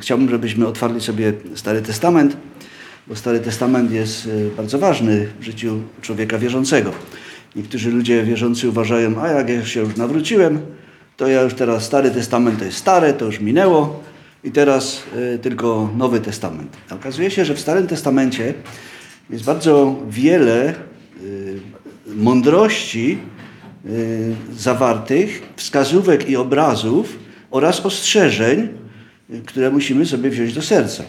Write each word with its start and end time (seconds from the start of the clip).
chciałbym, 0.00 0.30
żebyśmy 0.30 0.66
otwarli 0.66 1.00
sobie 1.00 1.32
Stary 1.54 1.82
Testament, 1.82 2.36
bo 3.06 3.16
Stary 3.16 3.40
Testament 3.40 3.92
jest 3.92 4.26
y, 4.26 4.50
bardzo 4.56 4.78
ważny 4.78 5.28
w 5.40 5.44
życiu 5.44 5.80
człowieka 6.02 6.38
wierzącego. 6.38 6.92
Niektórzy 7.56 7.90
ludzie 7.90 8.24
wierzący 8.24 8.68
uważają, 8.68 9.22
a 9.22 9.28
jak 9.28 9.48
ja 9.48 9.64
się 9.64 9.80
już 9.80 9.96
nawróciłem, 9.96 10.60
to 11.16 11.28
ja 11.28 11.42
już 11.42 11.54
teraz 11.54 11.84
Stary 11.84 12.10
Testament 12.10 12.58
to 12.58 12.64
jest 12.64 12.78
stare, 12.78 13.12
to 13.12 13.24
już 13.24 13.40
minęło 13.40 14.02
i 14.44 14.50
teraz 14.50 15.02
y, 15.34 15.38
tylko 15.38 15.90
Nowy 15.96 16.20
Testament. 16.20 16.76
Okazuje 16.90 17.30
się, 17.30 17.44
że 17.44 17.54
w 17.54 17.60
Starym 17.60 17.86
Testamencie 17.86 18.54
jest 19.30 19.44
bardzo 19.44 19.96
wiele 20.10 20.74
y, 21.22 21.60
mądrości 22.06 23.18
zawartych, 24.56 25.42
wskazówek 25.56 26.30
i 26.30 26.36
obrazów 26.36 27.18
oraz 27.50 27.86
ostrzeżeń, 27.86 28.68
które 29.46 29.70
musimy 29.70 30.06
sobie 30.06 30.30
wziąć 30.30 30.52
do 30.52 30.62
serca. 30.62 31.02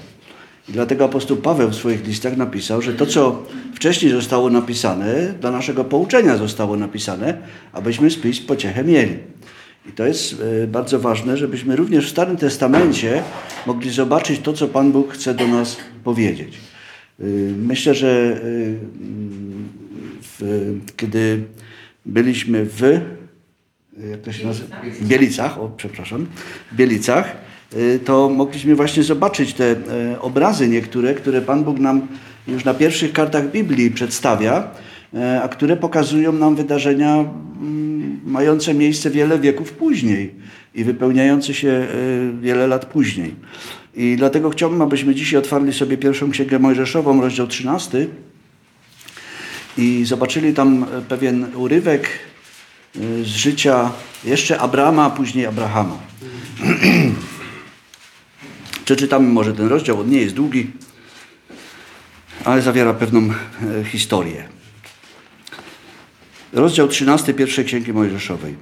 I 0.70 0.72
dlatego 0.72 1.06
apostoł 1.06 1.38
Paweł 1.38 1.70
w 1.70 1.76
swoich 1.76 2.08
listach 2.08 2.38
napisał, 2.38 2.82
że 2.82 2.94
to, 2.94 3.06
co 3.06 3.44
wcześniej 3.76 4.12
zostało 4.12 4.50
napisane, 4.50 5.34
dla 5.42 5.52
naszego 5.52 5.86
pouczenia 5.86 6.38
zostało 6.38 6.78
napisane, 6.78 7.38
abyśmy 7.74 8.10
z 8.10 8.18
pism 8.18 8.46
pociechę 8.46 8.84
mieli. 8.84 9.18
I 9.90 9.92
to 9.92 10.06
jest 10.06 10.42
y, 10.64 10.68
bardzo 10.68 11.00
ważne, 11.00 11.38
żebyśmy 11.38 11.76
również 11.76 12.08
w 12.08 12.10
Starym 12.10 12.38
Testamencie 12.38 13.24
mogli 13.66 13.90
zobaczyć 13.90 14.40
to, 14.40 14.54
co 14.54 14.68
Pan 14.68 14.92
Bóg 14.92 15.14
chce 15.14 15.34
do 15.34 15.48
nas 15.48 15.78
powiedzieć. 16.04 16.58
Y, 17.20 17.54
myślę, 17.58 17.96
że 17.96 18.42
y, 18.44 18.78
w, 20.22 20.80
kiedy 20.96 21.44
byliśmy 22.06 22.66
w 22.66 22.82
jak 24.12 24.22
to 24.22 24.32
się 24.32 24.48
nazywa? 24.48 24.76
Bielicach, 25.02 25.60
o 25.60 25.70
przepraszam, 25.78 26.26
Bielicach, 26.74 27.36
to 28.06 28.30
mogliśmy 28.30 28.76
właśnie 28.76 29.04
zobaczyć 29.04 29.54
te 29.54 29.76
obrazy 30.22 30.68
niektóre, 30.68 31.14
które 31.14 31.42
Pan 31.42 31.64
Bóg 31.64 31.80
nam 31.80 32.08
już 32.48 32.66
na 32.66 32.74
pierwszych 32.74 33.14
kartach 33.14 33.52
Biblii 33.52 33.92
przedstawia, 33.92 34.72
a 35.44 35.48
które 35.48 35.78
pokazują 35.78 36.32
nam 36.32 36.56
wydarzenia 36.56 37.14
mm, 37.14 38.20
mające 38.26 38.74
miejsce 38.74 39.10
wiele 39.10 39.40
wieków 39.40 39.74
później 39.74 40.36
i 40.76 40.84
wypełniające 40.84 41.54
się 41.54 41.88
wiele 42.42 42.68
lat 42.68 42.86
później. 42.86 43.36
I 43.96 44.16
dlatego 44.18 44.50
chciałbym, 44.50 44.82
abyśmy 44.82 45.16
dzisiaj 45.16 45.40
otwarli 45.40 45.74
sobie 45.74 45.98
pierwszą 45.98 46.32
księgę 46.32 46.60
Mojżeszową, 46.60 47.22
rozdział 47.22 47.48
13 47.48 48.08
i 49.78 50.06
zobaczyli 50.06 50.54
tam 50.54 50.86
pewien 51.10 51.46
urywek 51.56 52.10
z 53.24 53.28
życia 53.28 53.92
jeszcze 54.26 54.60
Abrama, 54.60 55.06
a 55.06 55.10
później 55.10 55.46
Abrahama. 55.46 55.98
Przeczytamy 58.90 59.30
może 59.30 59.54
ten 59.54 59.68
rozdział, 59.68 60.00
on 60.00 60.10
nie 60.10 60.22
jest 60.22 60.36
długi, 60.36 60.72
ale 62.46 62.62
zawiera 62.62 62.94
pewną 62.94 63.30
historię. 63.86 64.48
Rozdział 66.54 66.88
13 66.88 67.34
pierwszej 67.34 67.66
księgi 67.66 67.94
Mojżeszowej. 67.94 68.56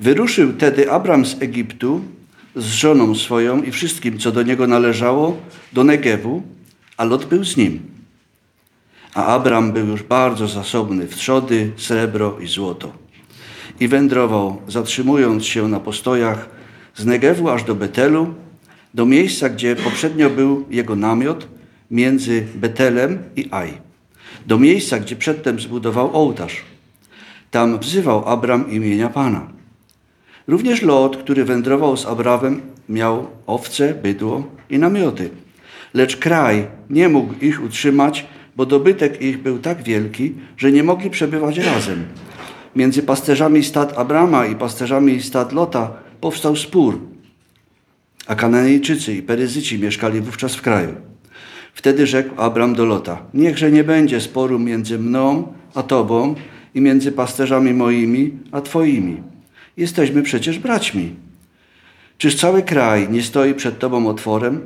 Wyruszył 0.00 0.52
tedy 0.52 0.90
Abram 0.90 1.26
z 1.26 1.42
Egiptu 1.42 2.04
z 2.56 2.66
żoną 2.66 3.14
swoją 3.14 3.62
i 3.62 3.72
wszystkim, 3.72 4.18
co 4.18 4.32
do 4.32 4.42
niego 4.42 4.66
należało, 4.66 5.36
do 5.72 5.84
Negewu, 5.84 6.42
a 6.96 7.04
Lot 7.04 7.24
był 7.24 7.44
z 7.44 7.56
nim. 7.56 7.82
A 9.14 9.26
Abram 9.26 9.72
był 9.72 9.86
już 9.86 10.02
bardzo 10.02 10.48
zasobny 10.48 11.06
w 11.06 11.16
trzody, 11.16 11.72
srebro 11.76 12.38
i 12.40 12.46
złoto. 12.46 12.92
I 13.80 13.88
wędrował, 13.88 14.62
zatrzymując 14.68 15.46
się 15.46 15.68
na 15.68 15.80
postojach 15.80 16.48
z 16.94 17.04
Negewu 17.04 17.50
aż 17.50 17.64
do 17.64 17.74
Betelu, 17.74 18.34
do 18.94 19.06
miejsca, 19.06 19.48
gdzie 19.48 19.76
poprzednio 19.76 20.30
był 20.30 20.64
jego 20.70 20.96
namiot, 20.96 21.48
między 21.90 22.46
Betelem 22.54 23.18
i 23.36 23.48
Aj. 23.50 23.72
Do 24.46 24.58
miejsca, 24.58 24.98
gdzie 24.98 25.16
przedtem 25.16 25.60
zbudował 25.60 26.16
ołtarz. 26.16 26.62
Tam 27.50 27.78
wzywał 27.78 28.28
Abram 28.28 28.70
imienia 28.70 29.08
Pana. 29.08 29.48
Również 30.48 30.82
Lot, 30.82 31.16
który 31.16 31.44
wędrował 31.44 31.96
z 31.96 32.06
Abramem, 32.06 32.60
miał 32.88 33.26
owce, 33.46 33.94
bydło 33.94 34.44
i 34.70 34.78
namioty. 34.78 35.30
Lecz 35.94 36.16
kraj 36.16 36.66
nie 36.90 37.08
mógł 37.08 37.34
ich 37.40 37.62
utrzymać, 37.62 38.26
bo 38.56 38.66
dobytek 38.66 39.22
ich 39.22 39.42
był 39.42 39.58
tak 39.58 39.82
wielki, 39.82 40.34
że 40.56 40.72
nie 40.72 40.82
mogli 40.82 41.10
przebywać 41.10 41.58
razem. 41.58 42.04
Między 42.76 43.02
pasterzami 43.02 43.64
stad 43.64 43.98
Abrama 43.98 44.46
i 44.46 44.56
pasterzami 44.56 45.22
stad 45.22 45.52
Lota 45.52 45.92
powstał 46.20 46.56
spór, 46.56 47.13
a 48.26 48.34
Kananejczycy 48.34 49.14
i 49.14 49.22
Peryzyci 49.22 49.78
mieszkali 49.78 50.20
wówczas 50.20 50.54
w 50.54 50.62
kraju. 50.62 50.94
Wtedy 51.74 52.06
rzekł 52.06 52.40
Abram 52.40 52.74
do 52.74 52.84
Lota: 52.84 53.22
Niechże 53.34 53.70
nie 53.70 53.84
będzie 53.84 54.20
sporu 54.20 54.58
między 54.58 54.98
mną 54.98 55.52
a 55.74 55.82
tobą 55.82 56.34
i 56.74 56.80
między 56.80 57.12
pasterzami 57.12 57.74
moimi 57.74 58.32
a 58.52 58.60
twoimi 58.60 59.22
Jesteśmy 59.76 60.22
przecież 60.22 60.58
braćmi. 60.58 61.14
Czyż 62.18 62.36
cały 62.36 62.62
kraj 62.62 63.08
nie 63.10 63.22
stoi 63.22 63.54
przed 63.54 63.78
Tobą 63.78 64.06
otworem? 64.06 64.60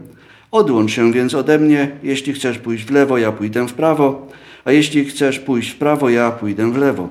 Odłącz 0.50 0.90
się 0.92 1.12
więc 1.12 1.34
ode 1.34 1.58
mnie, 1.58 1.90
jeśli 2.02 2.32
chcesz 2.32 2.58
pójść 2.58 2.84
w 2.84 2.90
lewo, 2.90 3.18
ja 3.18 3.32
pójdę 3.32 3.68
w 3.68 3.72
prawo, 3.72 4.28
a 4.64 4.72
jeśli 4.72 5.04
chcesz 5.04 5.38
pójść 5.38 5.70
w 5.70 5.76
prawo, 5.76 6.10
ja 6.10 6.30
pójdę 6.30 6.72
w 6.72 6.76
lewo. 6.76 7.08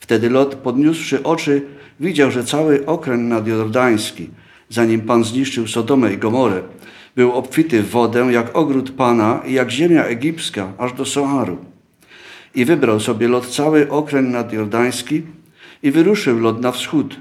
Wtedy 0.00 0.30
Lot, 0.30 0.54
podniósłszy 0.54 1.22
oczy, 1.22 1.62
widział, 2.00 2.30
że 2.30 2.44
cały 2.44 2.86
okręg 2.86 3.28
nadjordański, 3.28 4.30
zanim 4.72 5.00
Pan 5.00 5.24
zniszczył 5.24 5.68
Sodomę 5.68 6.12
i 6.12 6.18
Gomorę, 6.18 6.62
był 7.16 7.32
obfity 7.32 7.82
w 7.82 7.90
wodę 7.90 8.28
jak 8.32 8.56
ogród 8.56 8.90
Pana 8.90 9.42
i 9.46 9.52
jak 9.52 9.70
ziemia 9.70 10.04
egipska, 10.04 10.72
aż 10.78 10.92
do 10.92 11.04
Soaru. 11.04 11.58
I 12.54 12.64
wybrał 12.64 13.00
sobie 13.00 13.28
Lot 13.28 13.46
cały 13.46 13.90
okręg 13.90 14.28
nadjordański 14.28 15.22
i 15.82 15.90
wyruszył 15.90 16.40
Lot 16.40 16.60
na 16.60 16.72
wschód, 16.72 17.16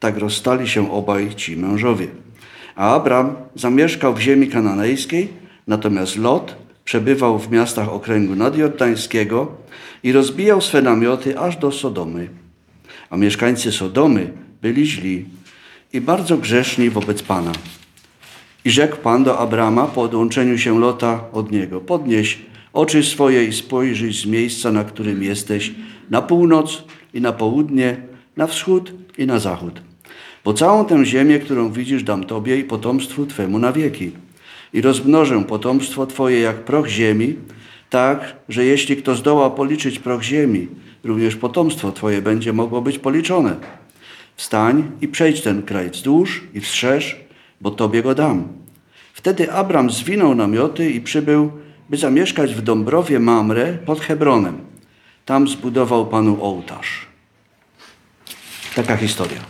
tak 0.00 0.18
rozstali 0.18 0.68
się 0.68 0.92
obaj 0.92 1.34
ci 1.34 1.56
mężowie. 1.56 2.06
A 2.76 2.94
Abram 2.94 3.34
zamieszkał 3.54 4.14
w 4.14 4.20
ziemi 4.20 4.48
kananejskiej, 4.48 5.28
natomiast 5.66 6.16
Lot 6.16 6.56
przebywał 6.84 7.38
w 7.38 7.50
miastach 7.50 7.88
okręgu 7.88 8.34
nadjordańskiego 8.36 9.52
i 10.02 10.12
rozbijał 10.12 10.60
swe 10.60 10.82
namioty 10.82 11.38
aż 11.38 11.56
do 11.56 11.72
Sodomy. 11.72 12.28
A 13.10 13.16
mieszkańcy 13.16 13.72
Sodomy 13.72 14.32
byli 14.62 14.86
źli 14.86 15.24
i 15.92 16.00
bardzo 16.00 16.36
grzeszni 16.36 16.90
wobec 16.90 17.22
Pana. 17.22 17.52
I 18.64 18.70
rzekł 18.70 18.96
Pan 18.96 19.24
do 19.24 19.38
Abrama 19.38 19.86
po 19.86 20.02
odłączeniu 20.02 20.58
się 20.58 20.80
Lota 20.80 21.24
od 21.32 21.52
niego: 21.52 21.80
Podnieś 21.80 22.38
oczy 22.72 23.02
swoje 23.02 23.44
i 23.44 23.52
spojrzyj 23.52 24.12
z 24.12 24.26
miejsca, 24.26 24.72
na 24.72 24.84
którym 24.84 25.22
jesteś, 25.22 25.72
na 26.10 26.22
północ 26.22 26.84
i 27.14 27.20
na 27.20 27.32
południe, 27.32 27.96
na 28.36 28.46
wschód 28.46 28.92
i 29.18 29.26
na 29.26 29.38
zachód 29.38 29.80
bo 30.44 30.54
całą 30.54 30.84
tę 30.84 31.04
ziemię, 31.06 31.38
którą 31.38 31.72
widzisz, 31.72 32.02
dam 32.02 32.24
Tobie 32.24 32.58
i 32.58 32.64
potomstwu 32.64 33.26
Twemu 33.26 33.58
na 33.58 33.72
wieki. 33.72 34.12
I 34.72 34.80
rozmnożę 34.80 35.44
potomstwo 35.44 36.06
Twoje 36.06 36.40
jak 36.40 36.56
proch 36.56 36.86
ziemi, 36.86 37.34
tak, 37.90 38.36
że 38.48 38.64
jeśli 38.64 38.96
kto 38.96 39.14
zdoła 39.14 39.50
policzyć 39.50 39.98
proch 39.98 40.22
ziemi, 40.22 40.68
również 41.04 41.36
potomstwo 41.36 41.92
Twoje 41.92 42.22
będzie 42.22 42.52
mogło 42.52 42.82
być 42.82 42.98
policzone. 42.98 43.56
Wstań 44.36 44.90
i 45.00 45.08
przejdź 45.08 45.40
ten 45.40 45.62
kraj 45.62 45.90
wzdłuż 45.90 46.42
i 46.54 46.60
wstrzeż, 46.60 47.16
bo 47.60 47.70
Tobie 47.70 48.02
go 48.02 48.14
dam. 48.14 48.48
Wtedy 49.14 49.52
Abram 49.52 49.90
zwinął 49.90 50.34
namioty 50.34 50.90
i 50.90 51.00
przybył, 51.00 51.52
by 51.88 51.96
zamieszkać 51.96 52.54
w 52.54 52.62
Dąbrowie 52.62 53.20
Mamre 53.20 53.72
pod 53.72 54.00
Hebronem. 54.00 54.58
Tam 55.24 55.48
zbudował 55.48 56.06
Panu 56.06 56.44
ołtarz. 56.44 57.06
Taka 58.74 58.96
historia. 58.96 59.40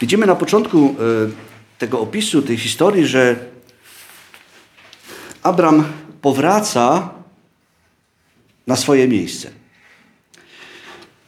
Widzimy 0.00 0.26
na 0.26 0.36
początku 0.36 0.78
e, 0.78 0.94
tego 1.78 2.00
opisu, 2.00 2.42
tej 2.42 2.58
historii, 2.58 3.06
że 3.06 3.36
Abram 5.42 5.84
powraca 6.22 7.10
na 8.66 8.76
swoje 8.76 9.08
miejsce. 9.08 9.50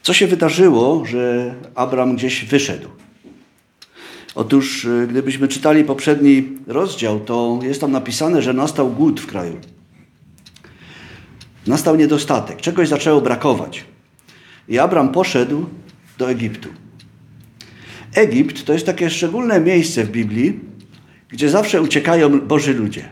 Co 0.02 0.12
się 0.12 0.26
wydarzyło, 0.26 1.04
że 1.04 1.54
Abram 1.75 2.16
gdzieś 2.16 2.44
wyszedł? 2.44 2.88
Otóż, 4.34 4.84
e, 4.84 5.06
gdybyśmy 5.06 5.49
czytali 5.49 5.84
poprzedni 5.84 6.49
rozdział, 6.66 7.20
to 7.20 7.60
jest 7.62 7.81
tam 7.81 7.93
napisane, 7.93 8.43
że 8.43 8.52
nastał 8.52 8.90
głód 8.90 9.20
w 9.20 9.26
kraju. 9.26 9.56
Nastał 11.66 11.96
niedostatek, 11.96 12.60
czegoś 12.60 12.88
zaczęło 12.88 13.20
brakować. 13.20 13.84
I 14.69 14.78
Abram 14.78 15.12
poszedł 15.12 15.66
do 16.19 16.31
Egiptu. 16.31 16.69
Egipt 18.14 18.64
to 18.64 18.72
jest 18.72 18.87
takie 18.87 19.10
szczególne 19.10 19.60
miejsce 19.60 20.05
w 20.05 20.10
Biblii, 20.10 20.60
gdzie 21.28 21.50
zawsze 21.50 21.82
uciekają 21.82 22.40
Boży 22.40 22.75
ludzie. 22.75 23.08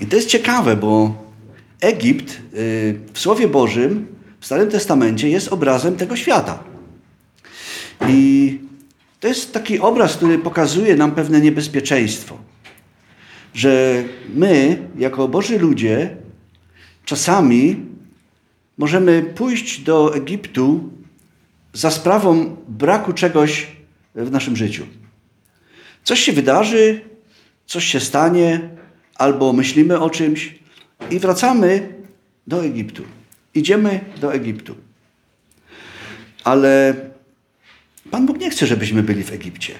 I 0.00 0.06
to 0.06 0.16
jest 0.16 0.28
ciekawe, 0.28 0.76
bo 0.76 1.14
Egipt 1.80 2.32
y, 2.54 3.00
w 3.12 3.18
Słowie 3.18 3.48
Bożym, 3.48 4.06
w 4.40 4.46
Starym 4.46 4.70
Testamencie 4.70 5.28
jest 5.28 5.48
obrazem 5.48 5.96
tego 5.96 6.16
świata. 6.16 6.64
I 8.08 8.58
To 9.20 9.28
jest 9.28 9.52
taki 9.52 9.78
obraz, 9.78 10.16
który 10.16 10.38
pokazuje 10.38 10.96
nam 10.96 11.12
pewne 11.12 11.40
niebezpieczeństwo. 11.40 12.38
Że 13.54 14.04
my, 14.34 14.82
jako 14.98 15.28
Boży 15.28 15.58
ludzie, 15.58 16.16
czasami 17.04 17.76
możemy 18.78 19.22
pójść 19.22 19.80
do 19.80 20.14
Egiptu 20.14 20.90
za 21.72 21.90
sprawą 21.90 22.56
braku 22.68 23.12
czegoś 23.12 23.66
w 24.14 24.30
naszym 24.30 24.56
życiu. 24.56 24.86
Coś 26.04 26.20
się 26.20 26.32
wydarzy, 26.32 27.00
coś 27.66 27.84
się 27.84 28.00
stanie, 28.00 28.68
albo 29.14 29.52
myślimy 29.52 30.00
o 30.00 30.10
czymś 30.10 30.54
i 31.10 31.18
wracamy 31.18 31.94
do 32.46 32.64
Egiptu. 32.64 33.02
Idziemy 33.54 34.00
do 34.20 34.34
Egiptu. 34.34 34.74
Ale 36.44 36.94
Pan 38.10 38.26
Bóg 38.26 38.38
nie 38.38 38.50
chce, 38.50 38.66
żebyśmy 38.66 39.02
byli 39.02 39.24
w 39.24 39.32
Egipcie. 39.32 39.74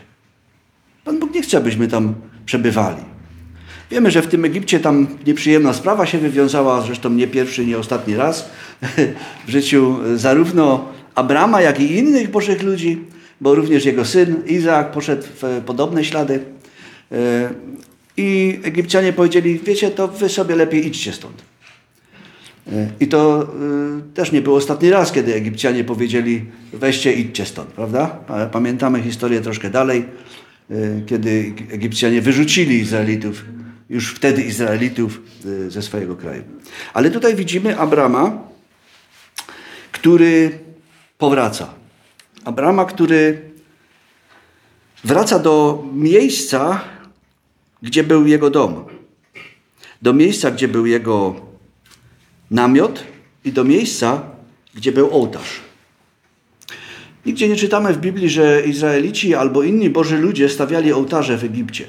Pan 1.04 1.18
Bóg 1.18 1.34
nie 1.34 1.42
chce, 1.42 1.58
abyśmy 1.58 1.88
tam 1.88 2.14
przebywali. 2.46 3.02
Wiemy, 3.90 4.10
że 4.10 4.22
w 4.22 4.26
tym 4.26 4.44
Egipcie 4.44 4.80
tam 4.80 5.06
nieprzyjemna 5.26 5.72
sprawa 5.72 6.06
się 6.06 6.18
wywiązała, 6.18 6.80
zresztą 6.80 7.10
nie 7.10 7.26
pierwszy, 7.28 7.66
nie 7.66 7.78
ostatni 7.78 8.16
raz 8.16 8.50
w 9.46 9.50
życiu 9.50 9.98
zarówno 10.16 10.88
Abrama, 11.14 11.60
jak 11.60 11.80
i 11.80 11.98
innych 11.98 12.30
Bożych 12.30 12.62
ludzi, 12.62 13.04
bo 13.40 13.54
również 13.54 13.84
jego 13.84 14.04
syn 14.04 14.42
Izaak 14.46 14.92
poszedł 14.92 15.26
w 15.42 15.62
podobne 15.66 16.04
ślady. 16.04 16.40
E, 17.12 17.50
I 18.16 18.58
Egipcjanie 18.62 19.12
powiedzieli, 19.12 19.58
wiecie, 19.58 19.90
to 19.90 20.08
wy 20.08 20.28
sobie 20.28 20.56
lepiej 20.56 20.86
idźcie 20.86 21.12
stąd. 21.12 21.49
I 23.00 23.08
to 23.08 23.42
e, 23.42 24.14
też 24.14 24.32
nie 24.32 24.42
był 24.42 24.54
ostatni 24.54 24.90
raz, 24.90 25.12
kiedy 25.12 25.34
Egipcjanie 25.34 25.84
powiedzieli, 25.84 26.44
weźcie, 26.72 27.12
idźcie 27.12 27.46
stąd, 27.46 27.68
prawda? 27.68 28.18
Pamiętamy 28.52 29.02
historię 29.02 29.40
troszkę 29.40 29.70
dalej, 29.70 30.04
kiedy 31.06 31.52
Egipcjanie 31.70 32.22
wyrzucili 32.22 32.78
Izraelitów, 32.78 33.44
już 33.90 34.14
wtedy 34.14 34.42
Izraelitów 34.42 35.20
ze 35.68 35.82
swojego 35.82 36.16
kraju. 36.16 36.42
Ale 36.94 37.10
tutaj 37.10 37.34
widzimy 37.34 37.78
Abrama, 37.78 38.38
który 39.92 40.58
powraca. 41.18 41.74
Abrama, 42.44 42.84
który 42.84 43.50
wraca 45.04 45.38
do 45.38 45.84
miejsca, 45.92 46.80
gdzie 47.82 48.04
był 48.04 48.26
jego 48.26 48.50
dom. 48.50 48.84
Do 50.02 50.12
miejsca, 50.12 50.50
gdzie 50.50 50.68
był 50.68 50.86
jego 50.86 51.49
namiot 52.50 53.04
i 53.44 53.52
do 53.52 53.64
miejsca, 53.64 54.22
gdzie 54.74 54.92
był 54.92 55.10
ołtarz. 55.10 55.60
Nigdzie 57.26 57.48
nie 57.48 57.56
czytamy 57.56 57.92
w 57.92 57.98
Biblii, 57.98 58.30
że 58.30 58.62
Izraelici 58.66 59.34
albo 59.34 59.62
inni 59.62 59.90
Boży 59.90 60.18
ludzie 60.18 60.48
stawiali 60.48 60.92
ołtarze 60.92 61.38
w 61.38 61.44
Egipcie. 61.44 61.84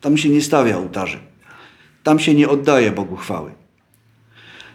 Tam 0.00 0.16
się 0.16 0.28
nie 0.28 0.42
stawia 0.42 0.78
ołtarzy. 0.78 1.18
Tam 2.02 2.18
się 2.18 2.34
nie 2.34 2.48
oddaje 2.48 2.92
Bogu 2.92 3.16
chwały. 3.16 3.50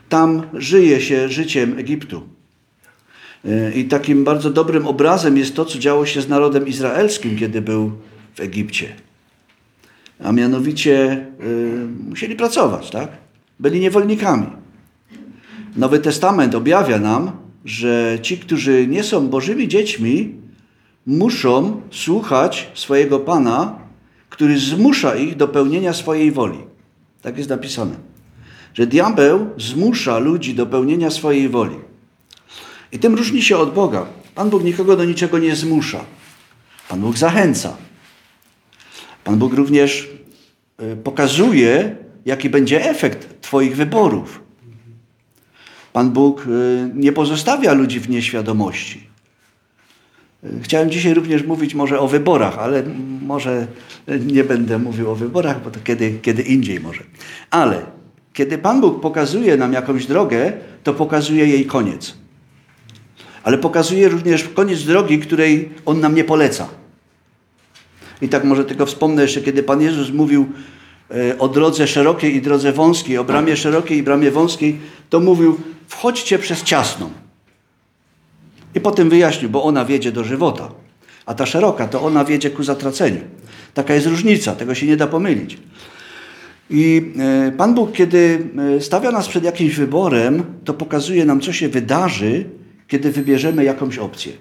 Tam 0.10 0.44
żyje 0.54 1.02
się 1.02 1.30
życiem 1.30 1.80
Egiptu. 1.80 2.22
I 3.76 3.86
takim 3.86 4.24
bardzo 4.24 4.50
dobrym 4.50 4.88
obrazem 4.88 5.38
jest 5.38 5.56
to, 5.56 5.66
co 5.66 5.80
działo 5.80 6.06
się 6.06 6.22
z 6.22 6.28
narodem 6.28 6.68
izraelskim, 6.68 7.38
kiedy 7.38 7.62
był 7.62 7.92
w 8.36 8.40
Egipcie. 8.40 8.96
A 10.24 10.32
mianowicie 10.32 11.26
y, 11.44 11.88
musieli 12.10 12.36
pracować, 12.36 12.90
tak? 12.90 13.10
Byli 13.60 13.80
niewolnikami. 13.80 14.65
Nowy 15.76 16.00
Testament 16.00 16.56
objawia 16.56 17.00
nam, 17.00 17.32
że 17.66 18.18
ci, 18.22 18.38
którzy 18.38 18.88
nie 18.88 19.04
są 19.04 19.28
Bożymi 19.28 19.68
dziećmi, 19.68 20.36
muszą 21.06 21.82
słuchać 21.92 22.72
swojego 22.74 23.20
Pana, 23.20 23.80
który 24.30 24.60
zmusza 24.60 25.16
ich 25.16 25.36
do 25.36 25.48
pełnienia 25.48 25.94
swojej 25.94 26.32
woli. 26.32 26.60
Tak 27.22 27.38
jest 27.38 27.50
napisane. 27.50 27.96
Że 28.74 28.88
diabeł 28.88 29.50
zmusza 29.58 30.20
ludzi 30.20 30.54
do 30.54 30.66
pełnienia 30.66 31.12
swojej 31.12 31.50
woli. 31.50 31.76
I 32.92 33.00
tym 33.00 33.16
różni 33.16 33.42
się 33.42 33.58
od 33.58 33.74
Boga. 33.74 34.06
Pan 34.36 34.50
Bóg 34.50 34.64
nikogo 34.64 34.96
do 34.96 35.06
niczego 35.06 35.40
nie 35.40 35.56
zmusza. 35.56 36.00
Pan 36.90 37.00
Bóg 37.00 37.18
zachęca. 37.18 37.78
Pan 39.24 39.38
Bóg 39.38 39.54
również 39.54 40.10
y, 40.82 40.96
pokazuje, 40.96 41.96
jaki 42.26 42.50
będzie 42.50 42.90
efekt 42.90 43.42
Twoich 43.42 43.76
wyborów. 43.76 44.45
Pan 45.96 46.12
Bóg 46.12 46.48
y, 46.48 46.92
nie 46.94 47.12
pozostawia 47.12 47.74
ludzi 47.74 48.00
w 48.00 48.10
nieświadomości. 48.10 49.08
Y, 50.44 50.62
chciałem 50.62 50.92
dzisiaj 50.92 51.14
również 51.14 51.44
mówić 51.44 51.76
może 51.76 52.00
o 52.00 52.08
wyborach, 52.08 52.60
ale 52.60 52.84
może 53.22 53.68
nie 54.26 54.44
będę 54.44 54.80
mówił 54.80 55.12
o 55.12 55.16
wyborach, 55.16 55.64
bo 55.64 55.72
to 55.72 55.80
kiedy, 55.84 56.20
kiedy 56.22 56.42
indziej 56.42 56.80
może. 56.80 57.04
Ale 57.50 57.82
kiedy 58.34 58.58
Pan 58.58 58.82
Bóg 58.82 59.02
pokazuje 59.02 59.58
nam 59.58 59.74
jakąś 59.74 60.06
drogę, 60.06 60.54
to 60.84 60.94
pokazuje 60.94 61.48
jej 61.48 61.66
koniec 61.66 62.16
ale 63.46 63.58
pokazuje 63.58 64.10
również 64.10 64.44
koniec 64.44 64.84
drogi, 64.84 65.20
której 65.20 65.70
On 65.86 66.00
nam 66.00 66.16
nie 66.16 66.24
poleca. 66.24 66.68
I 68.22 68.30
tak 68.30 68.44
może 68.44 68.66
tylko 68.66 68.86
wspomnę 68.86 69.22
jeszcze, 69.22 69.42
kiedy 69.42 69.64
Pan 69.64 69.82
Jezus 69.82 70.12
mówił 70.12 70.50
o 71.40 71.48
drodze 71.48 71.88
szerokiej 71.88 72.36
i 72.36 72.42
drodze 72.42 72.74
wąskiej, 72.74 73.18
o 73.18 73.24
bramie 73.24 73.58
szerokiej 73.58 73.98
i 73.98 74.04
bramie 74.04 74.32
wąskiej, 74.32 74.80
to 75.10 75.20
mówił, 75.20 75.58
wchodźcie 75.88 76.40
przez 76.40 76.64
ciasną. 76.64 77.10
I 78.76 78.82
potem 78.82 79.10
wyjaśnił, 79.10 79.50
bo 79.50 79.64
ona 79.64 79.86
wiedzie 79.86 80.12
do 80.12 80.24
żywota, 80.24 80.72
a 81.26 81.34
ta 81.34 81.46
szeroka 81.46 81.88
to 81.88 82.02
ona 82.02 82.26
wiedzie 82.26 82.50
ku 82.50 82.64
zatraceniu. 82.64 83.22
Taka 83.74 83.94
jest 83.94 84.08
różnica, 84.08 84.56
tego 84.56 84.76
się 84.76 84.88
nie 84.88 84.98
da 84.98 85.08
pomylić. 85.08 85.58
I 86.70 87.12
e, 87.20 87.52
Pan 87.52 87.74
Bóg, 87.74 87.92
kiedy 87.92 88.40
e, 88.78 88.82
stawia 88.82 89.12
nas 89.12 89.28
przed 89.28 89.44
jakimś 89.44 89.76
wyborem, 89.76 90.44
to 90.66 90.74
pokazuje 90.74 91.26
nam, 91.26 91.42
co 91.42 91.54
się 91.54 91.70
wydarzy, 91.70 92.46
kiedy 92.88 93.12
wybierzemy 93.12 93.64
jakąś 93.64 93.98
opcję. 93.98 94.34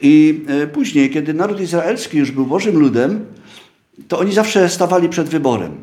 I 0.00 0.44
e, 0.46 0.66
później, 0.66 1.10
kiedy 1.10 1.34
naród 1.34 1.60
izraelski 1.60 2.18
już 2.18 2.30
był 2.30 2.46
Bożym 2.46 2.78
ludem, 2.78 3.24
to 4.08 4.18
oni 4.18 4.32
zawsze 4.32 4.68
stawali 4.68 5.08
przed 5.08 5.28
wyborem. 5.28 5.82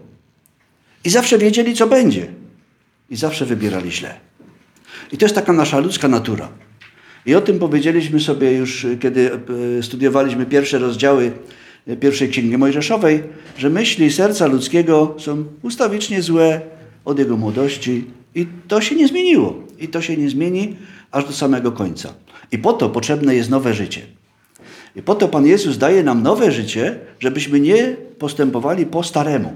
I 1.04 1.10
zawsze 1.10 1.38
wiedzieli, 1.38 1.76
co 1.76 1.88
będzie. 1.88 2.28
I 3.10 3.16
zawsze 3.16 3.46
wybierali 3.46 3.92
źle. 3.92 4.20
I 5.12 5.18
to 5.18 5.26
jest 5.26 5.36
taka 5.36 5.54
nasza 5.54 5.80
ludzka 5.80 6.08
natura. 6.08 6.50
I 7.26 7.36
o 7.36 7.42
tym 7.42 7.60
powiedzieliśmy 7.60 8.20
sobie 8.20 8.54
już, 8.54 8.88
kiedy 9.00 9.32
e, 9.80 9.84
studiowaliśmy 9.84 10.46
pierwsze 10.46 10.80
rozdziały 10.80 11.32
e, 11.88 11.96
pierwszej 11.96 12.30
Księgi 12.30 12.58
Mojżeszowej, 12.58 13.24
że 13.58 13.70
myśli 13.70 14.12
serca 14.12 14.48
ludzkiego 14.48 15.16
są 15.20 15.46
ustawicznie 15.62 16.22
złe 16.22 16.62
od 17.06 17.20
jego 17.20 17.38
młodości 17.38 18.06
i 18.36 18.48
to 18.68 18.82
się 18.82 18.96
nie 18.96 19.08
zmieniło. 19.08 19.64
I 19.80 19.88
to 19.88 20.02
się 20.02 20.18
nie 20.18 20.30
zmieni, 20.30 20.76
aż 21.12 21.26
do 21.26 21.32
samego 21.32 21.72
końca. 21.72 22.14
I 22.52 22.58
po 22.58 22.74
to 22.74 22.90
potrzebne 22.90 23.36
jest 23.36 23.50
nowe 23.50 23.74
życie. 23.74 24.02
I 24.96 25.02
po 25.02 25.16
to 25.16 25.28
Pan 25.28 25.46
Jezus 25.46 25.78
daje 25.78 26.04
nam 26.04 26.24
nowe 26.24 26.52
życie, 26.52 27.00
żebyśmy 27.20 27.60
nie 27.60 27.96
postępowali 28.20 28.86
po 28.86 29.04
staremu. 29.04 29.54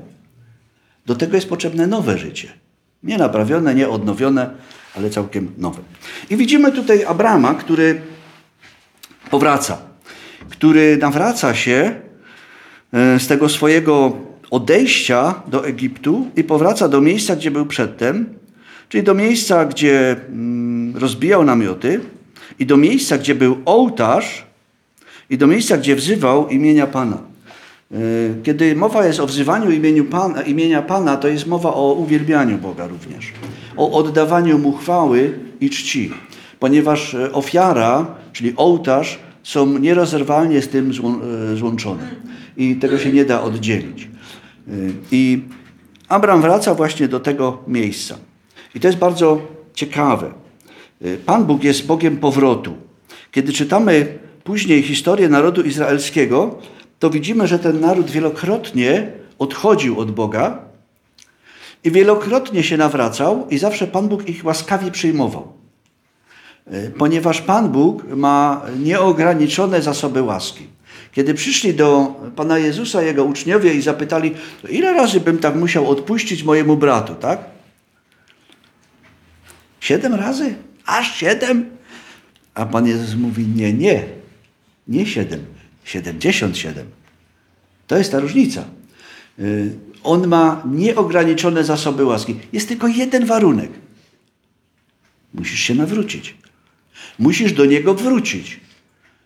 Do 1.05 1.15
tego 1.15 1.35
jest 1.35 1.49
potrzebne 1.49 1.87
nowe 1.87 2.17
życie. 2.17 2.47
Nie 3.03 3.17
naprawione, 3.17 3.75
nie 3.75 3.89
odnowione, 3.89 4.49
ale 4.95 5.09
całkiem 5.09 5.51
nowe. 5.57 5.81
I 6.29 6.37
widzimy 6.37 6.71
tutaj 6.71 7.05
Abrama, 7.05 7.53
który 7.53 8.01
powraca, 9.29 9.77
który 10.49 10.97
nawraca 10.97 11.55
się 11.55 11.95
e, 12.93 13.19
z 13.19 13.27
tego 13.27 13.49
swojego 13.49 14.17
odejścia 14.51 15.43
do 15.47 15.65
Egiptu 15.67 16.27
i 16.35 16.43
powraca 16.43 16.87
do 16.87 17.01
miejsca, 17.01 17.35
gdzie 17.35 17.51
był 17.51 17.65
przedtem, 17.65 18.33
czyli 18.89 19.03
do 19.03 19.13
miejsca, 19.13 19.65
gdzie 19.65 20.15
mm, 20.29 20.97
rozbijał 20.97 21.43
namioty 21.43 21.99
i 22.59 22.65
do 22.65 22.77
miejsca, 22.77 23.17
gdzie 23.17 23.35
był 23.35 23.61
ołtarz 23.65 24.50
i 25.31 25.37
do 25.37 25.47
miejsca, 25.47 25.77
gdzie 25.77 25.95
wzywał 25.95 26.47
imienia 26.47 26.87
Pana. 26.87 27.17
E, 27.17 27.97
kiedy 28.43 28.75
mowa 28.75 29.05
jest 29.05 29.19
o 29.19 29.27
wzywaniu 29.27 29.71
imieniu 29.71 30.05
Pana, 30.05 30.41
imienia 30.41 30.81
Pana, 30.81 31.17
to 31.17 31.27
jest 31.27 31.47
mowa 31.47 31.73
o 31.73 31.93
uwielbianiu 31.93 32.57
Boga 32.57 32.87
również, 32.87 33.33
o 33.77 33.91
oddawaniu 33.91 34.59
Mu 34.59 34.71
chwały 34.71 35.39
i 35.61 35.69
czci, 35.69 36.11
ponieważ 36.59 37.13
e, 37.13 37.31
ofiara, 37.31 38.05
czyli 38.33 38.53
ołtarz, 38.55 39.19
są 39.43 39.79
nierozerwalnie 39.79 40.61
z 40.61 40.67
tym 40.67 40.91
e, 40.91 41.55
złączone 41.57 42.11
i 42.57 42.75
tego 42.75 42.97
się 42.97 43.11
nie 43.11 43.25
da 43.25 43.41
oddzielić. 43.41 44.07
I 45.11 45.43
Abraham 46.07 46.41
wraca 46.41 46.73
właśnie 46.75 47.07
do 47.07 47.19
tego 47.19 47.63
miejsca. 47.67 48.15
I 48.75 48.79
to 48.79 48.87
jest 48.87 48.99
bardzo 48.99 49.41
ciekawe. 49.73 50.31
Pan 51.25 51.45
Bóg 51.45 51.63
jest 51.63 51.85
Bogiem 51.85 52.17
powrotu. 52.17 52.73
Kiedy 53.31 53.53
czytamy 53.53 54.19
później 54.43 54.83
historię 54.83 55.29
narodu 55.29 55.61
izraelskiego, 55.61 56.59
to 56.99 57.09
widzimy, 57.09 57.47
że 57.47 57.59
ten 57.59 57.79
naród 57.79 58.11
wielokrotnie 58.11 59.11
odchodził 59.39 59.99
od 59.99 60.11
Boga 60.11 60.59
i 61.83 61.91
wielokrotnie 61.91 62.63
się 62.63 62.77
nawracał, 62.77 63.47
i 63.49 63.57
zawsze 63.57 63.87
Pan 63.87 64.07
Bóg 64.07 64.29
ich 64.29 64.45
łaskawie 64.45 64.91
przyjmował. 64.91 65.53
Y, 66.73 66.93
ponieważ 66.97 67.41
Pan 67.41 67.69
Bóg 67.69 68.03
ma 68.07 68.61
nieograniczone 68.79 69.81
zasoby 69.81 70.21
łaski. 70.21 70.67
Kiedy 71.11 71.33
przyszli 71.33 71.73
do 71.73 72.15
Pana 72.35 72.57
Jezusa 72.57 73.01
Jego 73.01 73.23
uczniowie 73.23 73.73
i 73.73 73.81
zapytali, 73.81 74.33
ile 74.69 74.93
razy 74.93 75.19
bym 75.19 75.37
tak 75.37 75.55
musiał 75.55 75.89
odpuścić 75.89 76.43
mojemu 76.43 76.77
bratu, 76.77 77.15
tak? 77.15 77.39
Siedem 79.79 80.13
razy? 80.13 80.55
Aż 80.85 81.15
siedem? 81.15 81.69
A 82.53 82.65
Pan 82.65 82.87
Jezus 82.87 83.15
mówi, 83.15 83.47
nie, 83.47 83.73
nie, 83.73 84.03
nie 84.91 85.05
siedem, 85.05 85.45
siedemdziesiąt 85.83 86.57
siedem. 86.57 86.87
To 87.87 87.97
jest 87.97 88.11
ta 88.11 88.19
różnica. 88.19 88.65
Y, 89.39 89.75
on 90.03 90.27
ma 90.27 90.63
nieograniczone 90.71 91.63
zasoby 91.63 92.05
łaski. 92.05 92.35
Jest 92.53 92.67
tylko 92.67 92.87
jeden 92.87 93.25
warunek. 93.25 93.71
Musisz 95.33 95.59
się 95.59 95.75
nawrócić. 95.75 96.35
Musisz 97.19 97.53
do 97.53 97.65
Niego 97.65 97.93
wrócić. 97.93 98.59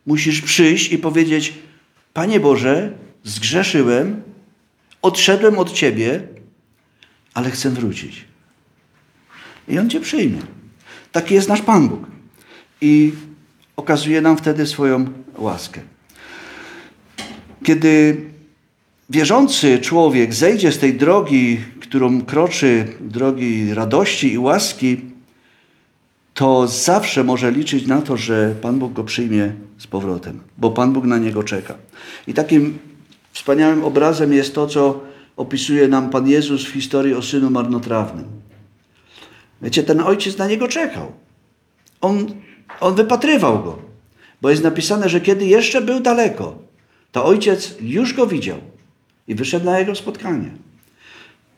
Musisz 0.06 0.42
przyjść 0.42 0.92
i 0.92 0.98
powiedzieć: 0.98 1.54
Panie 2.14 2.40
Boże, 2.40 2.98
zgrzeszyłem, 3.24 4.22
odszedłem 5.02 5.58
od 5.60 5.72
Ciebie, 5.72 6.28
ale 7.34 7.52
chcę 7.52 7.70
wrócić. 7.70 8.26
I 9.68 9.80
On 9.80 9.90
Cię 9.90 10.00
przyjmie. 10.00 10.40
Taki 11.12 11.34
jest 11.34 11.50
nasz 11.50 11.62
Pan 11.62 11.90
Bóg. 11.90 12.08
I 12.82 13.14
okazuje 13.76 14.22
nam 14.22 14.38
wtedy 14.38 14.68
swoją 14.68 15.06
łaskę. 15.38 15.82
Kiedy 17.64 18.18
wierzący 19.10 19.80
człowiek 19.80 20.34
zejdzie 20.34 20.72
z 20.72 20.80
tej 20.80 20.94
drogi, 20.94 21.60
którą 21.82 22.22
kroczy, 22.22 22.88
drogi 23.00 23.74
radości 23.74 24.34
i 24.34 24.38
łaski, 24.38 25.02
to 26.34 26.68
zawsze 26.68 27.24
może 27.24 27.52
liczyć 27.52 27.88
na 27.88 28.02
to, 28.02 28.18
że 28.18 28.56
Pan 28.62 28.80
Bóg 28.80 28.94
go 28.94 29.04
przyjmie 29.04 29.54
z 29.78 29.88
powrotem, 29.88 30.40
bo 30.58 30.72
Pan 30.72 30.94
Bóg 30.94 31.06
na 31.06 31.18
niego 31.18 31.44
czeka. 31.44 31.76
I 32.28 32.34
takim 32.34 32.78
wspaniałym 33.32 33.84
obrazem 33.84 34.34
jest 34.34 34.56
to, 34.56 34.68
co 34.68 35.02
opisuje 35.38 35.88
nam 35.88 36.10
Pan 36.10 36.28
Jezus 36.28 36.66
w 36.66 36.72
historii 36.72 37.14
o 37.14 37.22
synu 37.22 37.50
marnotrawnym. 37.50 38.26
Wiecie, 39.62 39.84
ten 39.84 40.02
ojciec 40.02 40.38
na 40.38 40.48
niego 40.48 40.68
czekał. 40.68 41.12
On, 42.02 42.28
on 42.80 42.96
wypatrywał 42.96 43.64
go, 43.64 43.78
bo 44.42 44.50
jest 44.50 44.64
napisane, 44.64 45.10
że 45.10 45.22
kiedy 45.22 45.46
jeszcze 45.46 45.82
był 45.82 46.00
daleko, 46.00 46.58
to 47.12 47.26
ojciec 47.26 47.76
już 47.82 48.14
go 48.14 48.28
widział 48.28 48.58
i 49.28 49.36
wyszedł 49.36 49.66
na 49.66 49.80
jego 49.80 49.96
spotkanie. 49.96 50.50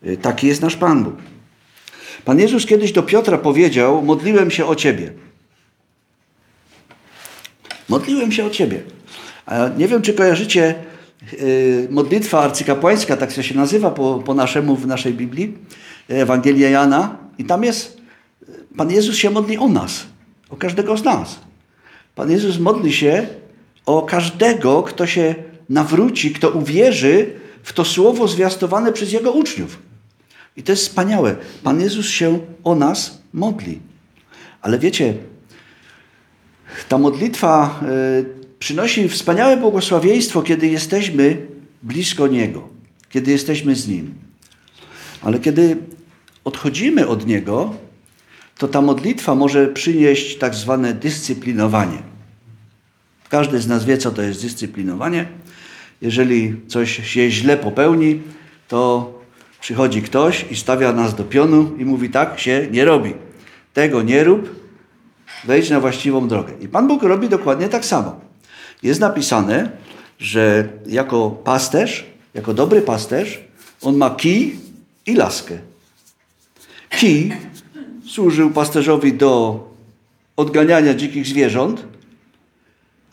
Y, 0.05 0.17
taki 0.17 0.47
jest 0.47 0.61
nasz 0.61 0.75
Pan 0.75 1.03
Bóg. 1.03 1.15
Pan 2.25 2.39
Jezus 2.39 2.65
kiedyś 2.65 2.91
do 2.91 3.03
Piotra 3.03 3.37
powiedział: 3.37 4.01
Modliłem 4.01 4.51
się 4.51 4.65
o 4.65 4.75
ciebie. 4.75 5.13
Modliłem 7.89 8.31
się 8.31 8.45
o 8.45 8.49
ciebie. 8.49 8.81
Nie 9.77 9.87
wiem, 9.87 10.01
czy 10.01 10.13
kojarzycie 10.13 10.75
yy, 11.31 11.87
modlitwa 11.89 12.39
arcykapłańska, 12.39 13.17
tak 13.17 13.31
się 13.31 13.55
nazywa 13.55 13.91
po, 13.91 14.23
po 14.25 14.33
naszemu 14.33 14.75
w 14.75 14.87
naszej 14.87 15.13
Biblii, 15.13 15.57
Ewangelia 16.07 16.69
Jana. 16.69 17.17
I 17.37 17.45
tam 17.45 17.63
jest, 17.63 17.97
Pan 18.77 18.91
Jezus 18.91 19.15
się 19.15 19.29
modli 19.29 19.57
o 19.57 19.67
nas, 19.67 20.05
o 20.49 20.57
każdego 20.57 20.97
z 20.97 21.03
nas. 21.03 21.39
Pan 22.15 22.31
Jezus 22.31 22.59
modli 22.59 22.93
się 22.93 23.27
o 23.85 24.01
każdego, 24.01 24.83
kto 24.83 25.07
się 25.07 25.35
nawróci, 25.69 26.31
kto 26.31 26.49
uwierzy 26.49 27.33
w 27.63 27.73
to 27.73 27.85
słowo 27.85 28.27
zwiastowane 28.27 28.93
przez 28.93 29.11
Jego 29.11 29.31
uczniów. 29.31 29.79
I 30.57 30.63
to 30.63 30.71
jest 30.71 30.83
wspaniałe. 30.83 31.35
Pan 31.63 31.81
Jezus 31.81 32.09
się 32.09 32.39
o 32.63 32.75
nas 32.75 33.21
modli. 33.33 33.79
Ale 34.61 34.79
wiecie, 34.79 35.13
ta 36.89 36.97
modlitwa 36.97 37.79
y, 38.21 38.25
przynosi 38.59 39.09
wspaniałe 39.09 39.57
błogosławieństwo, 39.57 40.41
kiedy 40.41 40.67
jesteśmy 40.67 41.47
blisko 41.83 42.27
Niego, 42.27 42.69
kiedy 43.09 43.31
jesteśmy 43.31 43.75
z 43.75 43.87
Nim. 43.87 44.13
Ale 45.21 45.39
kiedy 45.39 45.77
odchodzimy 46.43 47.07
od 47.07 47.27
Niego, 47.27 47.73
to 48.57 48.67
ta 48.67 48.81
modlitwa 48.81 49.35
może 49.35 49.67
przynieść 49.67 50.37
tak 50.37 50.55
zwane 50.55 50.93
dyscyplinowanie. 50.93 51.97
Każdy 53.29 53.61
z 53.61 53.67
nas 53.67 53.85
wie, 53.85 53.97
co 53.97 54.11
to 54.11 54.21
jest 54.21 54.41
dyscyplinowanie. 54.41 55.25
Jeżeli 56.01 56.55
coś 56.67 57.07
się 57.07 57.31
źle 57.31 57.57
popełni, 57.57 58.21
to 58.67 59.17
Przychodzi 59.59 60.01
ktoś 60.01 60.45
i 60.51 60.55
stawia 60.55 60.93
nas 60.93 61.15
do 61.15 61.23
pionu 61.23 61.71
i 61.77 61.85
mówi: 61.85 62.09
Tak 62.09 62.39
się 62.39 62.67
nie 62.71 62.85
robi. 62.85 63.13
Tego 63.73 64.01
nie 64.01 64.23
rób, 64.23 64.55
wejdź 65.43 65.69
na 65.69 65.79
właściwą 65.79 66.27
drogę. 66.27 66.53
I 66.61 66.67
Pan 66.67 66.87
Bóg 66.87 67.03
robi 67.03 67.29
dokładnie 67.29 67.69
tak 67.69 67.85
samo. 67.85 68.19
Jest 68.83 68.99
napisane, 68.99 69.71
że 70.19 70.67
jako 70.85 71.29
pasterz, 71.29 72.05
jako 72.33 72.53
dobry 72.53 72.81
pasterz, 72.81 73.39
on 73.81 73.97
ma 73.97 74.09
kij 74.09 74.59
i 75.05 75.15
laskę. 75.15 75.57
Kij 76.89 77.33
służył 78.07 78.49
pasterzowi 78.51 79.13
do 79.13 79.59
odganiania 80.37 80.93
dzikich 80.93 81.27
zwierząt, 81.27 81.85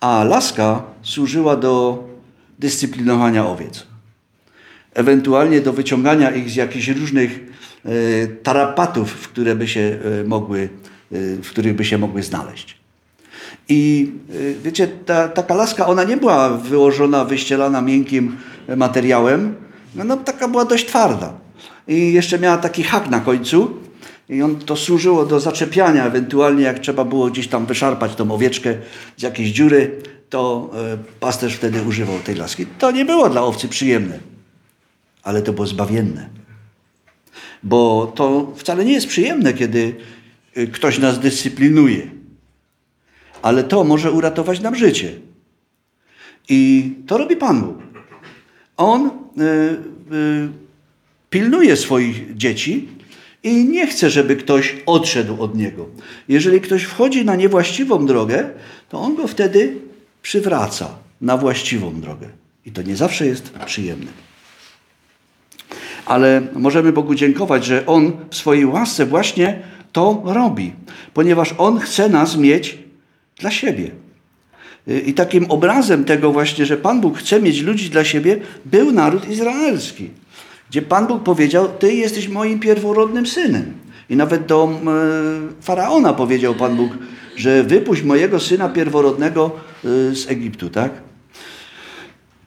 a 0.01 0.25
laska 0.25 0.83
służyła 1.03 1.57
do 1.57 2.05
dyscyplinowania 2.59 3.47
owiec 3.47 3.87
ewentualnie 4.95 5.61
do 5.61 5.73
wyciągania 5.73 6.31
ich 6.31 6.51
z 6.51 6.57
jakichś 6.57 6.89
różnych 6.89 7.41
e, 7.85 7.91
tarapatów, 8.27 9.11
w, 9.11 9.29
które 9.29 9.57
by 9.57 9.69
się 9.69 9.99
e, 10.21 10.25
mogły, 10.25 10.61
e, 11.13 11.19
w 11.43 11.51
których 11.51 11.75
by 11.75 11.85
się 11.85 11.99
mogły 11.99 12.23
znaleźć. 12.23 12.79
I 13.69 14.13
wiecie, 14.63 14.89
ta, 15.07 15.29
taka 15.29 15.55
laska, 15.55 15.87
ona 15.87 16.05
nie 16.05 16.17
była 16.17 16.51
wyłożona, 16.51 17.25
wyścielana 17.25 17.81
miękkim 17.81 18.37
materiałem, 18.77 19.55
no, 19.95 20.05
no 20.05 20.17
taka 20.17 20.49
była 20.49 20.65
dość 20.65 20.87
twarda. 20.87 21.33
I 21.89 22.13
jeszcze 22.13 22.39
miała 22.39 22.57
taki 22.57 22.83
hak 22.83 23.11
na 23.11 23.21
końcu, 23.21 23.77
i 24.29 24.43
on 24.43 24.57
to 24.57 24.77
służyło 24.77 25.27
do 25.27 25.41
zaczepiania, 25.41 26.07
ewentualnie 26.07 26.63
jak 26.63 26.79
trzeba 26.79 27.05
było 27.05 27.31
gdzieś 27.31 27.49
tam 27.49 27.67
wyszarpać 27.67 28.15
tą 28.15 28.33
owieczkę 28.33 28.75
z 29.17 29.23
jakiejś 29.23 29.51
dziury, 29.51 30.03
to 30.31 30.71
pasterz 31.21 31.55
wtedy 31.55 31.83
używał 31.83 32.19
tej 32.19 32.35
laski. 32.35 32.67
To 32.67 32.91
nie 32.91 33.05
było 33.05 33.31
dla 33.31 33.43
owcy 33.43 33.69
przyjemne 33.69 34.19
ale 35.25 35.43
to 35.43 35.53
było 35.53 35.67
zbawienne. 35.67 36.29
Bo 37.63 38.13
to 38.17 38.53
wcale 38.57 38.85
nie 38.85 38.93
jest 38.93 39.07
przyjemne, 39.07 39.53
kiedy 39.53 39.95
y, 40.59 40.67
ktoś 40.67 40.99
nas 40.99 41.21
dyscyplinuje, 41.21 42.11
ale 43.43 43.65
to 43.65 43.85
może 43.85 44.13
uratować 44.13 44.61
nam 44.61 44.77
życie. 44.77 45.13
I 46.49 46.93
to 47.07 47.19
robi 47.19 47.37
Pan 47.37 47.61
Bóg. 47.61 47.77
On 48.77 49.07
y, 49.07 49.43
y, 50.15 50.49
pilnuje 51.31 51.77
swoich 51.77 52.37
dzieci 52.37 52.89
i 53.45 53.65
nie 53.65 53.87
chce, 53.87 54.11
żeby 54.11 54.37
ktoś 54.37 54.77
odszedł 54.87 55.43
od 55.43 55.55
niego. 55.55 55.87
Jeżeli 56.29 56.61
ktoś 56.61 56.83
wchodzi 56.83 57.25
na 57.25 57.37
niewłaściwą 57.37 58.07
drogę, 58.07 58.51
to 58.89 59.01
on 59.01 59.15
go 59.15 59.29
wtedy 59.29 59.77
przywraca 60.23 60.89
na 61.21 61.37
właściwą 61.37 62.01
drogę. 62.01 62.29
I 62.67 62.73
to 62.73 62.83
nie 62.83 62.97
zawsze 62.97 63.27
jest 63.27 63.51
przyjemne 63.51 64.25
ale 66.07 66.43
możemy 66.53 66.93
Bogu 66.93 67.15
dziękować, 67.15 67.65
że 67.65 67.87
On 67.87 68.13
w 68.31 68.37
swojej 68.37 68.67
łasce 68.67 69.07
właśnie 69.07 69.63
to 69.93 70.23
robi, 70.25 70.73
ponieważ 71.15 71.55
On 71.59 71.79
chce 71.79 72.09
nas 72.09 72.37
mieć 72.37 72.79
dla 73.39 73.51
siebie. 73.51 73.91
I 75.07 75.15
takim 75.15 75.51
obrazem 75.51 76.05
tego 76.05 76.33
właśnie, 76.33 76.67
że 76.67 76.77
Pan 76.77 77.01
Bóg 77.01 77.19
chce 77.19 77.41
mieć 77.41 77.61
ludzi 77.61 77.91
dla 77.91 78.05
siebie, 78.05 78.41
był 78.65 78.93
naród 78.93 79.29
izraelski, 79.29 80.11
gdzie 80.71 80.83
Pan 80.83 81.07
Bóg 81.07 81.23
powiedział: 81.23 81.69
Ty 81.79 81.95
jesteś 81.95 82.29
moim 82.29 82.61
pierworodnym 82.61 83.27
synem. 83.27 83.73
I 84.11 84.17
nawet 84.17 84.47
do 84.47 84.81
faraona 85.61 86.13
powiedział 86.13 86.55
Pan 86.55 86.77
Bóg, 86.77 86.93
że 87.37 87.65
wypuść 87.65 88.03
mojego 88.03 88.41
syna 88.41 88.69
pierworodnego 88.69 89.51
e, 89.85 90.15
z 90.15 90.31
Egiptu, 90.31 90.71
tak? 90.71 90.93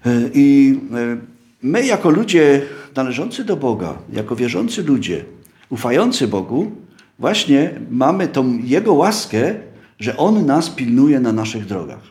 E, 0.05 0.29
I 0.33 0.79
e, 0.93 1.17
my, 1.61 1.85
jako 1.85 2.09
ludzie 2.09 2.61
należący 2.95 3.43
do 3.43 3.55
Boga, 3.57 3.97
jako 4.13 4.35
wierzący 4.35 4.83
ludzie, 4.83 5.25
ufający 5.69 6.27
Bogu, 6.27 6.71
właśnie 7.19 7.79
mamy 7.89 8.27
tą 8.27 8.59
Jego 8.63 8.93
łaskę, 8.93 9.55
że 9.99 10.17
On 10.17 10.45
nas 10.45 10.69
pilnuje 10.69 11.19
na 11.19 11.31
naszych 11.31 11.65
drogach, 11.65 12.01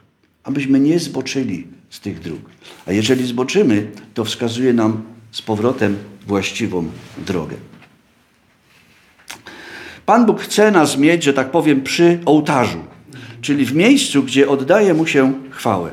abyśmy 0.45 0.81
nie 0.81 0.99
zboczyli 0.99 1.67
z 1.91 2.01
tych 2.01 2.21
dróg. 2.21 2.41
A 2.87 2.93
jeżeli 2.93 3.27
zboczymy, 3.27 3.91
to 4.15 4.25
wskazuje 4.25 4.73
nam 4.73 5.03
z 5.37 5.43
powrotem 5.43 5.97
właściwą 6.27 6.91
drogę. 7.19 7.57
Pan 10.07 10.27
Bóg 10.27 10.41
chce 10.41 10.71
nas 10.71 10.97
mieć, 10.97 11.23
że 11.23 11.33
tak 11.33 11.51
powiem, 11.51 11.83
przy 11.83 12.19
ołtarzu, 12.27 12.79
czyli 13.41 13.65
w 13.65 13.75
miejscu, 13.75 14.23
gdzie 14.23 14.49
oddaje 14.49 14.95
Mu 14.95 15.07
się 15.07 15.35
chwałę. 15.51 15.91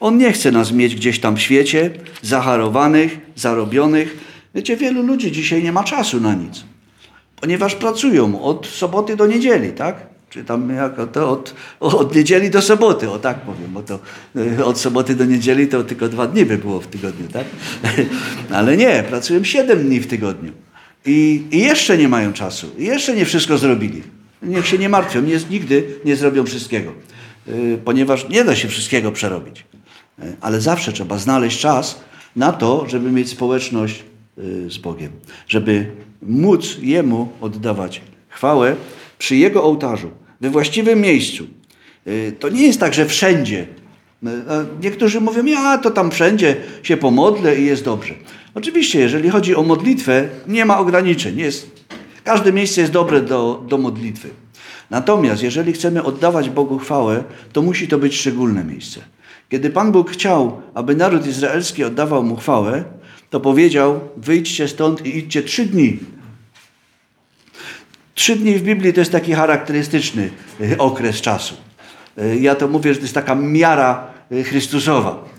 On 0.00 0.18
nie 0.18 0.32
chce 0.32 0.52
nas 0.52 0.72
mieć 0.72 0.94
gdzieś 0.94 1.20
tam 1.20 1.36
w 1.36 1.40
świecie, 1.40 1.90
zaharowanych, 2.22 3.18
zarobionych. 3.36 4.16
Wiecie, 4.54 4.76
wielu 4.76 5.02
ludzi 5.02 5.32
dzisiaj 5.32 5.62
nie 5.62 5.72
ma 5.72 5.84
czasu 5.84 6.20
na 6.20 6.34
nic, 6.34 6.64
ponieważ 7.40 7.74
pracują 7.74 8.42
od 8.42 8.66
soboty 8.66 9.16
do 9.16 9.26
niedzieli, 9.26 9.72
tak? 9.72 10.06
Czy 10.36 10.44
tam 10.44 10.70
jako 10.70 11.06
to 11.06 11.30
od, 11.30 11.54
od 11.80 12.14
niedzieli 12.14 12.50
do 12.50 12.62
soboty, 12.62 13.10
o 13.10 13.18
tak 13.18 13.40
powiem, 13.40 13.72
bo 13.72 13.82
to 13.82 13.98
y, 14.36 14.64
od 14.64 14.78
soboty 14.78 15.14
do 15.14 15.24
niedzieli 15.24 15.68
to 15.68 15.84
tylko 15.84 16.08
dwa 16.08 16.26
dni 16.26 16.44
by 16.44 16.58
było 16.58 16.80
w 16.80 16.86
tygodniu, 16.86 17.28
tak? 17.32 17.44
Ale 18.58 18.76
nie, 18.76 19.04
pracują 19.08 19.44
siedem 19.44 19.78
dni 19.78 20.00
w 20.00 20.06
tygodniu. 20.06 20.52
I, 21.06 21.42
I, 21.50 21.58
jeszcze 21.58 21.98
nie 21.98 22.08
mają 22.08 22.32
czasu. 22.32 22.66
I 22.78 22.84
jeszcze 22.84 23.14
nie 23.14 23.24
wszystko 23.24 23.58
zrobili. 23.58 24.02
Niech 24.42 24.66
się 24.66 24.78
nie 24.78 24.88
martwią, 24.88 25.22
nie, 25.22 25.38
nigdy 25.50 25.88
nie 26.04 26.16
zrobią 26.16 26.44
wszystkiego. 26.44 26.92
Y, 27.48 27.78
ponieważ 27.84 28.28
nie 28.28 28.44
da 28.44 28.56
się 28.56 28.68
wszystkiego 28.68 29.12
przerobić. 29.12 29.64
Y, 30.22 30.36
ale 30.40 30.60
zawsze 30.60 30.92
trzeba 30.92 31.18
znaleźć 31.18 31.60
czas 31.60 32.00
na 32.36 32.52
to, 32.52 32.88
żeby 32.88 33.10
mieć 33.10 33.28
społeczność 33.28 34.04
z 34.68 34.78
Bogiem. 34.78 35.12
Żeby 35.48 35.90
móc 36.22 36.78
Jemu 36.80 37.28
oddawać 37.40 38.00
chwałę 38.28 38.76
przy 39.18 39.36
Jego 39.36 39.64
ołtarzu, 39.64 40.10
we 40.40 40.50
właściwym 40.50 41.00
miejscu. 41.00 41.46
Y, 42.06 42.32
to 42.38 42.48
nie 42.48 42.66
jest 42.66 42.80
tak, 42.80 42.94
że 42.94 43.06
wszędzie. 43.06 43.66
Y, 44.22 44.28
niektórzy 44.82 45.20
mówią, 45.20 45.44
ja 45.44 45.78
to 45.78 45.90
tam 45.90 46.10
wszędzie 46.10 46.56
się 46.82 46.96
pomodlę 46.96 47.56
i 47.56 47.66
jest 47.66 47.84
dobrze. 47.84 48.14
Oczywiście, 48.54 49.00
jeżeli 49.00 49.30
chodzi 49.30 49.56
o 49.56 49.62
modlitwę, 49.62 50.28
nie 50.48 50.64
ma 50.64 50.78
ograniczeń. 50.78 51.38
Jest, 51.38 51.70
każde 52.24 52.52
miejsce 52.52 52.80
jest 52.80 52.92
dobre 52.92 53.20
do, 53.20 53.64
do 53.68 53.78
modlitwy. 53.78 54.28
Natomiast 54.90 55.42
jeżeli 55.42 55.72
chcemy 55.72 56.02
oddawać 56.02 56.50
Bogu 56.50 56.78
chwałę, 56.78 57.24
to 57.52 57.62
musi 57.62 57.88
to 57.88 57.98
być 57.98 58.16
szczególne 58.16 58.64
miejsce. 58.64 59.00
Kiedy 59.48 59.70
Pan 59.70 59.92
Bóg 59.92 60.10
chciał, 60.10 60.62
aby 60.74 60.96
naród 60.96 61.26
izraelski 61.26 61.84
oddawał 61.84 62.22
mu 62.22 62.36
chwałę, 62.36 62.84
to 63.30 63.40
powiedział: 63.40 64.00
Wyjdźcie 64.16 64.68
stąd 64.68 65.06
i 65.06 65.18
idźcie 65.18 65.42
trzy 65.42 65.66
dni 65.66 65.98
Trzy 68.16 68.36
dni 68.36 68.54
w 68.54 68.62
Biblii 68.62 68.92
to 68.92 69.00
jest 69.00 69.12
taki 69.12 69.32
charakterystyczny 69.32 70.30
e, 70.60 70.78
okres 70.78 71.20
czasu. 71.20 71.54
E, 72.18 72.36
ja 72.36 72.54
to 72.54 72.68
mówię, 72.68 72.94
że 72.94 72.98
to 72.98 73.04
jest 73.04 73.14
taka 73.14 73.34
miara 73.34 74.10
e, 74.30 74.42
Chrystusowa. 74.42 75.36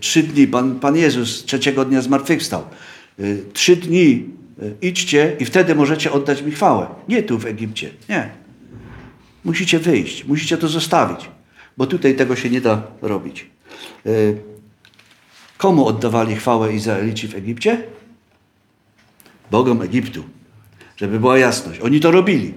Trzy 0.00 0.22
dni, 0.22 0.46
Pan, 0.46 0.80
Pan 0.80 0.96
Jezus 0.96 1.44
trzeciego 1.44 1.84
dnia 1.84 2.02
zmartwychwstał. 2.02 2.62
Trzy 3.52 3.76
dni 3.76 4.24
idźcie 4.82 5.36
i 5.40 5.44
wtedy 5.44 5.74
możecie 5.74 6.12
oddać 6.12 6.42
mi 6.42 6.52
chwałę. 6.52 6.86
Nie 7.08 7.22
tu 7.22 7.38
w 7.38 7.46
Egipcie, 7.46 7.90
nie. 8.08 8.30
Musicie 9.44 9.78
wyjść, 9.78 10.24
musicie 10.24 10.58
to 10.58 10.68
zostawić, 10.68 11.30
bo 11.76 11.86
tutaj 11.86 12.14
tego 12.14 12.36
się 12.36 12.50
nie 12.50 12.60
da 12.60 12.82
robić. 13.02 13.46
Komu 15.58 15.86
oddawali 15.86 16.36
chwałę 16.36 16.74
Izraelici 16.74 17.28
w 17.28 17.34
Egipcie? 17.34 17.82
Bogom 19.50 19.82
Egiptu 19.82 20.24
żeby 20.96 21.20
była 21.20 21.38
jasność. 21.38 21.80
Oni 21.80 22.00
to 22.00 22.10
robili. 22.10 22.52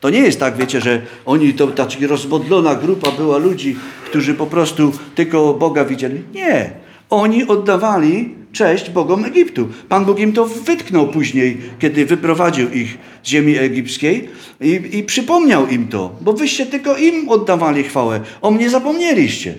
To 0.00 0.10
nie 0.10 0.18
jest 0.18 0.40
tak, 0.40 0.56
wiecie, 0.56 0.80
że 0.80 1.02
oni 1.26 1.54
to 1.54 1.66
taka 1.66 2.06
rozmodlona 2.06 2.74
grupa 2.74 3.10
była 3.10 3.38
ludzi, 3.38 3.76
którzy 4.04 4.34
po 4.34 4.46
prostu 4.46 4.92
tylko 5.14 5.54
Boga 5.54 5.84
widzieli. 5.84 6.22
Nie. 6.34 6.70
Oni 7.10 7.46
oddawali 7.46 8.34
cześć 8.52 8.90
Bogom 8.90 9.24
Egiptu. 9.24 9.68
Pan 9.88 10.04
Bóg 10.04 10.18
im 10.18 10.32
to 10.32 10.46
wytknął 10.46 11.08
później, 11.08 11.60
kiedy 11.78 12.06
wyprowadził 12.06 12.70
ich 12.70 12.98
z 13.22 13.28
ziemi 13.28 13.58
egipskiej 13.58 14.28
i, 14.60 14.80
i 14.92 15.02
przypomniał 15.02 15.68
im 15.68 15.88
to, 15.88 16.16
bo 16.20 16.32
wyście 16.32 16.66
tylko 16.66 16.96
im 16.96 17.28
oddawali 17.28 17.84
chwałę. 17.84 18.20
O 18.40 18.50
mnie 18.50 18.70
zapomnieliście. 18.70 19.54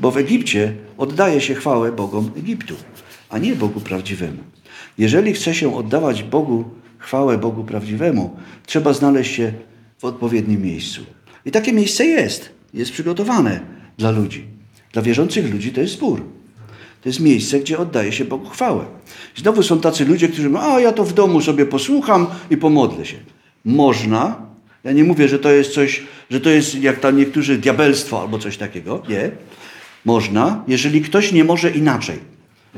Bo 0.00 0.10
w 0.10 0.16
Egipcie 0.16 0.72
oddaje 0.98 1.40
się 1.40 1.54
chwałę 1.54 1.92
Bogom 1.92 2.30
Egiptu, 2.36 2.74
a 3.30 3.38
nie 3.38 3.54
Bogu 3.54 3.80
prawdziwemu. 3.80 4.42
Jeżeli 5.00 5.32
chce 5.32 5.54
się 5.54 5.76
oddawać 5.76 6.22
Bogu 6.22 6.64
chwałę 6.98 7.38
Bogu 7.38 7.64
prawdziwemu, 7.64 8.36
trzeba 8.66 8.92
znaleźć 8.92 9.34
się 9.34 9.52
w 9.98 10.04
odpowiednim 10.04 10.62
miejscu. 10.62 11.00
I 11.46 11.50
takie 11.50 11.72
miejsce 11.72 12.04
jest. 12.04 12.50
Jest 12.74 12.92
przygotowane 12.92 13.60
dla 13.98 14.10
ludzi. 14.10 14.44
Dla 14.92 15.02
wierzących 15.02 15.52
ludzi 15.52 15.72
to 15.72 15.80
jest 15.80 15.92
zbór. 15.92 16.22
To 17.02 17.08
jest 17.08 17.20
miejsce, 17.20 17.60
gdzie 17.60 17.78
oddaje 17.78 18.12
się 18.12 18.24
Bogu 18.24 18.48
chwałę. 18.48 18.84
Znowu 19.36 19.62
są 19.62 19.80
tacy 19.80 20.04
ludzie, 20.04 20.28
którzy 20.28 20.50
mówią, 20.50 20.64
a 20.64 20.80
ja 20.80 20.92
to 20.92 21.04
w 21.04 21.12
domu 21.12 21.40
sobie 21.40 21.66
posłucham 21.66 22.26
i 22.50 22.56
pomodlę 22.56 23.06
się. 23.06 23.16
Można. 23.64 24.36
Ja 24.84 24.92
nie 24.92 25.04
mówię, 25.04 25.28
że 25.28 25.38
to 25.38 25.50
jest 25.50 25.72
coś, 25.72 26.02
że 26.30 26.40
to 26.40 26.50
jest 26.50 26.74
jak 26.74 27.00
tam 27.00 27.16
niektórzy 27.16 27.58
diabelstwo 27.58 28.20
albo 28.20 28.38
coś 28.38 28.56
takiego. 28.56 29.02
Nie. 29.08 29.30
Można, 30.04 30.64
jeżeli 30.68 31.00
ktoś 31.00 31.32
nie 31.32 31.44
może 31.44 31.70
inaczej 31.70 32.18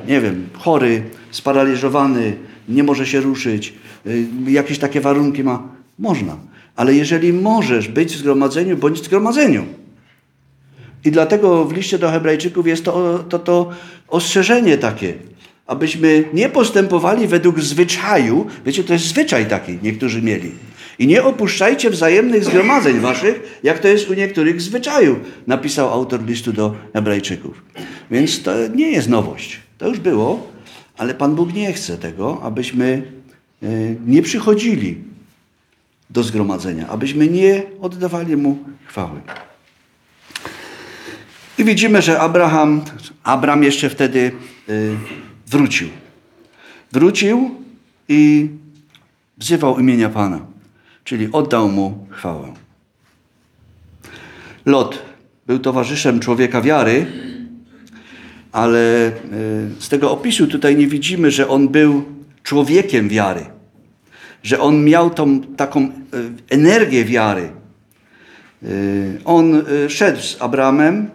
nie 0.09 0.21
wiem, 0.21 0.49
chory, 0.59 1.03
sparaliżowany, 1.33 2.37
nie 2.69 2.83
może 2.83 3.07
się 3.07 3.21
ruszyć, 3.21 3.75
y, 4.07 4.27
jakieś 4.49 4.79
takie 4.79 5.01
warunki 5.01 5.45
ma, 5.45 5.69
można. 5.99 6.37
Ale 6.77 6.95
jeżeli 6.95 7.33
możesz 7.33 7.89
być 7.89 8.15
w 8.15 8.19
zgromadzeniu, 8.19 8.77
bądź 8.77 9.01
w 9.01 9.05
zgromadzeniu. 9.05 9.65
I 11.05 11.11
dlatego 11.11 11.65
w 11.65 11.73
liście 11.73 11.99
do 11.99 12.11
Hebrajczyków 12.11 12.67
jest 12.67 12.85
to, 12.85 13.25
to, 13.29 13.39
to 13.39 13.71
ostrzeżenie 14.09 14.79
takie, 14.79 15.15
abyśmy 15.67 16.25
nie 16.33 16.49
postępowali 16.49 17.27
według 17.27 17.61
zwyczaju. 17.61 18.47
Wiecie, 18.67 18.85
to 18.85 18.93
jest 18.93 19.05
zwyczaj 19.05 19.47
taki, 19.47 19.79
niektórzy 19.83 20.23
mieli. 20.23 20.53
I 20.99 21.07
nie 21.07 21.23
opuszczajcie 21.23 21.91
wzajemnych 21.91 22.45
zgromadzeń 22.45 23.01
waszych, 23.01 23.61
jak 23.63 23.79
to 23.79 23.89
jest 23.89 24.11
u 24.11 24.15
niektórych 24.15 24.63
zwyczaju, 24.63 25.17
napisał 25.47 25.91
autor 25.91 26.25
listu 26.27 26.53
do 26.53 26.75
Hebrajczyków. 26.93 27.63
Więc 28.11 28.43
to 28.43 28.53
nie 28.75 28.91
jest 28.91 29.09
nowość. 29.09 29.61
To 29.79 29.89
już 29.89 29.99
było, 29.99 30.52
ale 31.03 31.15
Pan 31.15 31.35
Bóg 31.35 31.55
nie 31.55 31.73
chce 31.73 31.99
tego, 31.99 32.41
abyśmy 32.43 33.13
e, 33.63 33.67
nie 34.07 34.23
przychodzili 34.23 34.99
do 36.11 36.23
zgromadzenia, 36.23 36.89
abyśmy 36.89 37.29
nie 37.29 37.63
oddawali 37.81 38.37
Mu 38.37 38.59
chwały. 38.87 39.21
I 41.59 41.65
widzimy, 41.65 42.03
że 42.03 42.21
Abraham, 42.21 42.83
Abram 43.23 43.63
jeszcze 43.63 43.91
wtedy 43.91 44.33
e, 44.69 44.73
wrócił. 45.47 45.89
Wrócił 46.93 47.51
i 48.09 48.51
wzywał 49.39 49.79
imienia 49.79 50.09
Pana, 50.09 50.41
czyli 51.05 51.33
oddał 51.33 51.69
Mu 51.69 52.07
chwałę. 52.11 52.55
Lot 54.67 55.03
był 55.47 55.59
towarzyszem 55.59 56.21
człowieka 56.21 56.61
wiary, 56.61 57.07
ale 58.53 59.07
e, 59.07 59.13
z 59.79 59.89
tego 59.89 60.11
opisu 60.11 60.47
tutaj 60.47 60.77
nie 60.77 60.87
widzimy, 60.87 61.31
że 61.31 61.49
on 61.49 61.69
był 61.69 62.05
człowiekiem 62.43 63.09
wiary, 63.09 63.47
że 64.43 64.61
on 64.61 64.85
miał 64.85 65.11
tą 65.11 65.41
taką 65.41 65.81
e, 65.81 65.91
energię 66.51 67.05
wiary. 67.05 67.49
E, 68.63 68.67
on 69.25 69.63
szedł 69.89 70.21
z 70.21 70.43
Abramem 70.43 71.11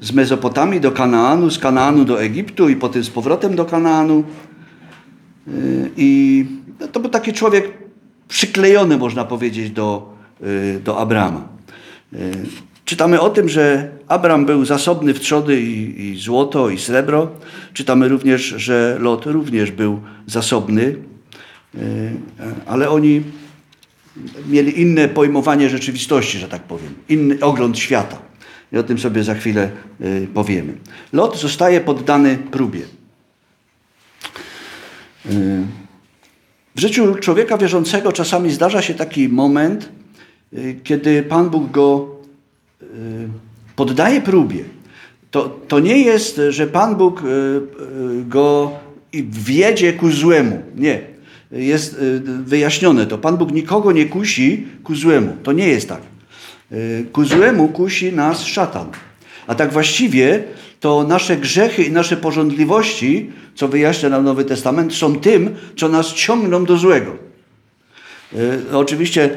z 0.00 0.12
Mezopotamii 0.12 0.80
do 0.80 0.92
Kanaanu, 0.92 1.50
z 1.50 1.58
Kanaanu 1.58 2.04
do 2.04 2.22
Egiptu 2.22 2.68
i 2.68 2.76
potem 2.76 3.04
z 3.04 3.10
powrotem 3.10 3.56
do 3.56 3.64
Kanaanu. 3.64 4.24
I 5.96 6.46
to 6.92 7.00
był 7.00 7.10
taki 7.10 7.32
człowiek 7.32 7.70
przyklejony, 8.28 8.98
można 8.98 9.24
powiedzieć, 9.24 9.70
do, 9.70 10.14
do 10.84 10.98
Abrama. 10.98 11.48
Czytamy 12.84 13.20
o 13.20 13.30
tym, 13.30 13.48
że 13.48 13.90
Abram 14.08 14.46
był 14.46 14.64
zasobny 14.64 15.14
w 15.14 15.20
trzody 15.20 15.60
i, 15.60 16.02
i, 16.06 16.20
złoto 16.20 16.70
i 16.70 16.78
srebro. 16.78 17.30
Czytamy 17.72 18.08
również, 18.08 18.42
że 18.42 18.96
Lot 19.00 19.26
również 19.26 19.70
był 19.70 20.00
zasobny, 20.26 20.96
e, 21.74 21.80
ale 22.66 22.90
oni 22.90 23.22
mieli 24.48 24.80
inne 24.80 25.08
pojmowanie 25.08 25.68
rzeczywistości, 25.68 26.38
że 26.38 26.48
tak 26.48 26.62
powiem, 26.62 26.94
inny 27.08 27.40
ogląd 27.40 27.78
świata. 27.78 28.18
I 28.72 28.78
o 28.78 28.82
tym 28.82 28.98
sobie 28.98 29.24
za 29.24 29.34
chwilę 29.34 29.70
e, 30.00 30.26
powiemy. 30.26 30.72
Lot 31.12 31.40
zostaje 31.40 31.80
poddany 31.80 32.38
próbie. 32.50 32.82
E, 35.26 35.30
w 36.74 36.80
życiu 36.80 37.14
człowieka 37.14 37.58
wierzącego 37.58 38.12
czasami 38.12 38.50
zdarza 38.50 38.82
się 38.82 38.94
taki 38.94 39.28
moment, 39.28 39.88
kiedy 40.84 41.22
Pan 41.22 41.50
Bóg 41.50 41.70
go 41.70 42.13
Y, 42.13 42.13
poddaje 43.76 44.20
próbie. 44.20 44.64
To, 45.30 45.58
to 45.68 45.80
nie 45.80 45.98
jest, 45.98 46.40
że 46.48 46.66
Pan 46.66 46.96
Bóg 46.96 47.22
y, 47.22 47.26
y, 47.26 48.24
go 48.24 48.70
wiedzie 49.30 49.92
ku 49.92 50.10
złemu. 50.10 50.62
Nie. 50.76 51.00
Jest 51.52 51.96
wyjaśnione 52.44 53.06
to. 53.06 53.18
Pan 53.18 53.36
Bóg 53.36 53.52
nikogo 53.52 53.92
nie 53.92 54.06
kusi 54.06 54.66
ku 54.84 54.94
złemu. 54.94 55.36
To 55.42 55.52
nie 55.52 55.68
jest 55.68 55.88
tak. 55.88 56.00
Ku 57.12 57.24
złemu 57.24 57.68
kusi 57.68 58.12
nas 58.12 58.44
szatan. 58.44 58.90
A 59.46 59.54
tak 59.54 59.72
właściwie 59.72 60.44
to 60.80 61.04
nasze 61.04 61.36
grzechy 61.36 61.82
i 61.82 61.92
nasze 61.92 62.16
porządliwości, 62.16 63.30
co 63.54 63.68
wyjaśnia 63.68 64.08
nam 64.08 64.24
Nowy 64.24 64.44
Testament, 64.44 64.94
są 64.94 65.16
tym, 65.16 65.56
co 65.76 65.88
nas 65.88 66.12
ciągną 66.12 66.64
do 66.64 66.76
złego. 66.76 67.16
Oczywiście 68.72 69.36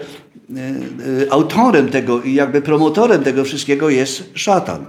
autorem 1.30 1.90
tego 1.90 2.22
i 2.22 2.34
jakby 2.34 2.62
promotorem 2.62 3.24
tego 3.24 3.44
wszystkiego 3.44 3.90
jest 3.90 4.24
szatan. 4.34 4.86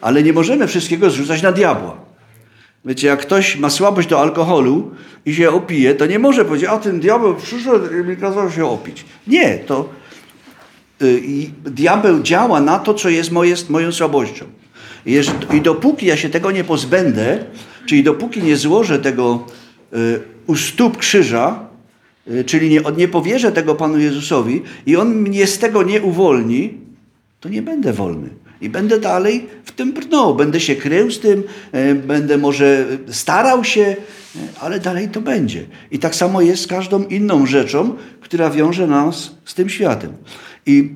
Ale 0.00 0.22
nie 0.22 0.32
możemy 0.32 0.66
wszystkiego 0.66 1.10
zrzucać 1.10 1.42
na 1.42 1.52
diabła. 1.52 1.96
Wiecie, 2.84 3.06
jak 3.06 3.20
ktoś 3.20 3.56
ma 3.56 3.70
słabość 3.70 4.08
do 4.08 4.20
alkoholu 4.20 4.90
i 5.26 5.34
się 5.34 5.50
opije, 5.50 5.94
to 5.94 6.06
nie 6.06 6.18
może 6.18 6.44
powiedzieć, 6.44 6.68
a 6.68 6.78
ten 6.78 7.00
diabeł 7.00 7.34
przyszedł 7.34 7.94
i 7.94 8.04
mi 8.04 8.16
kazał 8.16 8.50
się 8.50 8.66
opić. 8.66 9.04
Nie, 9.26 9.58
to 9.58 9.88
y, 11.02 11.22
diabeł 11.64 12.22
działa 12.22 12.60
na 12.60 12.78
to, 12.78 12.94
co 12.94 13.08
jest 13.08 13.32
moje, 13.32 13.54
moją 13.68 13.92
słabością. 13.92 14.44
I 15.52 15.60
dopóki 15.60 16.06
ja 16.06 16.16
się 16.16 16.28
tego 16.28 16.50
nie 16.50 16.64
pozbędę, 16.64 17.44
czyli 17.86 18.04
dopóki 18.04 18.42
nie 18.42 18.56
złożę 18.56 18.98
tego 18.98 19.46
y, 19.92 20.20
u 20.46 20.56
stóp 20.56 20.96
krzyża, 20.96 21.60
y, 21.60 21.71
czyli 22.46 22.70
nie, 22.70 22.80
nie 22.96 23.08
powierzę 23.08 23.52
tego 23.52 23.74
Panu 23.74 23.98
Jezusowi 23.98 24.62
i 24.86 24.96
On 24.96 25.14
mnie 25.14 25.46
z 25.46 25.58
tego 25.58 25.82
nie 25.82 26.02
uwolni, 26.02 26.74
to 27.40 27.48
nie 27.48 27.62
będę 27.62 27.92
wolny. 27.92 28.28
I 28.60 28.68
będę 28.68 29.00
dalej 29.00 29.46
w 29.64 29.72
tym 29.72 29.92
brnął. 29.92 30.34
Będę 30.34 30.60
się 30.60 30.76
krył 30.76 31.10
z 31.10 31.20
tym, 31.20 31.42
będę 32.06 32.38
może 32.38 32.86
starał 33.08 33.64
się, 33.64 33.96
ale 34.60 34.80
dalej 34.80 35.08
to 35.08 35.20
będzie. 35.20 35.64
I 35.90 35.98
tak 35.98 36.14
samo 36.14 36.42
jest 36.42 36.62
z 36.62 36.66
każdą 36.66 37.04
inną 37.04 37.46
rzeczą, 37.46 37.96
która 38.20 38.50
wiąże 38.50 38.86
nas 38.86 39.30
z 39.44 39.54
tym 39.54 39.68
światem. 39.68 40.12
I 40.66 40.90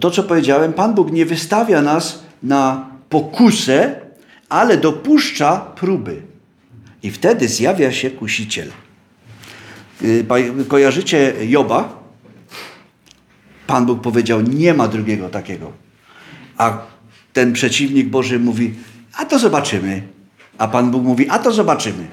to, 0.00 0.10
co 0.10 0.22
powiedziałem, 0.22 0.72
Pan 0.72 0.94
Bóg 0.94 1.12
nie 1.12 1.26
wystawia 1.26 1.82
nas 1.82 2.22
na 2.42 2.90
pokusę, 3.08 4.00
ale 4.48 4.76
dopuszcza 4.76 5.56
próby. 5.56 6.22
I 7.02 7.10
wtedy 7.10 7.48
zjawia 7.48 7.92
się 7.92 8.10
kusiciel. 8.10 8.68
Y, 10.02 10.24
kojarzycie 10.68 11.34
Joba? 11.40 12.06
Pan 13.66 13.86
Bóg 13.86 14.00
powiedział, 14.00 14.40
nie 14.40 14.74
ma 14.74 14.88
drugiego 14.88 15.28
takiego. 15.28 15.72
A 16.56 16.78
ten 17.32 17.52
przeciwnik 17.52 18.08
Boży 18.08 18.38
mówi, 18.38 18.74
a 19.14 19.24
to 19.24 19.38
zobaczymy. 19.38 20.02
A 20.58 20.68
Pan 20.68 20.90
Bóg 20.90 21.02
mówi, 21.02 21.28
a 21.28 21.38
to 21.38 21.52
zobaczymy. 21.52 22.06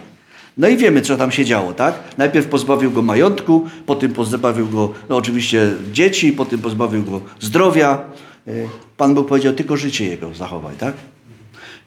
No 0.57 0.67
i 0.67 0.77
wiemy, 0.77 1.01
co 1.01 1.17
tam 1.17 1.31
się 1.31 1.45
działo, 1.45 1.73
tak? 1.73 1.95
Najpierw 2.17 2.47
pozbawił 2.47 2.91
go 2.91 3.01
majątku, 3.01 3.69
potem 3.85 4.13
pozbawił 4.13 4.69
go, 4.69 4.93
no 5.09 5.15
oczywiście 5.15 5.71
dzieci, 5.91 6.31
potem 6.31 6.59
pozbawił 6.59 7.03
go 7.03 7.21
zdrowia. 7.39 8.01
Y, 8.47 8.67
Pan 8.97 9.13
Bóg 9.13 9.27
powiedział, 9.27 9.53
tylko 9.53 9.77
życie 9.77 10.05
jego 10.05 10.33
zachowaj, 10.33 10.75
tak? 10.75 10.93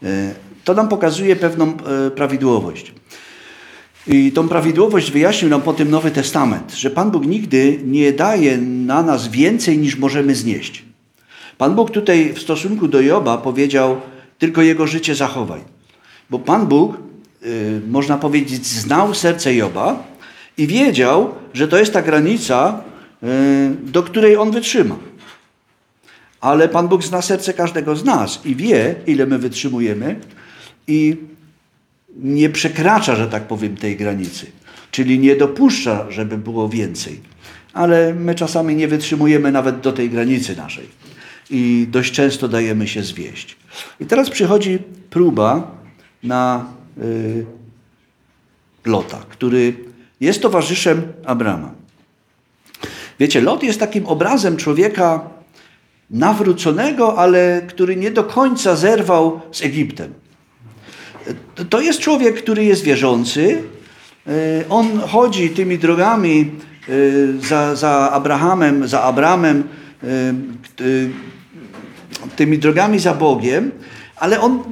Y, 0.02 0.34
to 0.64 0.74
nam 0.74 0.88
pokazuje 0.88 1.36
pewną 1.36 1.76
prawidłowość. 2.14 2.92
I 4.08 4.32
tą 4.32 4.48
prawidłowość 4.48 5.10
wyjaśnił 5.10 5.50
nam 5.50 5.62
potem 5.62 5.90
Nowy 5.90 6.10
Testament, 6.10 6.74
że 6.74 6.90
Pan 6.90 7.10
Bóg 7.10 7.26
nigdy 7.26 7.80
nie 7.84 8.12
daje 8.12 8.58
na 8.58 9.02
nas 9.02 9.28
więcej 9.28 9.78
niż 9.78 9.96
możemy 9.96 10.34
znieść. 10.34 10.84
Pan 11.58 11.74
Bóg 11.74 11.90
tutaj 11.90 12.32
w 12.34 12.38
stosunku 12.38 12.88
do 12.88 13.00
Joba 13.00 13.38
powiedział, 13.38 14.00
tylko 14.38 14.62
jego 14.62 14.86
życie 14.86 15.14
zachowaj. 15.14 15.60
Bo 16.30 16.38
Pan 16.38 16.66
Bóg, 16.66 16.96
y, 17.42 17.80
można 17.88 18.18
powiedzieć, 18.18 18.66
znał 18.66 19.14
serce 19.14 19.54
Joba 19.54 20.04
i 20.58 20.66
wiedział, 20.66 21.34
że 21.54 21.68
to 21.68 21.78
jest 21.78 21.92
ta 21.92 22.02
granica, 22.02 22.80
y, 23.22 23.26
do 23.82 24.02
której 24.02 24.36
on 24.36 24.50
wytrzyma. 24.50 24.96
Ale 26.40 26.68
Pan 26.68 26.88
Bóg 26.88 27.04
zna 27.04 27.22
serce 27.22 27.54
każdego 27.54 27.96
z 27.96 28.04
nas 28.04 28.40
i 28.44 28.56
wie, 28.56 28.94
ile 29.06 29.26
my 29.26 29.38
wytrzymujemy 29.38 30.20
i 30.88 31.16
nie 32.16 32.50
przekracza, 32.50 33.16
że 33.16 33.26
tak 33.26 33.46
powiem, 33.46 33.76
tej 33.76 33.96
granicy. 33.96 34.46
Czyli 34.90 35.18
nie 35.18 35.36
dopuszcza, 35.36 36.10
żeby 36.10 36.38
było 36.38 36.68
więcej. 36.68 37.20
Ale 37.72 38.14
my 38.14 38.34
czasami 38.34 38.76
nie 38.76 38.88
wytrzymujemy 38.88 39.52
nawet 39.52 39.80
do 39.80 39.92
tej 39.92 40.10
granicy 40.10 40.56
naszej. 40.56 40.88
I 41.50 41.86
dość 41.90 42.12
często 42.12 42.48
dajemy 42.48 42.88
się 42.88 43.02
zwieść. 43.02 43.56
I 44.00 44.06
teraz 44.06 44.30
przychodzi 44.30 44.78
próba 45.10 45.70
na 46.22 46.66
y, 46.98 47.46
Lota, 48.84 49.18
który 49.28 49.74
jest 50.20 50.42
towarzyszem 50.42 51.02
Abrama. 51.24 51.74
Wiecie, 53.20 53.40
Lot 53.40 53.62
jest 53.62 53.80
takim 53.80 54.06
obrazem 54.06 54.56
człowieka 54.56 55.30
nawróconego, 56.10 57.18
ale 57.18 57.62
który 57.68 57.96
nie 57.96 58.10
do 58.10 58.24
końca 58.24 58.76
zerwał 58.76 59.40
z 59.52 59.62
Egiptem. 59.62 60.14
To 61.70 61.80
jest 61.80 62.00
człowiek, 62.00 62.42
który 62.42 62.64
jest 62.64 62.84
wierzący. 62.84 63.62
E, 64.26 64.68
on 64.68 65.00
chodzi 65.00 65.50
tymi 65.50 65.78
drogami 65.78 66.50
e, 66.88 66.92
za, 67.48 67.76
za 67.76 68.10
Abrahamem, 68.10 68.88
za 68.88 69.02
Abramem, 69.02 69.64
e, 70.02 70.06
tymi 72.36 72.58
drogami 72.58 72.98
za 72.98 73.14
Bogiem, 73.14 73.70
ale 74.16 74.40
on, 74.40 74.62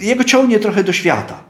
jego 0.00 0.24
ciągnie 0.24 0.58
trochę 0.58 0.84
do 0.84 0.92
świata. 0.92 1.44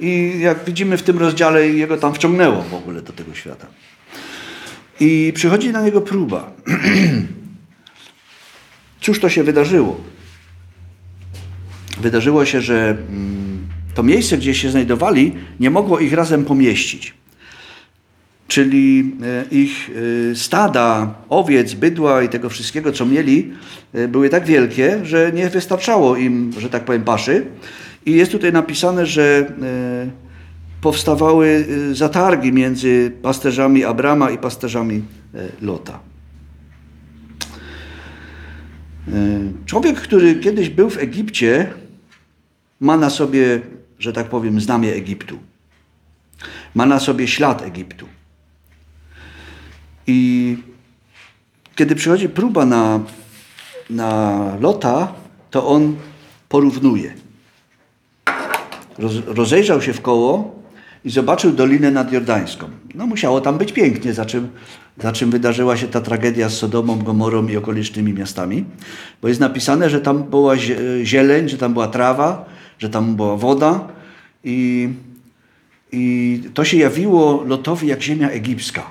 I 0.00 0.34
jak 0.40 0.64
widzimy 0.64 0.96
w 0.96 1.02
tym 1.02 1.18
rozdziale, 1.18 1.68
jego 1.68 1.96
tam 1.96 2.14
wciągnęło 2.14 2.62
w 2.62 2.74
ogóle 2.74 3.02
do 3.02 3.12
tego 3.12 3.34
świata. 3.34 3.66
I 5.00 5.32
przychodzi 5.34 5.70
na 5.70 5.82
niego 5.82 6.00
próba. 6.00 6.50
Cóż 9.00 9.20
to 9.20 9.28
się 9.28 9.44
wydarzyło? 9.44 10.00
Wydarzyło 12.00 12.44
się, 12.44 12.60
że 12.60 12.90
mm, 12.90 13.27
to 13.98 14.02
miejsce, 14.02 14.38
gdzie 14.38 14.54
się 14.54 14.70
znajdowali, 14.70 15.32
nie 15.60 15.70
mogło 15.70 15.98
ich 15.98 16.12
razem 16.12 16.44
pomieścić. 16.44 17.14
Czyli 18.48 19.16
e, 19.22 19.44
ich 19.50 19.90
e, 20.30 20.36
stada, 20.36 21.14
owiec, 21.28 21.74
bydła 21.74 22.22
i 22.22 22.28
tego 22.28 22.48
wszystkiego, 22.48 22.92
co 22.92 23.06
mieli, 23.06 23.52
e, 23.94 24.08
były 24.08 24.28
tak 24.28 24.46
wielkie, 24.46 25.00
że 25.04 25.32
nie 25.34 25.50
wystarczało 25.50 26.16
im, 26.16 26.50
że 26.58 26.70
tak 26.70 26.84
powiem, 26.84 27.02
paszy. 27.02 27.46
I 28.06 28.12
jest 28.12 28.32
tutaj 28.32 28.52
napisane, 28.52 29.06
że 29.06 29.52
powstawały 30.80 31.66
zatargi 31.92 32.52
między 32.52 33.12
pasterzami 33.22 33.84
Abrama 33.84 34.30
i 34.30 34.38
pasterzami 34.38 35.02
Lota. 35.62 36.00
Człowiek, 39.66 40.00
który 40.00 40.34
kiedyś 40.34 40.68
był 40.68 40.90
w 40.90 40.98
Egipcie, 40.98 41.66
ma 42.80 42.96
na 42.96 43.10
sobie, 43.10 43.60
że 43.98 44.12
tak 44.12 44.28
powiem, 44.28 44.60
znamie 44.60 44.94
Egiptu. 44.94 45.38
Ma 46.74 46.86
na 46.86 47.00
sobie 47.00 47.28
ślad 47.28 47.62
Egiptu. 47.62 48.06
I 50.06 50.56
kiedy 51.76 51.94
przychodzi 51.94 52.28
próba 52.28 52.66
na, 52.66 53.00
na 53.90 54.40
Lota, 54.60 55.12
to 55.50 55.66
on 55.66 55.96
porównuje. 56.48 57.14
Roz, 58.98 59.12
rozejrzał 59.26 59.82
się 59.82 59.92
w 59.92 60.00
koło 60.02 60.62
i 61.04 61.10
zobaczył 61.10 61.52
Dolinę 61.52 61.90
nadjordańską. 61.90 62.70
No 62.94 63.06
musiało 63.06 63.40
tam 63.40 63.58
być 63.58 63.72
pięknie, 63.72 64.14
za 64.14 64.26
czym, 64.26 64.48
za 65.02 65.12
czym 65.12 65.30
wydarzyła 65.30 65.76
się 65.76 65.88
ta 65.88 66.00
tragedia 66.00 66.48
z 66.48 66.56
Sodomą, 66.56 66.98
Gomorą 66.98 67.48
i 67.48 67.56
okolicznymi 67.56 68.12
miastami. 68.12 68.64
Bo 69.22 69.28
jest 69.28 69.40
napisane, 69.40 69.90
że 69.90 70.00
tam 70.00 70.22
była 70.22 70.54
zieleń, 71.02 71.48
że 71.48 71.58
tam 71.58 71.72
była 71.72 71.88
trawa, 71.88 72.44
że 72.78 72.90
tam 72.90 73.16
była 73.16 73.36
woda 73.36 73.88
i, 74.44 74.88
i 75.92 76.42
to 76.54 76.64
się 76.64 76.76
jawiło 76.76 77.44
Lotowi 77.46 77.86
jak 77.86 78.02
ziemia 78.02 78.30
egipska. 78.30 78.82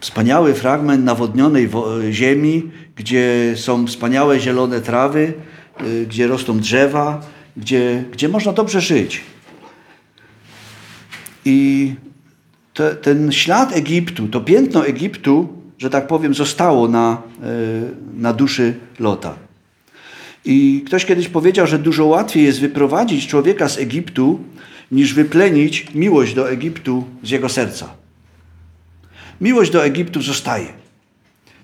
Wspaniały 0.00 0.54
fragment 0.54 1.04
nawodnionej 1.04 1.68
ziemi, 2.10 2.70
gdzie 2.96 3.52
są 3.56 3.86
wspaniałe 3.86 4.40
zielone 4.40 4.80
trawy, 4.80 5.32
y, 5.82 6.06
gdzie 6.06 6.26
rosną 6.26 6.60
drzewa, 6.60 7.20
gdzie, 7.56 8.04
gdzie 8.12 8.28
można 8.28 8.52
dobrze 8.52 8.80
żyć. 8.80 9.20
I 11.44 11.94
te, 12.74 12.94
ten 12.94 13.32
ślad 13.32 13.76
Egiptu, 13.76 14.28
to 14.28 14.40
piętno 14.40 14.86
Egiptu, 14.86 15.48
że 15.78 15.90
tak 15.90 16.06
powiem, 16.06 16.34
zostało 16.34 16.88
na, 16.88 17.22
y, 17.42 18.20
na 18.20 18.32
duszy 18.32 18.74
Lota. 18.98 19.34
I 20.44 20.82
ktoś 20.86 21.04
kiedyś 21.04 21.28
powiedział, 21.28 21.66
że 21.66 21.78
dużo 21.78 22.06
łatwiej 22.06 22.44
jest 22.44 22.60
wyprowadzić 22.60 23.26
człowieka 23.26 23.68
z 23.68 23.78
Egiptu, 23.78 24.40
niż 24.92 25.14
wyplenić 25.14 25.86
miłość 25.94 26.34
do 26.34 26.50
Egiptu 26.50 27.04
z 27.22 27.30
jego 27.30 27.48
serca. 27.48 27.88
Miłość 29.40 29.70
do 29.70 29.84
Egiptu 29.84 30.22
zostaje. 30.22 30.66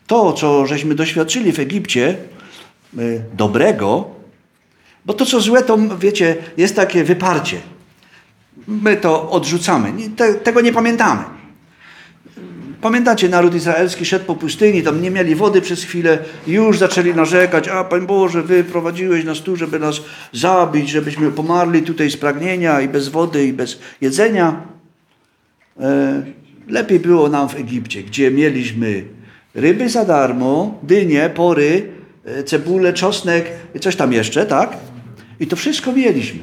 To, 0.07 0.33
co 0.33 0.67
żeśmy 0.67 0.95
doświadczyli 0.95 1.53
w 1.53 1.59
Egipcie, 1.59 2.17
y, 2.99 3.23
dobrego, 3.37 4.11
bo 5.05 5.15
to, 5.15 5.27
co 5.27 5.41
złe, 5.41 5.63
to 5.63 5.79
wiecie, 5.99 6.37
jest 6.57 6.77
takie 6.77 7.05
wyparcie. 7.05 7.61
My 8.67 8.97
to 8.97 9.31
odrzucamy. 9.31 9.93
tego 10.45 10.61
nie 10.61 10.73
pamiętamy. 10.73 11.38
Pamiętacie, 12.81 13.29
naród 13.29 13.55
izraelski 13.55 14.05
szedł 14.05 14.25
po 14.25 14.35
pustyni, 14.35 14.83
tam 14.83 15.03
nie 15.03 15.11
mieli 15.11 15.35
wody 15.35 15.61
przez 15.61 15.85
chwilę 15.85 16.19
już 16.47 16.79
zaczęli 16.79 17.15
narzekać, 17.15 17.69
a 17.69 17.85
Panie 17.85 18.07
Boże, 18.07 18.43
Wy 18.43 18.65
prowadziłeś 18.65 19.25
nas 19.25 19.41
tu, 19.41 19.57
żeby 19.57 19.79
nas 19.79 20.01
zabić, 20.33 20.89
żebyśmy 20.89 21.31
pomarli 21.31 21.83
tutaj 21.83 22.11
z 22.11 22.17
pragnienia 22.17 22.81
i 22.81 22.89
bez 22.89 23.09
wody 23.09 23.47
i 23.47 23.53
bez 23.53 23.79
jedzenia. 24.01 24.63
E, 25.81 26.23
lepiej 26.69 27.01
było 27.01 27.29
nam 27.29 27.49
w 27.49 27.57
Egipcie, 27.57 28.03
gdzie 28.03 28.31
mieliśmy 28.31 29.05
ryby 29.55 29.89
za 29.89 30.05
darmo, 30.05 30.79
dynie, 30.83 31.31
pory, 31.35 31.89
e, 32.25 32.45
cebulę, 32.45 32.93
czosnek, 32.93 33.51
coś 33.81 33.97
tam 33.97 34.13
jeszcze, 34.13 34.47
tak? 34.47 34.77
I 35.41 35.47
to 35.47 35.57
wszystko 35.57 35.93
mieliśmy. 35.93 36.41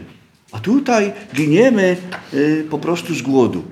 A 0.52 0.60
tutaj 0.60 1.14
giniemy 1.36 1.98
e, 2.34 2.38
po 2.64 2.80
prostu 2.80 3.16
z 3.16 3.22
głodu. 3.22 3.64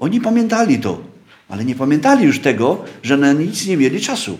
Oni 0.00 0.20
pamiętali 0.20 0.78
to. 0.78 1.15
Ale 1.48 1.64
nie 1.64 1.74
pamiętali 1.74 2.24
już 2.24 2.40
tego, 2.40 2.84
że 3.02 3.16
na 3.16 3.32
nic 3.32 3.66
nie 3.66 3.76
mieli 3.76 4.00
czasu. 4.00 4.38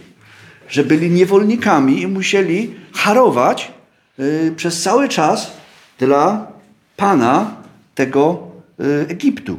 Że 0.68 0.84
byli 0.84 1.10
niewolnikami 1.10 2.02
i 2.02 2.06
musieli 2.06 2.74
harować 2.92 3.72
y, 4.18 4.52
przez 4.56 4.82
cały 4.82 5.08
czas 5.08 5.52
dla 5.98 6.52
Pana 6.96 7.56
tego 7.94 8.48
y, 8.80 9.08
Egiptu. 9.08 9.58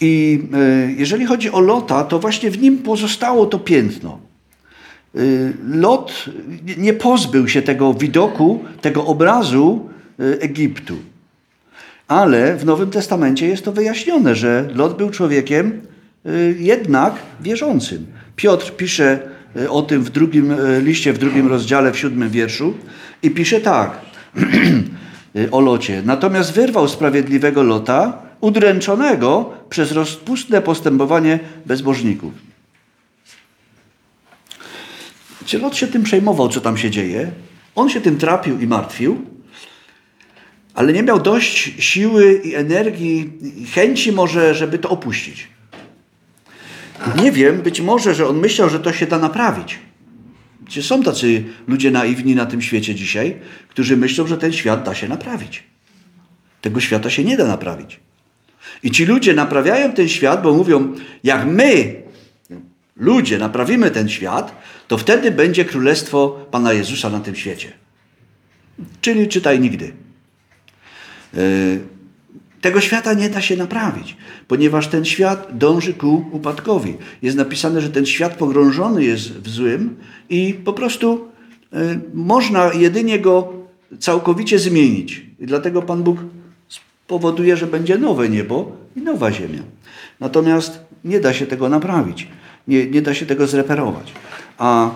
I 0.00 0.42
y, 0.88 0.94
jeżeli 0.98 1.26
chodzi 1.26 1.50
o 1.50 1.60
Lota, 1.60 2.04
to 2.04 2.18
właśnie 2.18 2.50
w 2.50 2.62
nim 2.62 2.78
pozostało 2.78 3.46
to 3.46 3.58
piętno. 3.58 4.18
Lot 5.68 6.24
nie 6.76 6.92
pozbył 6.92 7.48
się 7.48 7.62
tego 7.62 7.94
widoku, 7.94 8.64
tego 8.80 9.06
obrazu 9.06 9.88
Egiptu. 10.18 10.96
Ale 12.08 12.56
w 12.56 12.64
Nowym 12.64 12.90
Testamencie 12.90 13.48
jest 13.48 13.64
to 13.64 13.72
wyjaśnione, 13.72 14.34
że 14.34 14.68
Lot 14.74 14.96
był 14.96 15.10
człowiekiem 15.10 15.80
jednak 16.58 17.14
wierzącym. 17.40 18.06
Piotr 18.36 18.76
pisze 18.76 19.18
o 19.68 19.82
tym 19.82 20.04
w 20.04 20.10
drugim 20.10 20.54
liście, 20.82 21.12
w 21.12 21.18
drugim 21.18 21.46
rozdziale, 21.46 21.92
w 21.92 21.98
siódmym 21.98 22.30
wierszu 22.30 22.74
i 23.22 23.30
pisze 23.30 23.60
tak 23.60 24.00
o 25.50 25.60
Locie. 25.60 26.02
Natomiast 26.04 26.52
wyrwał 26.52 26.88
sprawiedliwego 26.88 27.62
Lota, 27.62 28.22
udręczonego 28.40 29.52
przez 29.70 29.92
rozpustne 29.92 30.62
postępowanie 30.62 31.38
bezbożników. 31.66 32.32
Czy 35.44 35.58
Lot 35.58 35.76
się 35.76 35.86
tym 35.86 36.02
przejmował, 36.02 36.48
co 36.48 36.60
tam 36.60 36.76
się 36.76 36.90
dzieje? 36.90 37.30
On 37.74 37.90
się 37.90 38.00
tym 38.00 38.18
trapił 38.18 38.60
i 38.60 38.66
martwił, 38.66 39.24
ale 40.78 40.92
nie 40.92 41.02
miał 41.02 41.20
dość 41.20 41.72
siły 41.78 42.40
i 42.44 42.54
energii, 42.54 43.32
i 43.56 43.66
chęci 43.66 44.12
może, 44.12 44.54
żeby 44.54 44.78
to 44.78 44.90
opuścić. 44.90 45.48
Nie 47.22 47.32
wiem, 47.32 47.62
być 47.62 47.80
może, 47.80 48.14
że 48.14 48.28
on 48.28 48.38
myślał, 48.38 48.68
że 48.68 48.80
to 48.80 48.92
się 48.92 49.06
da 49.06 49.18
naprawić. 49.18 49.78
Czy 50.68 50.82
są 50.82 51.02
tacy 51.02 51.44
ludzie 51.68 51.90
naiwni 51.90 52.34
na 52.34 52.46
tym 52.46 52.62
świecie 52.62 52.94
dzisiaj, 52.94 53.36
którzy 53.68 53.96
myślą, 53.96 54.26
że 54.26 54.38
ten 54.38 54.52
świat 54.52 54.82
da 54.84 54.94
się 54.94 55.08
naprawić. 55.08 55.62
Tego 56.60 56.80
świata 56.80 57.10
się 57.10 57.24
nie 57.24 57.36
da 57.36 57.46
naprawić. 57.46 58.00
I 58.82 58.90
ci 58.90 59.04
ludzie 59.04 59.34
naprawiają 59.34 59.92
ten 59.92 60.08
świat, 60.08 60.42
bo 60.42 60.54
mówią, 60.54 60.94
jak 61.24 61.46
my, 61.46 62.02
ludzie, 62.96 63.38
naprawimy 63.38 63.90
ten 63.90 64.08
świat, 64.08 64.62
to 64.88 64.98
wtedy 64.98 65.30
będzie 65.30 65.64
królestwo 65.64 66.46
Pana 66.50 66.72
Jezusa 66.72 67.10
na 67.10 67.20
tym 67.20 67.36
świecie. 67.36 67.72
Czyli 69.00 69.28
czytaj 69.28 69.60
nigdy. 69.60 70.07
E, 71.34 71.38
tego 72.60 72.80
świata 72.80 73.14
nie 73.14 73.30
da 73.30 73.40
się 73.40 73.56
naprawić, 73.56 74.16
ponieważ 74.48 74.88
ten 74.88 75.04
świat 75.04 75.48
dąży 75.52 75.94
ku 75.94 76.24
upadkowi. 76.32 76.96
Jest 77.22 77.36
napisane, 77.36 77.80
że 77.80 77.90
ten 77.90 78.06
świat 78.06 78.36
pogrążony 78.36 79.04
jest 79.04 79.32
w 79.32 79.48
złym 79.48 79.96
i 80.30 80.54
po 80.64 80.72
prostu 80.72 81.28
e, 81.72 82.00
można 82.14 82.72
jedynie 82.72 83.18
go 83.18 83.52
całkowicie 83.98 84.58
zmienić. 84.58 85.26
I 85.40 85.46
dlatego 85.46 85.82
Pan 85.82 86.02
Bóg 86.02 86.18
powoduje, 87.06 87.56
że 87.56 87.66
będzie 87.66 87.98
nowe 87.98 88.28
niebo 88.28 88.72
i 88.96 89.00
nowa 89.00 89.32
ziemia. 89.32 89.62
Natomiast 90.20 90.78
nie 91.04 91.20
da 91.20 91.32
się 91.32 91.46
tego 91.46 91.68
naprawić, 91.68 92.28
nie, 92.68 92.86
nie 92.86 93.02
da 93.02 93.14
się 93.14 93.26
tego 93.26 93.46
zreperować. 93.46 94.12
A 94.58 94.90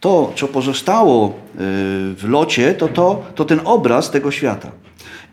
to, 0.00 0.32
co 0.36 0.48
pozostało 0.48 1.28
y, 1.28 1.32
w 2.14 2.24
locie, 2.28 2.74
to, 2.74 2.88
to, 2.88 3.26
to 3.34 3.44
ten 3.44 3.60
obraz 3.64 4.10
tego 4.10 4.30
świata. 4.30 4.70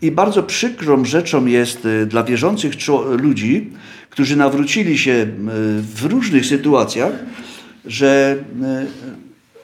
I 0.02 0.12
bardzo 0.12 0.44
przykrą 0.44 1.06
rzeczą 1.06 1.46
jest 1.46 1.86
y, 1.86 2.06
dla 2.06 2.24
wierzących 2.24 2.74
ludzi, 3.18 3.72
którzy 4.10 4.36
nawrócili 4.36 4.98
się 4.98 5.12
y, 5.12 5.28
w 5.82 6.04
różnych 6.04 6.46
sytuacjach, 6.46 7.14
że 7.86 8.38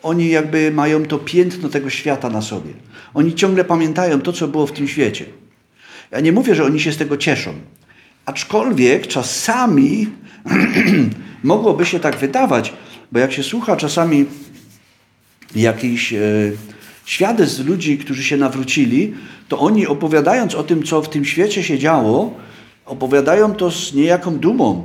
oni 0.03 0.29
jakby 0.29 0.71
mają 0.71 1.05
to 1.05 1.17
piętno 1.17 1.69
tego 1.69 1.89
świata 1.89 2.29
na 2.29 2.41
sobie. 2.41 2.73
Oni 3.13 3.35
ciągle 3.35 3.63
pamiętają 3.63 4.21
to, 4.21 4.33
co 4.33 4.47
było 4.47 4.67
w 4.67 4.71
tym 4.71 4.87
świecie. 4.87 5.25
Ja 6.11 6.19
nie 6.19 6.31
mówię, 6.31 6.55
że 6.55 6.65
oni 6.65 6.79
się 6.79 6.91
z 6.91 6.97
tego 6.97 7.17
cieszą. 7.17 7.53
Aczkolwiek 8.25 9.07
czasami 9.07 10.07
mogłoby 11.43 11.85
się 11.85 11.99
tak 11.99 12.17
wydawać, 12.17 12.73
bo 13.11 13.19
jak 13.19 13.31
się 13.31 13.43
słucha 13.43 13.75
czasami 13.75 14.25
jakichś 15.55 16.13
świadectw 17.05 17.65
ludzi, 17.65 17.97
którzy 17.97 18.23
się 18.23 18.37
nawrócili, 18.37 19.13
to 19.47 19.59
oni 19.59 19.87
opowiadając 19.87 20.55
o 20.55 20.63
tym, 20.63 20.83
co 20.83 21.01
w 21.01 21.09
tym 21.09 21.25
świecie 21.25 21.63
się 21.63 21.79
działo, 21.79 22.33
opowiadają 22.85 23.55
to 23.55 23.71
z 23.71 23.93
niejaką 23.93 24.37
dumą. 24.37 24.83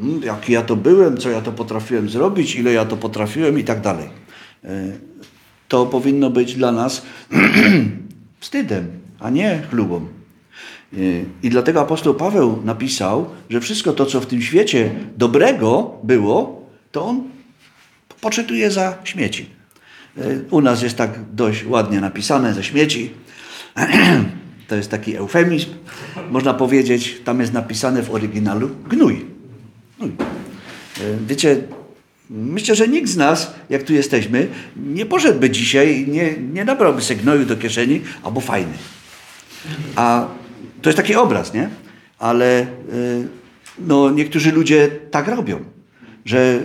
Hmm, 0.00 0.22
jaki 0.22 0.52
ja 0.52 0.62
to 0.62 0.76
byłem, 0.76 1.16
co 1.16 1.30
ja 1.30 1.40
to 1.40 1.52
potrafiłem 1.52 2.08
zrobić, 2.08 2.56
ile 2.56 2.72
ja 2.72 2.84
to 2.84 2.96
potrafiłem 2.96 3.58
i 3.58 3.64
tak 3.64 3.80
dalej. 3.80 4.08
E, 4.64 4.92
to 5.68 5.86
powinno 5.86 6.30
być 6.30 6.54
dla 6.54 6.72
nas 6.72 7.02
wstydem, 8.40 8.86
a 9.20 9.30
nie 9.30 9.62
chlubą. 9.70 10.06
I 11.42 11.50
dlatego 11.50 11.80
apostoł 11.80 12.14
Paweł 12.14 12.62
napisał, 12.64 13.26
że 13.50 13.60
wszystko 13.60 13.92
to, 13.92 14.06
co 14.06 14.20
w 14.20 14.26
tym 14.26 14.42
świecie 14.42 14.90
dobrego 15.16 15.98
było, 16.02 16.66
to 16.92 17.06
on 17.06 17.22
poczytuje 18.20 18.70
za 18.70 18.98
śmieci. 19.04 19.59
U 20.50 20.60
nas 20.60 20.82
jest 20.82 20.96
tak 20.96 21.10
dość 21.32 21.66
ładnie 21.66 22.00
napisane 22.00 22.54
ze 22.54 22.64
śmieci. 22.64 23.10
To 24.68 24.76
jest 24.76 24.90
taki 24.90 25.16
eufemizm, 25.16 25.68
można 26.30 26.54
powiedzieć. 26.54 27.20
Tam 27.24 27.40
jest 27.40 27.52
napisane 27.52 28.02
w 28.02 28.14
oryginalu 28.14 28.70
gnój. 28.88 29.24
gnój. 29.98 30.12
Wiecie, 31.26 31.62
myślę, 32.30 32.74
że 32.74 32.88
nikt 32.88 33.08
z 33.08 33.16
nas, 33.16 33.54
jak 33.70 33.82
tu 33.82 33.92
jesteśmy, 33.92 34.48
nie 34.76 35.06
poszedłby 35.06 35.50
dzisiaj, 35.50 36.06
nie, 36.08 36.36
nie 36.36 36.64
nabrałby 36.64 37.02
sobie 37.02 37.20
gnoju 37.20 37.44
do 37.44 37.56
kieszeni, 37.56 38.00
albo 38.22 38.40
fajny. 38.40 38.72
A 39.96 40.28
to 40.82 40.88
jest 40.90 40.96
taki 40.96 41.14
obraz, 41.14 41.54
nie? 41.54 41.68
Ale 42.18 42.62
y, 42.62 42.66
no, 43.78 44.10
niektórzy 44.10 44.52
ludzie 44.52 44.88
tak 45.10 45.28
robią, 45.28 45.64
że 46.24 46.60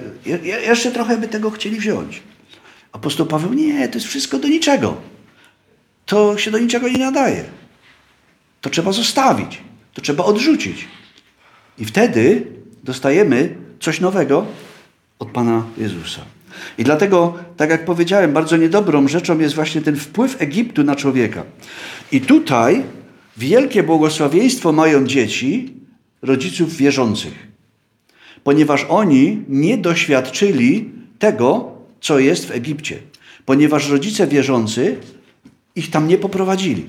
jeszcze 0.68 0.92
trochę 0.92 1.18
by 1.18 1.28
tego 1.28 1.52
chcieli 1.52 1.78
wziąć. 1.78 2.22
Apostoł 2.96 3.26
Paweł, 3.26 3.54
nie, 3.54 3.88
to 3.88 3.94
jest 3.94 4.08
wszystko 4.08 4.40
do 4.40 4.48
niczego. 4.48 4.98
To 6.06 6.38
się 6.38 6.52
do 6.52 6.60
niczego 6.60 6.90
nie 6.90 6.98
nadaje. 6.98 7.44
To 8.62 8.70
trzeba 8.70 8.92
zostawić. 8.92 9.62
To 9.94 10.02
trzeba 10.02 10.24
odrzucić. 10.24 10.88
I 11.78 11.86
wtedy 11.86 12.48
dostajemy 12.84 13.56
coś 13.80 14.00
nowego 14.00 14.46
od 15.20 15.30
Pana 15.30 15.64
Jezusa. 15.78 16.22
I 16.78 16.84
dlatego, 16.84 17.34
tak 17.58 17.70
jak 17.70 17.86
powiedziałem, 17.86 18.34
bardzo 18.34 18.58
niedobrą 18.58 19.08
rzeczą 19.08 19.40
jest 19.40 19.56
właśnie 19.56 19.82
ten 19.82 19.96
wpływ 19.96 20.42
Egiptu 20.42 20.84
na 20.84 20.96
człowieka. 20.96 21.44
I 22.12 22.22
tutaj 22.22 22.84
Wielkie 23.38 23.84
błogosławieństwo 23.84 24.72
mają 24.72 25.06
dzieci 25.08 25.74
rodziców 26.22 26.76
wierzących, 26.76 27.48
ponieważ 28.44 28.86
oni 28.90 29.44
nie 29.50 29.78
doświadczyli 29.78 30.92
tego, 31.20 31.75
co 32.06 32.20
jest 32.20 32.46
w 32.46 32.52
Egipcie, 32.52 32.98
ponieważ 33.46 33.90
rodzice 33.90 34.28
wierzący 34.28 34.98
ich 35.76 35.92
tam 35.92 36.08
nie 36.08 36.18
poprowadzili. 36.18 36.86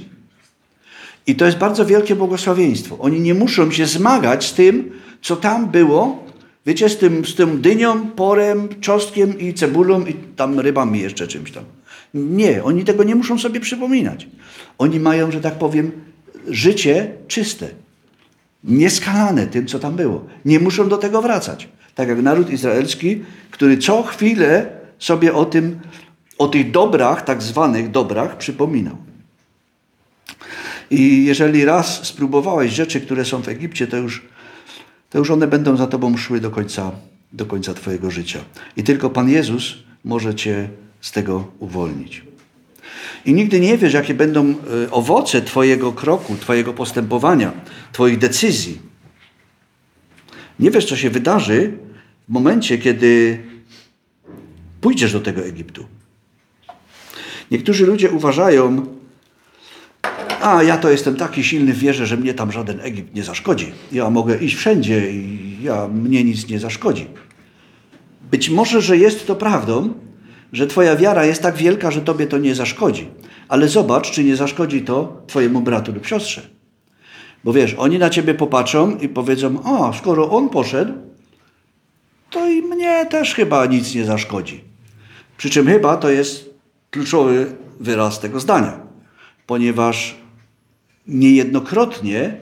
I 1.27 1.35
to 1.35 1.47
jest 1.47 1.59
bardzo 1.59 1.87
wielkie 1.87 2.17
błogosławieństwo. 2.17 2.99
Oni 2.99 3.21
nie 3.21 3.35
muszą 3.35 3.71
się 3.71 3.87
zmagać 3.87 4.47
z 4.47 4.55
tym, 4.55 4.91
co 5.23 5.37
tam 5.37 5.71
było, 5.71 6.25
wiecie, 6.67 6.89
z 6.89 6.99
tym, 6.99 7.25
z 7.25 7.35
tym 7.35 7.61
dynią, 7.61 8.07
porem, 8.07 8.69
czosnkiem 8.81 9.39
i 9.39 9.55
cebulą 9.55 10.07
i 10.07 10.15
tam 10.15 10.61
rybami 10.61 11.01
jeszcze 11.01 11.27
czymś 11.27 11.53
tam. 11.53 11.65
Nie, 12.15 12.65
oni 12.65 12.85
tego 12.85 13.05
nie 13.05 13.15
muszą 13.15 13.39
sobie 13.39 13.61
przypominać. 13.61 14.29
Oni 14.79 15.01
mają, 15.01 15.31
że 15.31 15.41
tak 15.41 15.55
powiem, 15.55 15.93
życie 16.49 17.13
czyste, 17.29 17.69
nieskalane 18.65 19.47
tym, 19.47 19.67
co 19.67 19.79
tam 19.79 19.97
było. 19.97 20.25
Nie 20.45 20.61
muszą 20.61 20.89
do 20.89 20.99
tego 20.99 21.23
wracać. 21.23 21.69
Tak 21.95 22.09
jak 22.09 22.23
naród 22.23 22.51
izraelski, 22.51 23.23
który 23.51 23.79
co 23.79 24.03
chwilę 24.03 24.76
sobie 24.99 25.35
o 25.35 25.45
tym, 25.45 25.81
o 26.39 26.49
tych 26.49 26.71
dobrach, 26.71 27.25
tak 27.25 27.43
zwanych 27.43 27.91
dobrach, 27.91 28.37
przypominał. 28.37 28.97
I 30.91 31.25
jeżeli 31.25 31.65
raz 31.65 32.07
spróbowałeś 32.07 32.73
rzeczy, 32.73 33.01
które 33.01 33.25
są 33.25 33.43
w 33.43 33.49
Egipcie, 33.49 33.87
to 33.87 33.97
już, 33.97 34.23
to 35.11 35.19
już 35.19 35.31
one 35.31 35.47
będą 35.47 35.77
za 35.77 35.87
tobą 35.87 36.17
szły 36.17 36.41
do 36.41 36.51
końca, 36.51 36.93
do 37.33 37.47
końca 37.47 37.75
twojego 37.75 38.11
życia. 38.11 38.41
I 38.77 38.83
tylko 38.83 39.11
Pan 39.11 39.29
Jezus 39.29 39.75
może 40.05 40.35
cię 40.35 40.69
z 41.01 41.13
tego 41.13 41.53
uwolnić. 41.59 42.23
I 43.25 43.35
nigdy 43.35 43.61
nie 43.61 43.79
wiesz, 43.79 43.93
jakie 43.93 44.15
będą 44.15 44.51
e, 44.51 44.91
owoce 44.91 45.43
Twojego 45.43 45.93
kroku, 45.93 46.37
Twojego 46.37 46.73
postępowania, 46.73 47.53
Twoich 47.93 48.19
decyzji. 48.19 48.79
Nie 50.61 50.71
wiesz, 50.71 50.85
co 50.85 50.97
się 50.97 51.11
wydarzy 51.11 51.73
w 52.29 52.33
momencie, 52.33 52.79
kiedy 52.79 53.39
pójdziesz 54.87 55.13
do 55.13 55.21
tego 55.21 55.43
Egiptu. 55.43 55.85
Niektórzy 57.51 57.87
ludzie 57.87 58.11
uważają, 58.11 58.87
a 60.41 60.63
ja 60.63 60.79
to 60.79 60.91
jestem 60.91 61.17
taki 61.17 61.45
silny 61.45 61.73
w 61.73 61.79
wierze, 61.79 62.07
że 62.07 62.17
mnie 62.17 62.35
tam 62.35 62.53
żaden 62.53 62.81
Egipt 62.81 63.15
nie 63.15 63.23
zaszkodzi. 63.23 63.73
Ja 63.93 64.11
mogę 64.11 64.39
iść 64.39 64.57
wszędzie 64.57 65.11
i 65.13 65.59
ja, 65.63 65.89
mnie 65.89 66.25
nic 66.25 66.49
nie 66.49 66.59
zaszkodzi. 66.59 67.07
Być 68.31 68.51
może, 68.51 68.83
że 68.83 68.97
jest 68.97 69.27
to 69.27 69.37
prawdą, 69.37 69.95
że 70.53 70.67
Twoja 70.67 70.97
wiara 70.97 71.25
jest 71.25 71.43
tak 71.43 71.57
wielka, 71.57 71.91
że 71.91 72.01
Tobie 72.01 72.27
to 72.27 72.39
nie 72.39 72.55
zaszkodzi. 72.55 73.09
Ale 73.49 73.69
zobacz, 73.69 74.11
czy 74.11 74.25
nie 74.25 74.37
zaszkodzi 74.37 74.83
to 74.83 75.23
Twojemu 75.27 75.61
bratu 75.61 75.93
lub 75.93 76.07
siostrze. 76.07 76.43
Bo 77.45 77.53
wiesz, 77.53 77.75
oni 77.75 77.99
na 77.99 78.11
Ciebie 78.11 78.35
popatrzą 78.35 78.99
i 78.99 79.09
powiedzą, 79.09 79.63
o, 79.65 79.93
skoro 79.93 80.31
on 80.31 80.49
poszedł, 80.49 80.93
to 82.31 82.49
i 82.49 82.63
mnie 82.63 83.07
też 83.07 83.35
chyba 83.35 83.67
nic 83.67 83.95
nie 83.95 84.05
zaszkodzi. 84.05 84.66
Przy 85.37 85.51
czym 85.51 85.67
chyba 85.67 85.97
to 85.97 86.11
jest 86.11 86.51
kluczowy 86.91 87.47
wyraz 87.81 88.21
tego 88.21 88.41
zdania, 88.41 88.81
ponieważ 89.47 90.17
niejednokrotnie 91.07 92.37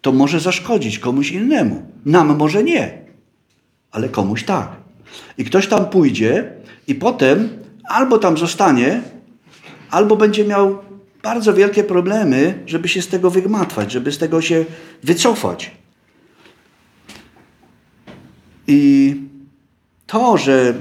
to 0.00 0.12
może 0.12 0.40
zaszkodzić 0.40 0.98
komuś 0.98 1.30
innemu. 1.30 1.82
Nam 2.06 2.36
może 2.36 2.64
nie, 2.64 2.98
ale 3.90 4.08
komuś 4.08 4.44
tak. 4.44 4.68
I 5.38 5.44
ktoś 5.44 5.66
tam 5.66 5.86
pójdzie 5.86 6.52
i 6.86 6.94
potem 6.94 7.48
albo 7.84 8.18
tam 8.18 8.38
zostanie, 8.38 9.02
albo 9.90 10.16
będzie 10.16 10.44
miał 10.44 10.78
bardzo 11.22 11.54
wielkie 11.54 11.84
problemy, 11.84 12.62
żeby 12.66 12.88
się 12.88 13.02
z 13.02 13.08
tego 13.08 13.30
wygmatwać, 13.30 13.92
żeby 13.92 14.12
z 14.12 14.18
tego 14.18 14.40
się 14.40 14.64
wycofać. 15.02 15.70
I 18.66 19.16
to, 20.06 20.36
że 20.36 20.74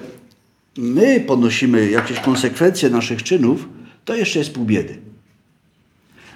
my 0.77 1.19
ponosimy 1.19 1.89
jakieś 1.89 2.19
konsekwencje 2.19 2.89
naszych 2.89 3.23
czynów, 3.23 3.69
to 4.05 4.15
jeszcze 4.15 4.39
jest 4.39 4.53
pół 4.53 4.65
biedy. 4.65 4.97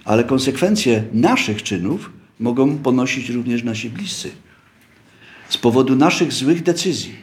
Ale 0.06 0.24
konsekwencje 0.24 1.04
naszych 1.14 1.64
czynów 1.64 2.10
mogą 2.40 2.78
ponosić 2.78 3.30
również 3.30 3.64
nasi 3.64 3.90
bliscy 3.90 4.32
z 5.50 5.58
powodu 5.58 5.96
naszych 5.96 6.34
złych 6.34 6.64
decyzji. 6.64 7.16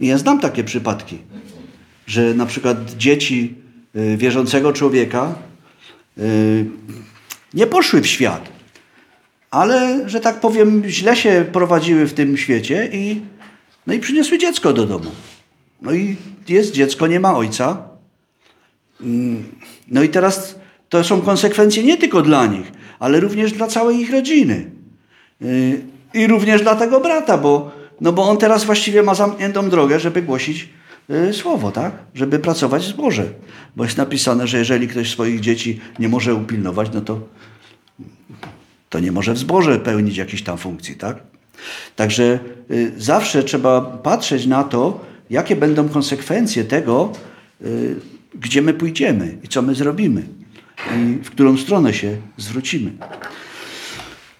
I 0.00 0.06
ja 0.06 0.18
znam 0.18 0.40
takie 0.40 0.64
przypadki, 0.64 1.18
że 2.06 2.34
na 2.34 2.46
przykład 2.46 2.96
dzieci 2.96 3.54
y, 3.96 4.16
wierzącego 4.16 4.72
człowieka 4.72 5.34
y, 6.18 6.66
nie 7.54 7.66
poszły 7.66 8.00
w 8.00 8.06
świat, 8.06 8.48
ale, 9.50 10.08
że 10.08 10.20
tak 10.20 10.40
powiem, 10.40 10.82
źle 10.88 11.16
się 11.16 11.44
prowadziły 11.52 12.06
w 12.06 12.14
tym 12.14 12.36
świecie 12.36 12.90
i, 12.92 13.20
no 13.86 13.94
i 13.94 13.98
przyniosły 13.98 14.38
dziecko 14.38 14.72
do 14.72 14.86
domu. 14.86 15.10
No 15.82 15.92
i 15.92 16.16
jest 16.48 16.72
dziecko, 16.72 17.06
nie 17.06 17.20
ma 17.20 17.36
ojca. 17.36 17.88
Mm, 19.00 19.44
no 19.88 20.02
i 20.02 20.08
teraz 20.08 20.54
to 20.88 21.04
są 21.04 21.20
konsekwencje 21.20 21.82
nie 21.82 21.96
tylko 21.96 22.22
dla 22.22 22.46
nich, 22.46 22.72
ale 22.98 23.20
również 23.20 23.52
dla 23.52 23.66
całej 23.66 23.98
ich 23.98 24.12
rodziny. 24.12 24.70
Y, 25.42 25.80
I 26.14 26.26
również 26.26 26.62
dla 26.62 26.74
tego 26.74 27.00
brata, 27.00 27.38
bo, 27.38 27.70
no 28.00 28.12
bo 28.12 28.22
on 28.28 28.36
teraz 28.36 28.64
właściwie 28.64 29.02
ma 29.02 29.14
zamkniętą 29.14 29.70
drogę, 29.70 30.00
żeby 30.00 30.22
głosić 30.22 30.68
y, 31.10 31.32
słowo, 31.32 31.72
tak? 31.72 31.92
Żeby 32.14 32.38
pracować 32.38 32.82
w 32.82 32.88
zborze. 32.88 33.24
Bo 33.76 33.84
jest 33.84 33.96
napisane, 33.96 34.46
że 34.46 34.58
jeżeli 34.58 34.88
ktoś 34.88 35.10
swoich 35.10 35.40
dzieci 35.40 35.80
nie 35.98 36.08
może 36.08 36.34
upilnować, 36.34 36.88
no 36.94 37.00
to, 37.00 37.20
to 38.88 39.00
nie 39.00 39.12
może 39.12 39.34
w 39.34 39.38
zborze 39.38 39.78
pełnić 39.78 40.16
jakiejś 40.16 40.42
tam 40.42 40.58
funkcji, 40.58 40.94
tak? 40.94 41.16
Także 41.96 42.38
y, 42.70 42.92
zawsze 42.96 43.42
trzeba 43.42 43.80
patrzeć 43.80 44.46
na 44.46 44.64
to, 44.64 45.07
jakie 45.30 45.56
będą 45.56 45.88
konsekwencje 45.88 46.64
tego, 46.64 47.12
gdzie 48.34 48.62
my 48.62 48.74
pójdziemy 48.74 49.38
i 49.42 49.48
co 49.48 49.62
my 49.62 49.74
zrobimy 49.74 50.22
i 50.96 51.24
w 51.24 51.30
którą 51.30 51.56
stronę 51.56 51.94
się 51.94 52.16
zwrócimy. 52.36 52.90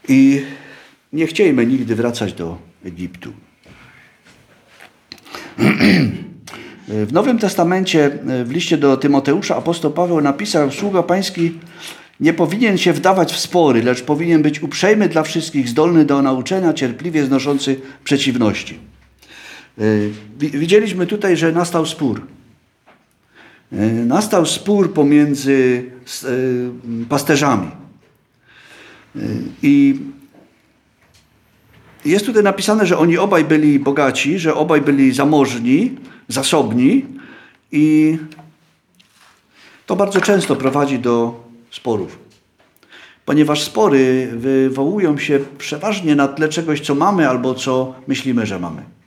I 0.09 0.43
nie 1.13 1.27
chciejmy 1.27 1.67
nigdy 1.67 1.95
wracać 1.95 2.33
do 2.33 2.59
Egiptu. 2.85 3.33
W 6.89 7.13
Nowym 7.13 7.39
Testamencie, 7.39 8.11
w 8.45 8.51
liście 8.51 8.79
do 8.79 8.97
Tymoteusza, 8.97 9.57
apostoł 9.57 9.91
Paweł 9.91 10.21
napisał: 10.21 10.73
Sługa 10.73 11.03
Pański 11.03 11.53
nie 12.21 12.35
powinien 12.35 12.79
się 12.79 12.93
wdawać 12.93 13.33
w 13.33 13.39
spory, 13.39 13.83
lecz 13.83 14.03
powinien 14.03 14.43
być 14.43 14.63
uprzejmy 14.63 15.09
dla 15.09 15.23
wszystkich, 15.23 15.69
zdolny 15.69 16.05
do 16.05 16.23
nauczenia, 16.23 16.73
cierpliwie 16.73 17.25
znoszący 17.25 17.81
przeciwności. 18.05 18.79
Widzieliśmy 20.39 21.07
tutaj, 21.07 21.37
że 21.37 21.53
nastał 21.53 21.87
spór. 21.87 22.23
Nastał 24.07 24.47
spór 24.47 24.93
pomiędzy 24.93 25.85
e, 26.25 26.29
pasterzami. 27.09 27.71
I 29.63 30.01
jest 32.05 32.27
tutaj 32.27 32.43
napisane, 32.43 32.87
że 32.87 32.99
oni 32.99 33.19
obaj 33.19 33.45
byli 33.45 33.79
bogaci, 33.79 34.39
że 34.39 34.55
obaj 34.55 34.81
byli 34.81 35.13
zamożni, 35.13 35.97
zasobni 36.29 37.07
i 37.73 38.19
to 39.87 39.97
bardzo 39.97 40.21
często 40.21 40.57
prowadzi 40.57 40.99
do 40.99 41.45
sporów. 41.71 42.19
Ponieważ 43.25 43.63
spory 43.63 44.29
wywołują 44.33 45.19
się 45.19 45.41
przeważnie 45.59 46.17
na 46.17 46.29
tle 46.29 46.49
czegoś, 46.49 46.81
co 46.81 46.95
mamy 46.95 47.29
albo 47.29 47.55
co 47.55 47.95
myślimy, 48.07 48.47
że 48.47 48.59
mamy. 48.59 48.98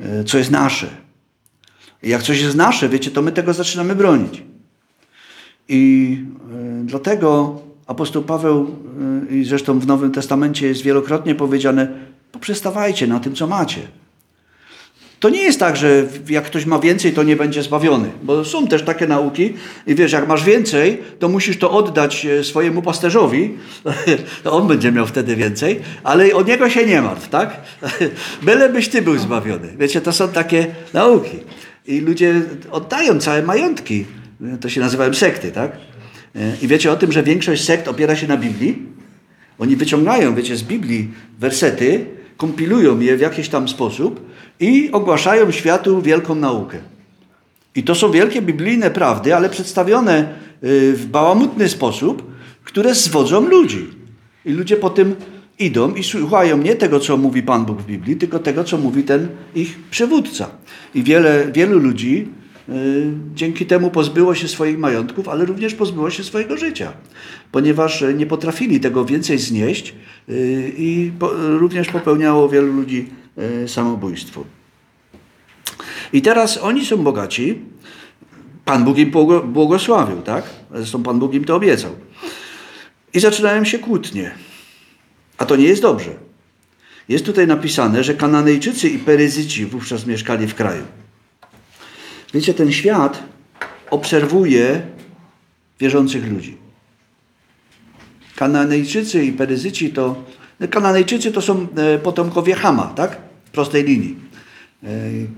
E, 0.00 0.24
co 0.24 0.38
jest 0.38 0.50
nasze. 0.50 0.86
Jak 2.02 2.22
coś 2.22 2.40
jest 2.40 2.56
nasze, 2.56 2.88
wiecie, 2.88 3.10
to 3.10 3.22
my 3.22 3.32
tego 3.32 3.52
zaczynamy 3.52 3.94
bronić. 3.94 4.42
I 5.68 6.16
e, 6.52 6.84
dlatego 6.84 7.60
apostoł 7.86 8.22
Paweł, 8.22 8.76
e, 9.30 9.34
i 9.34 9.44
zresztą 9.44 9.78
w 9.78 9.86
Nowym 9.86 10.12
Testamencie 10.12 10.66
jest 10.66 10.82
wielokrotnie 10.82 11.34
powiedziane, 11.34 11.88
poprzestawajcie 12.32 13.06
na 13.06 13.20
tym, 13.20 13.34
co 13.34 13.46
macie. 13.46 13.80
To 15.26 15.30
nie 15.30 15.42
jest 15.42 15.60
tak, 15.60 15.76
że 15.76 16.06
jak 16.28 16.44
ktoś 16.44 16.66
ma 16.66 16.78
więcej, 16.78 17.12
to 17.12 17.22
nie 17.22 17.36
będzie 17.36 17.62
zbawiony, 17.62 18.10
bo 18.22 18.44
są 18.44 18.66
też 18.66 18.82
takie 18.82 19.06
nauki 19.06 19.54
i 19.86 19.94
wiesz, 19.94 20.12
jak 20.12 20.28
masz 20.28 20.44
więcej, 20.44 20.98
to 21.18 21.28
musisz 21.28 21.58
to 21.58 21.70
oddać 21.70 22.26
e, 22.26 22.44
swojemu 22.44 22.82
pasterzowi, 22.82 23.54
on 24.44 24.68
będzie 24.68 24.92
miał 24.92 25.06
wtedy 25.06 25.36
więcej, 25.36 25.80
ale 26.04 26.34
od 26.34 26.48
niego 26.48 26.70
się 26.70 26.86
nie 26.86 27.02
martw, 27.02 27.28
tak? 27.28 27.60
Bylebyś 28.42 28.88
ty 28.88 29.02
był 29.02 29.18
zbawiony. 29.18 29.76
Wiecie, 29.78 30.00
to 30.00 30.12
są 30.12 30.28
takie 30.28 30.66
nauki. 30.94 31.38
I 31.86 32.00
ludzie 32.00 32.42
oddają 32.70 33.18
całe 33.18 33.42
majątki. 33.42 34.04
To 34.60 34.68
się 34.68 34.80
nazywają 34.80 35.14
sekty, 35.14 35.52
tak? 35.52 35.72
E, 36.36 36.56
I 36.62 36.68
wiecie 36.68 36.92
o 36.92 36.96
tym, 36.96 37.12
że 37.12 37.22
większość 37.22 37.64
sekt 37.64 37.88
opiera 37.88 38.16
się 38.16 38.26
na 38.26 38.36
Biblii? 38.36 38.82
Oni 39.58 39.76
wyciągają, 39.76 40.34
wiecie, 40.34 40.56
z 40.56 40.62
Biblii 40.62 41.10
wersety, 41.38 42.06
kompilują 42.36 43.00
je 43.00 43.16
w 43.16 43.20
jakiś 43.20 43.48
tam 43.48 43.68
sposób 43.68 44.30
i 44.60 44.90
ogłaszają 44.92 45.50
światu 45.50 46.02
wielką 46.02 46.34
naukę. 46.34 46.78
I 47.74 47.82
to 47.82 47.94
są 47.94 48.10
wielkie 48.10 48.42
biblijne 48.42 48.90
prawdy, 48.90 49.36
ale 49.36 49.50
przedstawione 49.50 50.34
y, 50.64 50.92
w 50.92 51.06
bałamutny 51.06 51.68
sposób, 51.68 52.30
które 52.64 52.94
zwodzą 52.94 53.48
ludzi. 53.48 53.86
I 54.44 54.52
ludzie 54.52 54.76
po 54.76 54.90
tym 54.90 55.16
idą 55.58 55.94
i 55.94 56.04
słuchają 56.04 56.58
nie 56.58 56.74
tego, 56.74 57.00
co 57.00 57.16
mówi 57.16 57.42
Pan 57.42 57.64
Bóg 57.64 57.82
w 57.82 57.86
Biblii, 57.86 58.16
tylko 58.16 58.38
tego, 58.38 58.64
co 58.64 58.78
mówi 58.78 59.02
ten 59.02 59.28
ich 59.54 59.78
przywódca. 59.90 60.50
I 60.94 61.02
wiele, 61.02 61.52
wielu 61.52 61.78
ludzi 61.78 62.28
dzięki 63.34 63.66
temu 63.66 63.90
pozbyło 63.90 64.34
się 64.34 64.48
swoich 64.48 64.78
majątków, 64.78 65.28
ale 65.28 65.44
również 65.44 65.74
pozbyło 65.74 66.10
się 66.10 66.24
swojego 66.24 66.56
życia, 66.56 66.92
ponieważ 67.52 68.04
nie 68.16 68.26
potrafili 68.26 68.80
tego 68.80 69.04
więcej 69.04 69.38
znieść 69.38 69.94
y, 70.28 70.72
i 70.76 71.12
również 71.58 71.88
popełniało 71.88 72.48
wielu 72.48 72.72
ludzi 72.72 73.08
y, 73.64 73.68
samobójstwo. 73.68 74.44
I 76.12 76.22
teraz 76.22 76.58
oni 76.58 76.86
są 76.86 76.96
bogaci, 76.96 77.58
Pan 78.64 78.84
Bóg 78.84 78.98
im 78.98 79.10
błogosławił, 79.44 80.22
tak? 80.22 80.44
Zresztą 80.74 81.02
Pan 81.02 81.18
Bóg 81.18 81.34
im 81.34 81.44
to 81.44 81.56
obiecał. 81.56 81.92
I 83.14 83.20
zaczynają 83.20 83.64
się 83.64 83.78
kłótnie. 83.78 84.30
A 85.38 85.44
to 85.44 85.56
nie 85.56 85.66
jest 85.66 85.82
dobrze. 85.82 86.10
Jest 87.08 87.26
tutaj 87.26 87.46
napisane, 87.46 88.04
że 88.04 88.14
Kananejczycy 88.14 88.88
i 88.88 88.98
Peryzyci 88.98 89.66
wówczas 89.66 90.06
mieszkali 90.06 90.46
w 90.46 90.54
kraju. 90.54 90.82
Wiecie, 92.34 92.54
ten 92.54 92.72
świat 92.72 93.22
obserwuje 93.90 94.82
wierzących 95.80 96.32
ludzi. 96.32 96.56
Kananejczycy 98.36 99.24
i 99.24 99.32
Peryzyci 99.32 99.90
to. 99.90 100.24
Kananejczycy 100.70 101.32
to 101.32 101.42
są 101.42 101.66
e, 101.76 101.98
potomkowie 101.98 102.54
Hama, 102.54 102.92
tak? 102.96 103.18
W 103.44 103.50
prostej 103.50 103.84
linii. 103.84 104.16
E, 104.82 104.88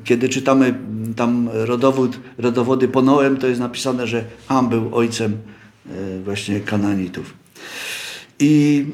kiedy 0.04 0.28
czytamy 0.28 0.74
tam 1.16 1.48
rodowód, 1.52 2.20
rodowody 2.38 2.88
po 2.88 3.02
Noem, 3.02 3.36
to 3.36 3.46
jest 3.46 3.60
napisane, 3.60 4.06
że 4.06 4.24
Ham 4.48 4.68
był 4.68 4.94
ojcem 4.94 5.32
e, 5.32 6.18
właśnie 6.24 6.60
Kananitów. 6.60 7.34
I 8.40 8.84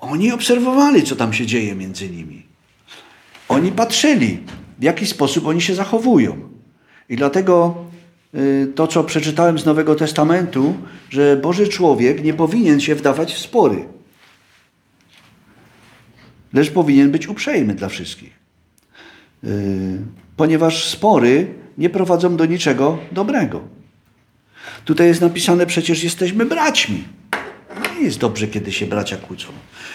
oni 0.00 0.32
obserwowali, 0.32 1.02
co 1.02 1.16
tam 1.16 1.32
się 1.32 1.46
dzieje 1.46 1.74
między 1.74 2.10
nimi. 2.10 2.42
Oni 3.48 3.72
patrzyli, 3.72 4.38
w 4.78 4.82
jaki 4.82 5.06
sposób 5.06 5.46
oni 5.46 5.60
się 5.60 5.74
zachowują. 5.74 6.48
I 7.08 7.16
dlatego 7.16 7.74
y, 8.34 8.72
to, 8.74 8.86
co 8.86 9.04
przeczytałem 9.04 9.58
z 9.58 9.64
Nowego 9.64 9.94
Testamentu, 9.94 10.74
że 11.10 11.36
Boży 11.36 11.68
człowiek 11.68 12.24
nie 12.24 12.34
powinien 12.34 12.80
się 12.80 12.94
wdawać 12.94 13.34
w 13.34 13.38
spory, 13.38 13.84
lecz 16.52 16.70
powinien 16.70 17.10
być 17.10 17.28
uprzejmy 17.28 17.74
dla 17.74 17.88
wszystkich. 17.88 18.32
Y, 19.44 19.98
ponieważ 20.36 20.88
spory 20.88 21.46
nie 21.78 21.90
prowadzą 21.90 22.36
do 22.36 22.46
niczego 22.46 22.98
dobrego. 23.12 23.60
Tutaj 24.84 25.06
jest 25.06 25.20
napisane, 25.20 25.66
przecież 25.66 26.04
jesteśmy 26.04 26.46
braćmi. 26.46 27.04
Nie 27.96 28.04
jest 28.04 28.18
dobrze, 28.18 28.48
kiedy 28.48 28.72
się 28.72 28.86
bracia 28.86 29.16
kłócą. 29.16 29.48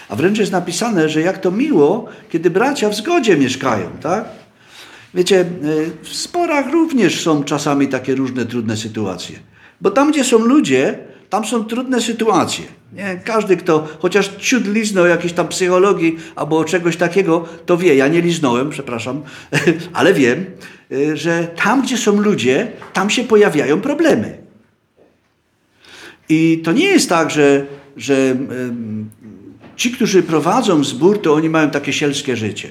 A 0.08 0.16
wręcz 0.16 0.38
jest 0.38 0.52
napisane, 0.52 1.08
że 1.08 1.20
jak 1.20 1.38
to 1.38 1.50
miło, 1.50 2.06
kiedy 2.30 2.50
bracia 2.50 2.88
w 2.88 2.94
zgodzie 2.94 3.36
mieszkają, 3.36 3.90
tak? 4.00 4.39
Wiecie, 5.14 5.40
y, 5.40 5.46
w 6.02 6.08
sporach 6.08 6.72
również 6.72 7.22
są 7.22 7.44
czasami 7.44 7.88
takie 7.88 8.14
różne 8.14 8.46
trudne 8.46 8.76
sytuacje. 8.76 9.38
Bo 9.80 9.90
tam, 9.90 10.12
gdzie 10.12 10.24
są 10.24 10.38
ludzie, 10.38 10.98
tam 11.30 11.44
są 11.44 11.64
trudne 11.64 12.00
sytuacje. 12.00 12.64
Nie? 12.92 13.20
Każdy, 13.24 13.56
kto 13.56 13.88
chociaż 13.98 14.30
ciut 14.38 14.66
liznął 14.66 15.06
jakiejś 15.06 15.32
tam 15.32 15.48
psychologii 15.48 16.16
albo 16.36 16.64
czegoś 16.64 16.96
takiego, 16.96 17.44
to 17.66 17.76
wie. 17.76 17.94
Ja 17.94 18.08
nie 18.08 18.20
liznąłem, 18.20 18.70
przepraszam, 18.70 19.22
ale 19.92 20.14
wiem, 20.14 20.44
y, 20.92 21.16
że 21.16 21.48
tam, 21.56 21.82
gdzie 21.82 21.96
są 21.96 22.20
ludzie, 22.20 22.72
tam 22.92 23.10
się 23.10 23.24
pojawiają 23.24 23.80
problemy. 23.80 24.38
I 26.28 26.62
to 26.64 26.72
nie 26.72 26.86
jest 26.86 27.08
tak, 27.08 27.30
że, 27.30 27.66
że 27.96 28.36
ci, 29.76 29.90
którzy 29.90 30.22
prowadzą 30.22 30.84
zbór, 30.84 31.22
to 31.22 31.34
oni 31.34 31.48
mają 31.48 31.70
takie 31.70 31.92
sielskie 31.92 32.36
życie. 32.36 32.68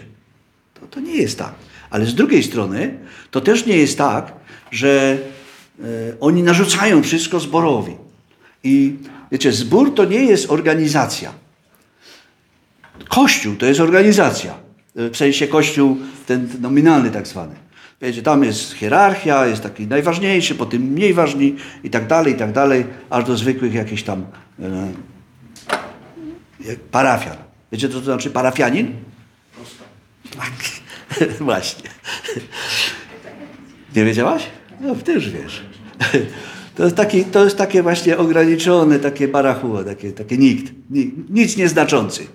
To, 0.74 0.88
to 0.88 1.00
nie 1.00 1.16
jest 1.16 1.40
tak. 1.40 1.54
Ale 1.90 2.06
z 2.06 2.16
drugiej 2.16 2.44
strony, 2.44 2.98
to 3.32 3.42
też 3.42 3.66
nie 3.66 3.78
jest 3.78 3.98
tak, 3.98 4.34
że 4.72 5.18
e, 5.80 5.84
oni 6.20 6.44
narzucają 6.44 7.04
wszystko 7.04 7.40
zborowi. 7.40 7.96
I 8.64 8.96
wiecie, 9.32 9.52
zbór 9.52 9.96
to 9.96 10.06
nie 10.06 10.24
jest 10.24 10.52
organizacja. 10.52 11.34
Kościół 13.10 13.56
to 13.56 13.66
jest 13.66 13.80
organizacja. 13.80 14.54
W 14.96 15.18
sensie 15.18 15.48
kościół 15.48 15.98
ten 16.26 16.50
nominalny 16.62 17.12
tak 17.12 17.28
zwany. 17.28 17.56
Wiecie, 18.02 18.22
tam 18.22 18.44
jest 18.44 18.74
hierarchia, 18.74 19.46
jest 19.46 19.64
taki 19.64 19.88
najważniejszy, 19.88 20.56
potem 20.56 20.82
mniej 20.82 21.14
ważni 21.14 21.56
i 21.84 21.90
tak 21.90 22.08
dalej, 22.08 22.34
i 22.34 22.38
tak 22.38 22.52
dalej, 22.52 22.86
aż 23.10 23.24
do 23.24 23.38
zwykłych 23.38 23.74
jakichś 23.74 24.04
tam 24.04 24.26
e, 24.60 24.92
parafian. 26.92 27.38
Wiecie, 27.72 27.90
co 27.90 28.00
to 28.00 28.06
znaczy 28.06 28.30
parafianin? 28.30 28.94
Tak, 30.38 30.52
właśnie. 31.40 31.90
Nie 33.96 34.06
wiedziałaś? 34.06 34.44
No, 34.82 34.96
też 34.96 35.30
wiesz. 35.30 35.62
To 36.76 36.84
jest, 36.84 36.96
taki, 36.96 37.26
to 37.26 37.44
jest 37.44 37.58
takie 37.58 37.84
właśnie 37.84 38.18
ograniczone, 38.18 39.00
takie 39.00 39.28
barachuło, 39.28 39.84
takie, 39.84 40.12
takie 40.12 40.38
nikt, 40.38 40.74
nic 41.30 41.58
nieznaczący. 41.58 42.28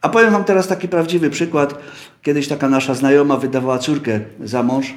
A 0.00 0.08
powiem 0.08 0.30
wam 0.32 0.44
teraz 0.44 0.68
taki 0.68 0.88
prawdziwy 0.88 1.30
przykład. 1.30 1.78
Kiedyś 2.22 2.48
taka 2.48 2.68
nasza 2.68 2.94
znajoma 2.94 3.36
wydawała 3.36 3.78
córkę 3.78 4.20
za 4.44 4.62
mąż. 4.62 4.94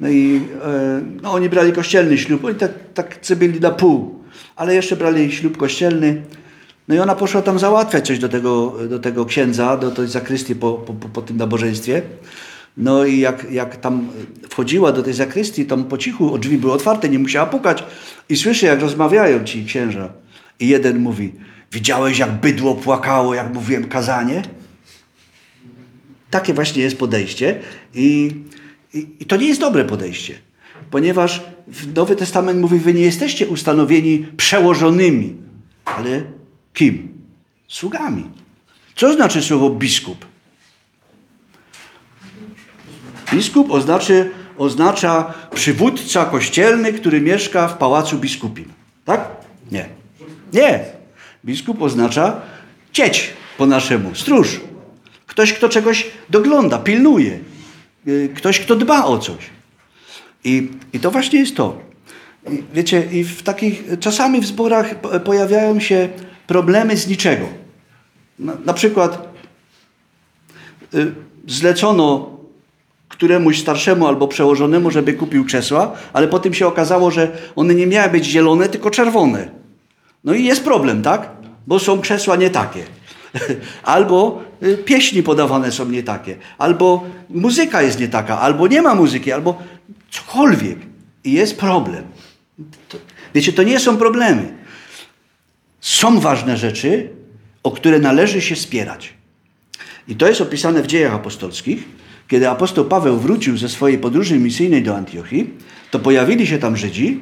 No 0.00 0.08
i 0.08 0.40
e, 0.64 1.02
no, 1.22 1.32
oni 1.32 1.48
brali 1.48 1.72
kościelny 1.72 2.18
ślub. 2.18 2.44
Oni 2.44 2.54
tak, 2.54 2.72
tak 2.94 3.18
byli 3.36 3.60
na 3.60 3.70
pół, 3.70 4.24
ale 4.56 4.74
jeszcze 4.74 4.96
brali 4.96 5.32
ślub 5.32 5.56
kościelny. 5.56 6.22
No 6.88 6.94
i 6.94 6.98
ona 6.98 7.14
poszła 7.14 7.42
tam 7.42 7.58
załatwiać 7.58 8.06
coś 8.06 8.18
do 8.18 8.28
tego, 8.28 8.74
do 8.88 8.98
tego 8.98 9.24
księdza, 9.24 9.76
do 9.76 9.90
tej 9.90 10.08
zakrystii 10.08 10.54
po, 10.54 10.72
po, 10.72 10.92
po 10.92 11.22
tym 11.22 11.36
nabożeństwie. 11.36 12.02
No 12.76 13.04
i 13.04 13.18
jak, 13.18 13.52
jak 13.52 13.76
tam 13.76 14.08
wchodziła 14.50 14.92
do 14.92 15.02
tej 15.02 15.14
zakrystii, 15.14 15.66
tam 15.66 15.84
po 15.84 15.98
cichu, 15.98 16.38
drzwi 16.38 16.58
były 16.58 16.72
otwarte, 16.72 17.08
nie 17.08 17.18
musiała 17.18 17.46
pukać. 17.46 17.84
I 18.28 18.36
słyszy, 18.36 18.66
jak 18.66 18.80
rozmawiają 18.80 19.44
ci 19.44 19.64
księża. 19.64 20.12
I 20.60 20.68
jeden 20.68 20.98
mówi, 20.98 21.32
widziałeś 21.72 22.18
jak 22.18 22.32
bydło 22.32 22.74
płakało, 22.74 23.34
jak 23.34 23.54
mówiłem 23.54 23.88
kazanie? 23.88 24.42
Takie 26.30 26.54
właśnie 26.54 26.82
jest 26.82 26.98
podejście. 26.98 27.60
I, 27.94 28.30
i, 28.94 29.06
i 29.20 29.24
to 29.24 29.36
nie 29.36 29.46
jest 29.46 29.60
dobre 29.60 29.84
podejście. 29.84 30.34
Ponieważ 30.90 31.42
Nowy 31.94 32.16
Testament 32.16 32.60
mówi, 32.60 32.78
wy 32.78 32.94
nie 32.94 33.02
jesteście 33.02 33.46
ustanowieni 33.46 34.26
przełożonymi, 34.36 35.36
ale 35.84 36.22
kim? 36.76 37.08
Sługami. 37.68 38.30
Co 38.96 39.12
znaczy 39.12 39.42
słowo 39.42 39.70
biskup? 39.70 40.26
Biskup 43.32 43.70
oznaczy, 43.70 44.30
oznacza 44.58 45.34
przywódca 45.54 46.24
kościelny, 46.24 46.92
który 46.92 47.20
mieszka 47.20 47.68
w 47.68 47.78
pałacu 47.78 48.18
biskupim. 48.18 48.72
Tak? 49.04 49.30
Nie. 49.72 49.88
Nie. 50.52 50.84
Biskup 51.44 51.82
oznacza 51.82 52.40
cieć 52.92 53.30
po 53.58 53.66
naszemu, 53.66 54.14
stróż. 54.14 54.60
Ktoś, 55.26 55.52
kto 55.52 55.68
czegoś 55.68 56.06
dogląda, 56.30 56.78
pilnuje. 56.78 57.38
Y, 58.08 58.30
ktoś, 58.34 58.60
kto 58.60 58.76
dba 58.76 59.04
o 59.04 59.18
coś. 59.18 59.50
I, 60.44 60.68
i 60.92 61.00
to 61.00 61.10
właśnie 61.10 61.38
jest 61.38 61.56
to. 61.56 61.80
Wiecie, 62.74 63.08
i 63.12 63.24
w 63.24 63.42
takich, 63.42 63.82
czasami 64.00 64.40
w 64.40 64.46
zborach 64.46 64.94
pojawiają 65.24 65.80
się 65.80 66.08
problemy 66.46 66.96
z 66.96 67.08
niczego. 67.08 67.46
Na, 68.38 68.52
na 68.64 68.72
przykład 68.72 69.28
y, 70.94 71.14
zlecono 71.46 72.36
któremuś 73.08 73.58
starszemu 73.58 74.06
albo 74.06 74.28
przełożonemu, 74.28 74.90
żeby 74.90 75.12
kupił 75.12 75.44
krzesła, 75.44 75.92
ale 76.12 76.28
potem 76.28 76.54
się 76.54 76.66
okazało, 76.66 77.10
że 77.10 77.38
one 77.56 77.74
nie 77.74 77.86
miały 77.86 78.10
być 78.10 78.24
zielone, 78.24 78.68
tylko 78.68 78.90
czerwone. 78.90 79.48
No 80.24 80.34
i 80.34 80.44
jest 80.44 80.64
problem, 80.64 81.02
tak? 81.02 81.30
Bo 81.66 81.78
są 81.78 82.00
krzesła 82.00 82.36
nie 82.36 82.50
takie. 82.50 82.82
albo 83.82 84.42
y, 84.62 84.76
pieśni 84.76 85.22
podawane 85.22 85.72
są 85.72 85.88
nie 85.88 86.02
takie, 86.02 86.36
albo 86.58 87.04
muzyka 87.30 87.82
jest 87.82 88.00
nie 88.00 88.08
taka, 88.08 88.40
albo 88.40 88.66
nie 88.66 88.82
ma 88.82 88.94
muzyki, 88.94 89.32
albo 89.32 89.58
cokolwiek. 90.10 90.78
I 91.24 91.32
jest 91.32 91.58
problem. 91.58 92.04
To, 92.88 92.98
wiecie, 93.34 93.52
to 93.52 93.62
nie 93.62 93.80
są 93.80 93.96
problemy. 93.96 94.55
Są 95.86 96.20
ważne 96.20 96.56
rzeczy, 96.56 97.10
o 97.62 97.70
które 97.70 97.98
należy 97.98 98.40
się 98.40 98.56
spierać. 98.56 99.14
I 100.08 100.16
to 100.16 100.28
jest 100.28 100.40
opisane 100.40 100.82
w 100.82 100.86
dziejach 100.86 101.14
apostolskich. 101.14 101.84
Kiedy 102.28 102.48
apostoł 102.48 102.84
Paweł 102.84 103.16
wrócił 103.16 103.56
ze 103.56 103.68
swojej 103.68 103.98
podróży 103.98 104.38
misyjnej 104.38 104.82
do 104.82 104.96
Antiochii, 104.96 105.50
to 105.90 105.98
pojawili 105.98 106.46
się 106.46 106.58
tam 106.58 106.76
Żydzi, 106.76 107.20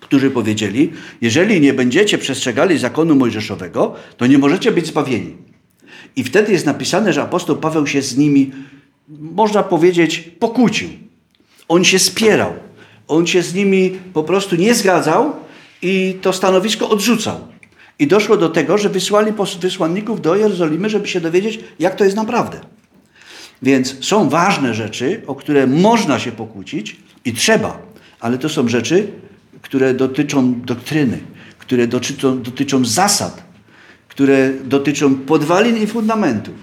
którzy 0.00 0.30
powiedzieli: 0.30 0.92
Jeżeli 1.20 1.60
nie 1.60 1.74
będziecie 1.74 2.18
przestrzegali 2.18 2.78
zakonu 2.78 3.14
mojżeszowego, 3.14 3.94
to 4.16 4.26
nie 4.26 4.38
możecie 4.38 4.72
być 4.72 4.86
zbawieni. 4.86 5.36
I 6.16 6.24
wtedy 6.24 6.52
jest 6.52 6.66
napisane, 6.66 7.12
że 7.12 7.22
apostoł 7.22 7.56
Paweł 7.56 7.86
się 7.86 8.02
z 8.02 8.16
nimi, 8.16 8.52
można 9.08 9.62
powiedzieć, 9.62 10.30
pokłócił. 10.38 10.88
On 11.68 11.84
się 11.84 11.98
spierał. 11.98 12.52
On 13.08 13.26
się 13.26 13.42
z 13.42 13.54
nimi 13.54 13.98
po 14.12 14.24
prostu 14.24 14.56
nie 14.56 14.74
zgadzał 14.74 15.49
i 15.82 16.18
to 16.22 16.32
stanowisko 16.32 16.90
odrzucał. 16.90 17.40
I 17.98 18.06
doszło 18.06 18.36
do 18.36 18.48
tego, 18.48 18.78
że 18.78 18.88
wysłali 18.88 19.32
wysłanników 19.60 20.20
do 20.20 20.36
Jerozolimy, 20.36 20.90
żeby 20.90 21.08
się 21.08 21.20
dowiedzieć, 21.20 21.60
jak 21.78 21.94
to 21.94 22.04
jest 22.04 22.16
naprawdę. 22.16 22.60
Więc 23.62 24.04
są 24.04 24.28
ważne 24.28 24.74
rzeczy, 24.74 25.22
o 25.26 25.34
które 25.34 25.66
można 25.66 26.18
się 26.18 26.32
pokłócić 26.32 26.96
i 27.24 27.32
trzeba, 27.32 27.82
ale 28.20 28.38
to 28.38 28.48
są 28.48 28.68
rzeczy, 28.68 29.08
które 29.62 29.94
dotyczą 29.94 30.60
doktryny, 30.60 31.18
które 31.58 31.86
dotyczą, 31.86 32.42
dotyczą 32.42 32.84
zasad, 32.84 33.42
które 34.08 34.52
dotyczą 34.64 35.14
podwalin 35.14 35.76
i 35.76 35.86
fundamentów, 35.86 36.54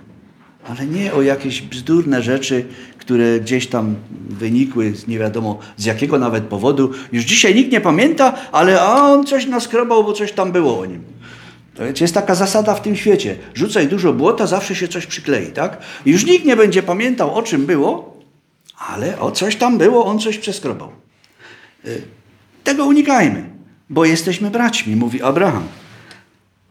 ale 0.70 0.88
nie 0.88 1.14
o 1.14 1.22
jakieś 1.22 1.62
bzdurne 1.62 2.22
rzeczy, 2.22 2.66
które 2.98 3.40
gdzieś 3.40 3.68
tam 3.68 3.96
wynikły 4.30 4.94
nie 5.08 5.20
wiadomo 5.20 5.60
z 5.78 5.86
jakiego 5.86 6.20
nawet 6.20 6.44
powodu. 6.44 6.92
Już 7.12 7.24
dzisiaj 7.24 7.56
nikt 7.56 7.72
nie 7.72 7.82
pamięta, 7.82 8.34
ale 8.52 8.86
on 8.86 9.26
coś 9.26 9.46
naskrobał, 9.46 10.04
bo 10.04 10.14
coś 10.14 10.32
tam 10.32 10.52
było 10.52 10.80
o 10.80 10.86
nim. 10.86 11.04
To 11.76 11.84
jest 12.02 12.14
taka 12.14 12.36
zasada 12.36 12.74
w 12.76 12.82
tym 12.82 12.96
świecie. 12.96 13.38
Rzucaj 13.54 13.88
dużo 13.88 14.14
błota, 14.14 14.48
zawsze 14.48 14.76
się 14.76 14.88
coś 14.88 15.06
przyklei, 15.06 15.52
tak? 15.52 15.78
Już 16.06 16.26
nikt 16.26 16.46
nie 16.46 16.56
będzie 16.56 16.84
pamiętał, 16.84 17.36
o 17.36 17.44
czym 17.44 17.66
było, 17.66 18.18
ale 18.78 19.20
o 19.20 19.32
coś 19.32 19.56
tam 19.56 19.78
było, 19.78 20.06
on 20.06 20.20
coś 20.20 20.38
przeskrobał. 20.38 20.92
Y, 21.86 22.02
tego 22.64 22.86
unikajmy, 22.86 23.50
bo 23.90 24.06
jesteśmy 24.06 24.52
braćmi, 24.52 24.96
mówi 24.96 25.22
Abraham. 25.22 25.64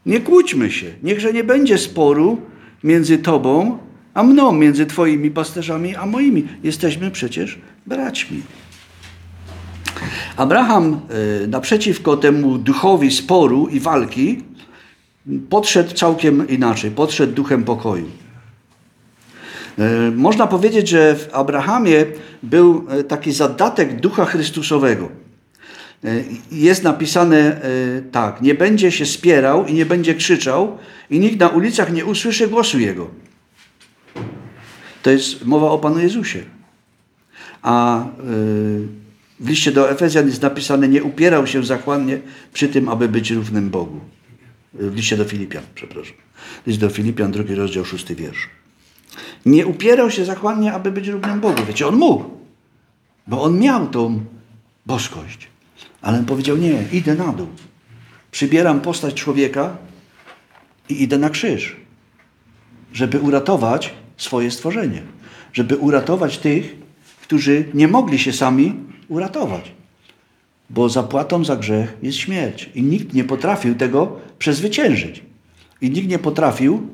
Nie 0.07 0.21
kłóćmy 0.21 0.71
się. 0.71 0.87
Niechże 1.03 1.33
nie 1.33 1.45
będzie 1.45 1.79
sporu 1.79 2.39
między 2.85 3.19
tobą 3.19 3.79
a 4.17 4.23
mną, 4.23 4.53
między 4.53 4.87
twoimi 4.87 5.31
pasterzami 5.31 5.97
a 5.97 6.07
moimi. 6.07 6.49
Jesteśmy 6.63 7.11
przecież 7.11 7.59
braćmi. 7.87 8.43
Abraham 10.37 11.01
y, 11.45 11.49
naprzeciwko 11.49 12.17
temu 12.17 12.59
duchowi 12.59 13.11
sporu 13.11 13.69
i 13.69 13.81
walki 13.81 14.45
podszedł 15.51 15.95
całkiem 15.95 16.49
inaczej, 16.49 16.91
podszedł 16.91 17.33
duchem 17.33 17.65
pokoju. 17.65 18.07
E, 19.79 20.11
można 20.11 20.47
powiedzieć, 20.47 20.89
że 20.89 21.15
w 21.15 21.29
Abrahamie 21.33 22.07
był 22.43 22.87
e, 22.89 23.05
taki 23.05 23.33
zadatek 23.33 24.01
ducha 24.01 24.25
Chrystusowego. 24.25 25.09
jest 26.53 26.83
napisane 26.83 27.61
tak, 28.13 28.43
nie 28.43 28.55
będzie 28.55 28.93
się 28.93 29.07
spierał 29.07 29.67
i 29.67 29.75
nie 29.75 29.87
będzie 29.87 30.15
krzyczał 30.15 30.79
i 31.11 31.19
nikt 31.19 31.41
na 31.41 31.49
ulicach 31.49 31.93
nie 31.93 32.05
usłyszy 32.05 32.49
głosu 32.49 32.79
Jego. 32.79 33.26
To 35.07 35.11
jest 35.11 35.45
mowa 35.45 35.71
o 35.71 35.79
Panu 35.79 35.99
Jezusie. 35.99 36.43
A 37.63 38.05
w 39.41 39.49
liście 39.49 39.73
do 39.73 39.91
Efezjan 39.91 40.27
jest 40.27 40.43
napisane, 40.43 40.89
nie 40.89 41.03
upierał 41.05 41.47
się 41.47 41.65
zachłannie 41.65 42.21
przy 42.53 42.69
tym, 42.69 42.89
aby 42.89 43.09
być 43.09 43.31
równym 43.31 43.71
Bogu. 43.71 44.01
W 44.75 44.97
liście 44.97 45.17
do 45.17 45.25
Filipian, 45.25 45.63
przepraszam. 45.75 46.15
List 46.67 46.81
do 46.81 46.91
Filipian, 46.91 47.33
drugi 47.33 47.55
rozdział, 47.55 47.85
szósty 47.85 48.15
wiersz. 48.15 48.49
Nie 49.45 49.67
upierał 49.67 50.11
się 50.11 50.25
zachłannie, 50.25 50.73
aby 50.73 50.93
być 50.93 51.09
równym 51.09 51.41
Bogu. 51.41 51.63
Wiecie, 51.69 51.87
on 51.87 51.97
mógł, 51.97 52.25
bo 53.27 53.43
on 53.43 53.59
miał 53.59 53.87
tą 53.87 54.25
boskość. 54.87 55.49
Ale 56.03 56.19
on 56.19 56.25
powiedział, 56.25 56.57
nie, 56.57 56.85
idę 56.93 57.15
na 57.15 57.33
dół. 57.33 57.49
Przybieram 58.31 58.81
postać 58.81 59.15
człowieka 59.15 59.77
i 60.89 61.03
idę 61.03 61.19
na 61.19 61.31
krzyż, 61.31 61.77
żeby 62.93 63.21
uratować 63.21 63.95
swoje 64.17 64.51
stworzenie. 64.51 65.03
Żeby 65.53 65.77
uratować 65.77 66.39
tych, 66.39 66.77
którzy 67.23 67.65
nie 67.75 67.89
mogli 67.89 68.19
się 68.19 68.33
sami 68.33 68.75
uratować. 69.09 69.73
Bo 70.71 70.89
zapłatą 70.89 71.45
za 71.45 71.57
grzech 71.57 71.97
jest 72.03 72.19
śmierć. 72.19 72.71
I 72.75 72.83
nikt 72.83 73.15
nie 73.15 73.25
potrafił 73.25 73.75
tego 73.75 74.17
przezwyciężyć. 74.39 75.23
I 75.81 75.91
nikt 75.91 76.09
nie 76.09 76.19
potrafił 76.19 76.89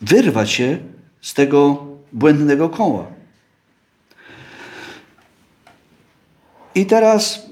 wyrwać 0.00 0.50
się 0.50 0.78
z 1.20 1.34
tego 1.34 1.86
błędnego 2.12 2.68
koła. 2.68 3.06
I 6.74 6.86
teraz 6.86 7.46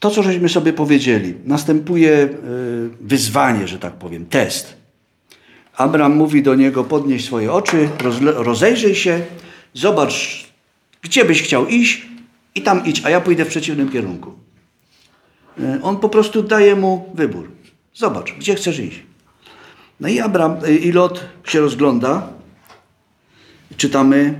to, 0.00 0.10
co 0.10 0.22
żeśmy 0.22 0.48
sobie 0.48 0.72
powiedzieli, 0.72 1.34
następuje 1.44 2.12
e, 2.12 2.28
wyzwanie, 3.00 3.68
że 3.68 3.78
tak 3.78 3.92
powiem, 3.92 4.26
test. 4.26 4.76
Abraham 5.76 6.16
mówi 6.16 6.42
do 6.42 6.54
niego: 6.54 6.84
podnieś 6.84 7.24
swoje 7.24 7.52
oczy, 7.52 7.88
rozejrzyj 8.22 8.94
się, 8.94 9.20
zobacz, 9.74 10.46
gdzie 11.02 11.24
byś 11.24 11.42
chciał 11.42 11.66
iść, 11.66 12.06
i 12.54 12.62
tam 12.62 12.86
idź, 12.86 13.04
a 13.04 13.10
ja 13.10 13.20
pójdę 13.20 13.44
w 13.44 13.48
przeciwnym 13.48 13.88
kierunku. 13.88 14.32
E, 15.60 15.78
on 15.82 15.96
po 15.96 16.08
prostu 16.08 16.42
daje 16.42 16.76
mu 16.76 17.10
wybór. 17.14 17.50
Zobacz, 17.94 18.34
gdzie 18.38 18.54
chcesz 18.54 18.78
iść. 18.78 19.02
No 20.00 20.08
i 20.08 20.20
Abraham, 20.20 20.56
e, 20.64 20.74
i 20.76 20.92
Lot 20.92 21.24
się 21.44 21.60
rozgląda. 21.60 22.28
Czytamy, 23.76 24.34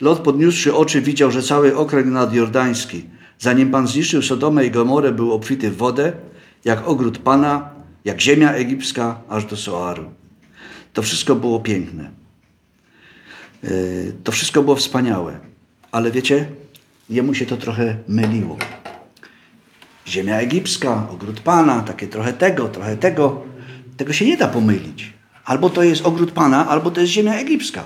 Lot 0.00 0.18
podniósłszy 0.18 0.74
oczy 0.74 1.00
widział, 1.00 1.30
że 1.30 1.42
cały 1.42 1.76
okręg 1.76 2.06
nadjordański, 2.06 3.04
zanim 3.38 3.70
Pan 3.70 3.86
zniszczył 3.86 4.22
Sodomę 4.22 4.66
i 4.66 4.70
Gomorę, 4.70 5.12
był 5.12 5.32
obfity 5.32 5.70
w 5.70 5.76
wodę, 5.76 6.12
jak 6.64 6.88
ogród 6.88 7.18
Pana, 7.18 7.70
jak 8.04 8.20
ziemia 8.20 8.52
egipska, 8.52 9.20
aż 9.28 9.44
do 9.44 9.56
Soaru. 9.56 10.19
To 10.92 11.02
wszystko 11.02 11.34
było 11.34 11.60
piękne. 11.60 12.10
E, 13.64 13.68
to 14.24 14.32
wszystko 14.32 14.62
było 14.62 14.76
wspaniałe. 14.76 15.38
Ale 15.92 16.10
wiecie, 16.10 16.46
jemu 17.10 17.34
się 17.34 17.46
to 17.46 17.56
trochę 17.56 17.96
myliło. 18.08 18.56
Ziemia 20.06 20.36
egipska, 20.36 21.06
ogród 21.10 21.40
Pana, 21.40 21.80
takie 21.80 22.06
trochę 22.06 22.32
tego, 22.32 22.68
trochę 22.68 22.96
tego. 22.96 23.42
Tego 23.96 24.12
się 24.12 24.26
nie 24.26 24.36
da 24.36 24.48
pomylić. 24.48 25.12
Albo 25.44 25.70
to 25.70 25.82
jest 25.82 26.06
ogród 26.06 26.32
Pana, 26.32 26.68
albo 26.68 26.90
to 26.90 27.00
jest 27.00 27.12
ziemia 27.12 27.34
egipska. 27.34 27.84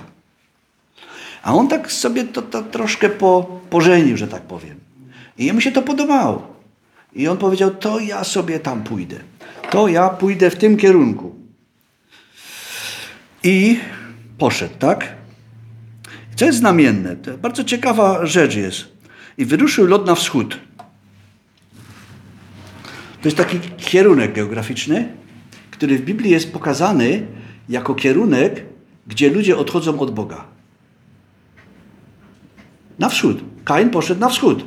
A 1.43 1.53
on 1.53 1.67
tak 1.67 1.91
sobie 1.91 2.23
to, 2.23 2.41
to 2.41 2.63
troszkę 2.63 3.09
po, 3.09 3.61
pożenił, 3.69 4.17
że 4.17 4.27
tak 4.27 4.41
powiem. 4.41 4.79
I 5.37 5.45
jemu 5.45 5.61
się 5.61 5.71
to 5.71 5.81
podobało. 5.81 6.55
I 7.13 7.27
on 7.27 7.37
powiedział, 7.37 7.75
to 7.75 7.99
ja 7.99 8.23
sobie 8.23 8.59
tam 8.59 8.83
pójdę. 8.83 9.19
To 9.71 9.87
ja 9.87 10.09
pójdę 10.09 10.49
w 10.49 10.55
tym 10.55 10.77
kierunku. 10.77 11.35
I 13.45 13.79
poszedł, 14.37 14.73
tak? 14.79 15.15
Co 16.35 16.45
jest 16.45 16.57
znamienne? 16.57 17.15
To 17.15 17.37
bardzo 17.37 17.63
ciekawa 17.63 18.25
rzecz 18.25 18.55
jest. 18.55 18.85
I 19.37 19.45
wyruszył 19.45 19.87
lot 19.87 20.05
na 20.05 20.15
wschód. 20.15 20.59
To 23.21 23.27
jest 23.27 23.37
taki 23.37 23.59
kierunek 23.77 24.33
geograficzny, 24.33 25.13
który 25.71 25.97
w 25.97 26.01
Biblii 26.01 26.31
jest 26.31 26.53
pokazany 26.53 27.27
jako 27.69 27.95
kierunek, 27.95 28.63
gdzie 29.07 29.29
ludzie 29.29 29.57
odchodzą 29.57 29.99
od 29.99 30.13
Boga. 30.13 30.45
Na 32.99 33.09
wschód. 33.09 33.37
Kain 33.63 33.89
poszedł 33.89 34.21
na 34.21 34.29
wschód. 34.29 34.65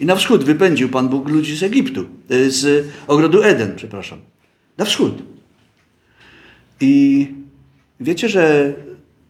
I 0.00 0.06
na 0.06 0.16
wschód 0.16 0.44
wypędził 0.44 0.88
Pan 0.88 1.08
Bóg 1.08 1.28
ludzi 1.28 1.56
z 1.56 1.62
Egiptu, 1.62 2.06
e, 2.30 2.50
z 2.50 2.88
ogrodu 3.06 3.42
Eden, 3.42 3.76
przepraszam. 3.76 4.18
Na 4.78 4.84
wschód. 4.84 5.22
I 6.80 7.45
wiecie, 8.00 8.28
że 8.28 8.74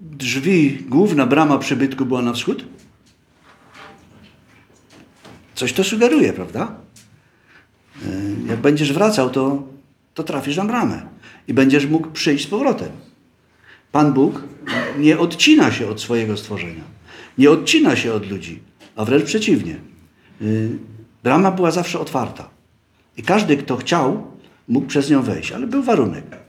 drzwi, 0.00 0.84
główna 0.88 1.26
brama 1.26 1.58
przybytku 1.58 2.06
była 2.06 2.22
na 2.22 2.32
wschód? 2.32 2.64
Coś 5.54 5.72
to 5.72 5.84
sugeruje, 5.84 6.32
prawda? 6.32 6.74
E, 8.02 8.08
jak 8.48 8.60
będziesz 8.60 8.92
wracał, 8.92 9.30
to, 9.30 9.62
to 10.14 10.22
trafisz 10.22 10.56
na 10.56 10.64
bramę 10.64 11.02
i 11.48 11.54
będziesz 11.54 11.86
mógł 11.86 12.10
przyjść 12.10 12.44
z 12.44 12.50
powrotem. 12.50 12.88
Pan 13.92 14.12
Bóg 14.12 14.42
nie 14.98 15.18
odcina 15.18 15.72
się 15.72 15.88
od 15.88 16.00
swojego 16.00 16.36
stworzenia, 16.36 16.84
nie 17.38 17.50
odcina 17.50 17.96
się 17.96 18.12
od 18.12 18.30
ludzi, 18.30 18.62
a 18.96 19.04
wręcz 19.04 19.24
przeciwnie. 19.24 19.74
E, 19.74 20.44
brama 21.22 21.50
była 21.50 21.70
zawsze 21.70 22.00
otwarta 22.00 22.50
i 23.16 23.22
każdy, 23.22 23.56
kto 23.56 23.76
chciał, 23.76 24.26
mógł 24.68 24.86
przez 24.86 25.10
nią 25.10 25.22
wejść, 25.22 25.52
ale 25.52 25.66
był 25.66 25.82
warunek. 25.82 26.45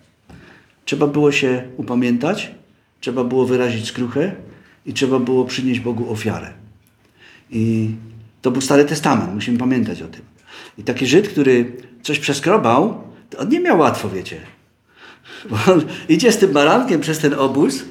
Trzeba 0.87 1.07
było 1.07 1.31
się 1.31 1.63
upamiętać, 1.77 2.51
trzeba 2.99 3.23
było 3.23 3.45
wyrazić 3.45 3.87
skruchę 3.87 4.35
i 4.85 4.93
trzeba 4.93 5.19
było 5.19 5.45
przynieść 5.45 5.79
Bogu 5.79 6.11
ofiarę. 6.11 6.53
I 7.49 7.89
to 8.41 8.51
był 8.51 8.61
Stary 8.61 8.85
Testament, 8.85 9.33
musimy 9.33 9.57
pamiętać 9.57 10.01
o 10.01 10.07
tym. 10.07 10.21
I 10.77 10.83
taki 10.83 11.07
Żyd, 11.07 11.29
który 11.29 11.71
coś 12.01 12.19
przeskrobał, 12.19 13.01
to 13.29 13.37
on 13.37 13.49
nie 13.49 13.59
miał 13.59 13.79
łatwo, 13.79 14.09
wiecie. 14.09 14.37
Bo 15.49 15.57
on 15.73 15.81
idzie 16.09 16.31
z 16.31 16.37
tym 16.37 16.53
barankiem 16.53 17.01
przez 17.01 17.19
ten 17.19 17.33
obóz, 17.33 17.83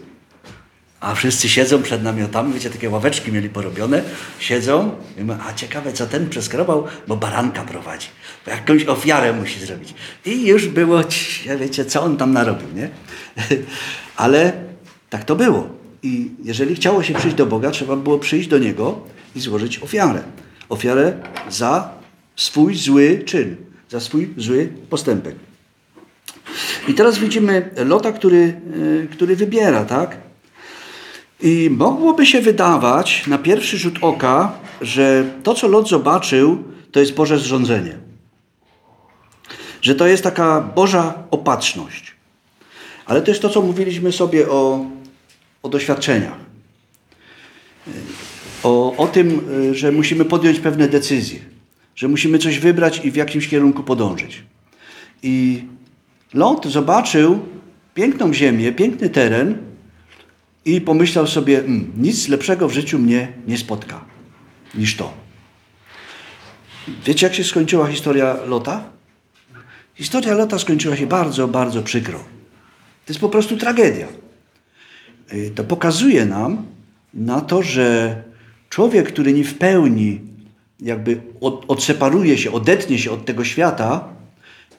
a 1.01 1.15
wszyscy 1.15 1.49
siedzą 1.49 1.83
przed 1.83 2.03
namiotami, 2.03 2.53
wiecie, 2.53 2.71
takie 2.71 2.91
ławeczki 2.91 3.33
mieli 3.33 3.49
porobione, 3.49 4.03
siedzą 4.39 4.91
i 5.19 5.21
mówią, 5.21 5.39
a 5.49 5.55
ciekawe, 5.55 5.93
co 5.93 6.07
ten 6.07 6.29
przeskrobał, 6.29 6.85
bo 7.09 7.17
baranka 7.17 7.63
prowadzi, 7.63 8.09
bo 8.45 8.51
jakąś 8.51 8.85
ofiarę 8.85 9.33
musi 9.33 9.61
zrobić. 9.61 9.95
I 10.25 10.47
już 10.47 10.69
było, 10.69 11.01
wiecie, 11.61 11.85
co 11.85 12.03
on 12.03 12.17
tam 12.17 12.33
narobił, 12.33 12.69
nie? 12.75 12.91
Ale 14.17 14.53
tak 15.11 15.25
to 15.25 15.37
było. 15.37 15.69
I 16.03 16.31
jeżeli 16.45 16.75
chciało 16.75 17.03
się 17.03 17.15
przyjść 17.15 17.37
do 17.37 17.47
Boga, 17.47 17.71
trzeba 17.71 17.97
było 17.97 18.19
przyjść 18.19 18.49
do 18.49 18.59
Niego 18.59 19.01
i 19.37 19.41
złożyć 19.41 19.79
ofiarę. 19.79 20.23
Ofiarę 20.69 21.13
za 21.51 21.91
swój 22.37 22.75
zły 22.75 23.23
czyn, 23.25 23.57
za 23.89 24.01
swój 24.01 24.35
zły 24.37 24.73
postępek. 24.91 25.37
I 26.89 26.95
teraz 26.95 27.19
widzimy 27.19 27.71
Lota, 27.77 28.13
który, 28.13 28.61
e, 29.05 29.07
który 29.07 29.37
wybiera, 29.37 29.85
tak? 29.85 30.26
I 31.41 31.71
mogłoby 31.71 32.27
się 32.27 32.41
wydawać 32.41 33.27
na 33.27 33.39
pierwszy 33.39 33.79
rzut 33.79 33.99
oka, 34.01 34.53
że 34.81 35.25
to, 35.43 35.55
co 35.55 35.69
Lot 35.69 35.89
zobaczył, 35.89 36.65
to 36.93 37.01
jest 37.01 37.15
Boże 37.15 37.39
zrządzenie. 37.39 37.97
Że 39.83 39.95
to 39.95 40.07
jest 40.07 40.23
taka 40.23 40.61
Boża 40.61 41.15
opatrzność. 41.31 42.13
Ale 43.07 43.23
to 43.23 43.31
jest 43.31 43.43
to, 43.43 43.49
co 43.49 43.63
mówiliśmy 43.63 44.13
sobie 44.13 44.49
o, 44.49 44.87
o 45.63 45.69
doświadczeniach 45.69 46.47
o, 48.63 48.97
o 48.97 49.07
tym, 49.07 49.41
że 49.73 49.93
musimy 49.93 50.25
podjąć 50.25 50.61
pewne 50.61 50.89
decyzje, 50.89 51.39
że 51.97 52.09
musimy 52.09 52.39
coś 52.39 52.59
wybrać 52.59 53.01
i 53.05 53.11
w 53.11 53.17
jakimś 53.17 53.49
kierunku 53.49 53.83
podążyć. 53.83 54.43
I 55.23 55.65
Lot 56.35 56.67
zobaczył 56.67 57.39
piękną 57.95 58.35
ziemię, 58.35 58.73
piękny 58.73 59.11
teren 59.11 59.59
i 60.67 60.81
pomyślał 60.81 61.27
sobie, 61.27 61.59
mm, 61.59 61.93
nic 61.97 62.29
lepszego 62.29 62.69
w 62.69 62.73
życiu 62.73 62.99
mnie 62.99 63.33
nie 63.47 63.59
spotka 63.59 64.05
niż 64.75 64.97
to. 64.97 65.13
Wiecie, 67.05 67.27
jak 67.27 67.35
się 67.35 67.45
skończyła 67.45 67.87
historia 67.87 68.37
Lota? 68.47 68.85
Historia 69.95 70.35
Lota 70.35 70.59
skończyła 70.59 70.97
się 70.97 71.07
bardzo, 71.07 71.49
bardzo 71.49 71.83
przykro. 71.83 72.19
To 73.07 73.13
jest 73.13 73.21
po 73.21 73.29
prostu 73.29 73.57
tragedia. 73.57 74.07
Y, 75.33 75.53
to 75.55 75.65
pokazuje 75.65 76.27
nam 76.27 76.67
na 77.15 77.41
to, 77.41 77.63
że 77.63 78.17
Człowiek, 78.77 79.09
który 79.09 79.33
nie 79.33 79.45
w 79.45 79.55
pełni 79.55 80.21
jakby 80.81 81.21
od, 81.41 81.65
odseparuje 81.69 82.39
się, 82.39 82.53
odetnie 82.53 82.99
się 82.99 83.11
od 83.11 83.25
tego 83.25 83.45
świata, 83.45 84.09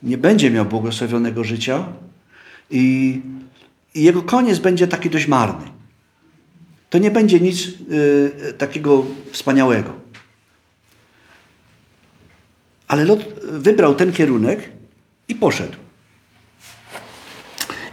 nie 0.04 0.18
będzie 0.18 0.52
miał 0.52 0.66
błogosławionego 0.66 1.44
życia 1.44 1.86
i, 2.72 3.22
i 3.96 4.04
jego 4.04 4.22
koniec 4.22 4.60
będzie 4.60 4.88
taki 4.88 5.10
dość 5.10 5.28
marny. 5.28 5.77
To 6.90 6.98
nie 6.98 7.12
będzie 7.12 7.40
nic 7.40 7.68
y, 7.68 8.54
takiego 8.58 9.06
wspaniałego. 9.32 9.94
Ale 12.88 13.06
Lot 13.06 13.20
wybrał 13.44 13.96
ten 13.96 14.14
kierunek 14.14 14.70
i 15.28 15.36
poszedł. 15.36 15.78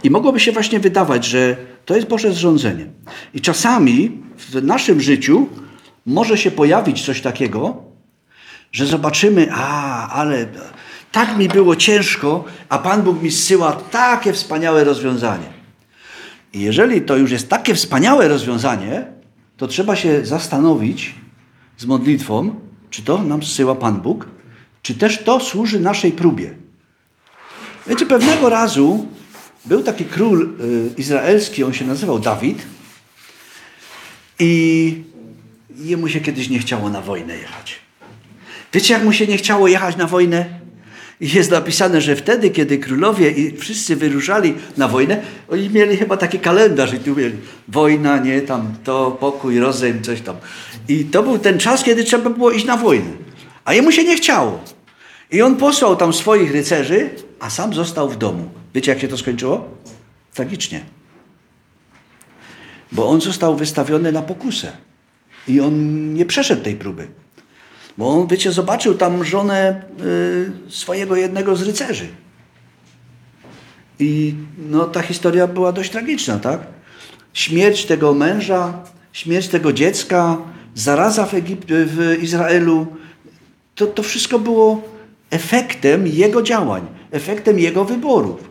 I 0.03 0.09
mogłoby 0.09 0.39
się 0.39 0.51
właśnie 0.51 0.79
wydawać, 0.79 1.25
że 1.25 1.57
to 1.85 1.95
jest 1.95 2.07
Boże 2.07 2.31
zrządzenie. 2.31 2.85
I 3.33 3.41
czasami 3.41 4.21
w 4.37 4.63
naszym 4.63 5.01
życiu 5.01 5.49
może 6.05 6.37
się 6.37 6.51
pojawić 6.51 7.05
coś 7.05 7.21
takiego, 7.21 7.83
że 8.71 8.85
zobaczymy, 8.85 9.47
a, 9.51 10.09
ale 10.09 10.47
tak 11.11 11.37
mi 11.37 11.47
było 11.47 11.75
ciężko, 11.75 12.43
a 12.69 12.77
Pan 12.79 13.03
Bóg 13.03 13.21
mi 13.21 13.31
zsyła 13.31 13.71
takie 13.71 14.33
wspaniałe 14.33 14.83
rozwiązanie. 14.83 15.54
I 16.55 16.61
jeżeli 16.61 17.01
to 17.01 17.17
już 17.17 17.31
jest 17.31 17.49
takie 17.49 17.75
wspaniałe 17.75 18.27
rozwiązanie, 18.27 19.05
to 19.57 19.67
trzeba 19.67 19.95
się 19.95 20.25
zastanowić 20.25 21.15
z 21.77 21.85
modlitwą, 21.85 22.55
czy 22.89 23.01
to 23.01 23.23
nam 23.23 23.43
zsyła 23.43 23.75
Pan 23.75 24.01
Bóg, 24.01 24.27
czy 24.81 24.95
też 24.95 25.23
to 25.23 25.39
służy 25.39 25.79
naszej 25.79 26.11
próbie. 26.11 26.55
Wiecie, 27.87 28.05
pewnego 28.05 28.49
razu 28.49 29.07
był 29.65 29.83
taki 29.83 30.05
król 30.05 30.41
y, 30.43 30.89
izraelski, 30.97 31.63
on 31.63 31.73
się 31.73 31.85
nazywał 31.85 32.19
Dawid 32.19 32.61
i 34.39 35.03
jemu 35.75 36.07
się 36.07 36.21
kiedyś 36.21 36.49
nie 36.49 36.59
chciało 36.59 36.89
na 36.89 37.01
wojnę 37.01 37.37
jechać. 37.37 37.75
Wiecie, 38.73 38.93
jak 38.93 39.03
mu 39.03 39.13
się 39.13 39.27
nie 39.27 39.37
chciało 39.37 39.67
jechać 39.67 39.97
na 39.97 40.07
wojnę? 40.07 40.64
I 41.19 41.29
jest 41.29 41.51
napisane, 41.51 42.01
że 42.01 42.15
wtedy, 42.15 42.49
kiedy 42.49 42.77
królowie 42.77 43.31
i 43.31 43.57
wszyscy 43.57 43.95
wyruszali 43.95 44.53
na 44.77 44.87
wojnę, 44.87 45.21
oni 45.49 45.69
mieli 45.69 45.97
chyba 45.97 46.17
taki 46.17 46.39
kalendarz 46.39 46.93
i 46.93 46.99
tu 46.99 47.15
mieli 47.15 47.35
wojna, 47.67 48.17
nie, 48.17 48.41
tam 48.41 48.73
to, 48.83 49.17
pokój, 49.19 49.59
rozejm, 49.59 50.01
coś 50.01 50.21
tam. 50.21 50.35
I 50.87 51.05
to 51.05 51.23
był 51.23 51.39
ten 51.39 51.59
czas, 51.59 51.83
kiedy 51.83 52.03
trzeba 52.03 52.29
było 52.29 52.51
iść 52.51 52.65
na 52.65 52.77
wojnę. 52.77 53.11
A 53.65 53.73
jemu 53.73 53.91
się 53.91 54.03
nie 54.03 54.15
chciało. 54.15 54.63
I 55.31 55.41
on 55.41 55.55
posłał 55.55 55.95
tam 55.95 56.13
swoich 56.13 56.51
rycerzy, 56.51 57.09
a 57.39 57.49
sam 57.49 57.73
został 57.73 58.09
w 58.09 58.17
domu. 58.17 58.49
Wiecie, 58.73 58.91
jak 58.91 59.01
się 59.01 59.07
to 59.07 59.17
skończyło? 59.17 59.69
Tragicznie. 60.33 60.81
Bo 62.91 63.09
on 63.09 63.21
został 63.21 63.55
wystawiony 63.55 64.11
na 64.11 64.21
pokusę. 64.21 64.71
I 65.47 65.59
on 65.61 66.13
nie 66.13 66.25
przeszedł 66.25 66.63
tej 66.63 66.75
próby. 66.75 67.07
Bo 67.97 68.09
on, 68.09 68.27
wiecie, 68.27 68.51
zobaczył 68.51 68.93
tam 68.93 69.25
żonę 69.25 69.81
y, 70.01 70.71
swojego 70.71 71.15
jednego 71.15 71.55
z 71.55 71.61
rycerzy. 71.61 72.07
I 73.99 74.35
no, 74.69 74.85
ta 74.85 75.01
historia 75.01 75.47
była 75.47 75.71
dość 75.71 75.89
tragiczna, 75.91 76.39
tak? 76.39 76.59
Śmierć 77.33 77.85
tego 77.85 78.13
męża, 78.13 78.73
śmierć 79.13 79.47
tego 79.47 79.73
dziecka, 79.73 80.37
zaraza 80.75 81.25
w, 81.25 81.33
Egip- 81.33 81.65
w 81.67 82.23
Izraelu, 82.23 82.87
to, 83.75 83.87
to 83.87 84.03
wszystko 84.03 84.39
było 84.39 84.81
efektem 85.29 86.07
jego 86.07 86.41
działań, 86.41 86.87
efektem 87.11 87.59
jego 87.59 87.85
wyborów. 87.85 88.49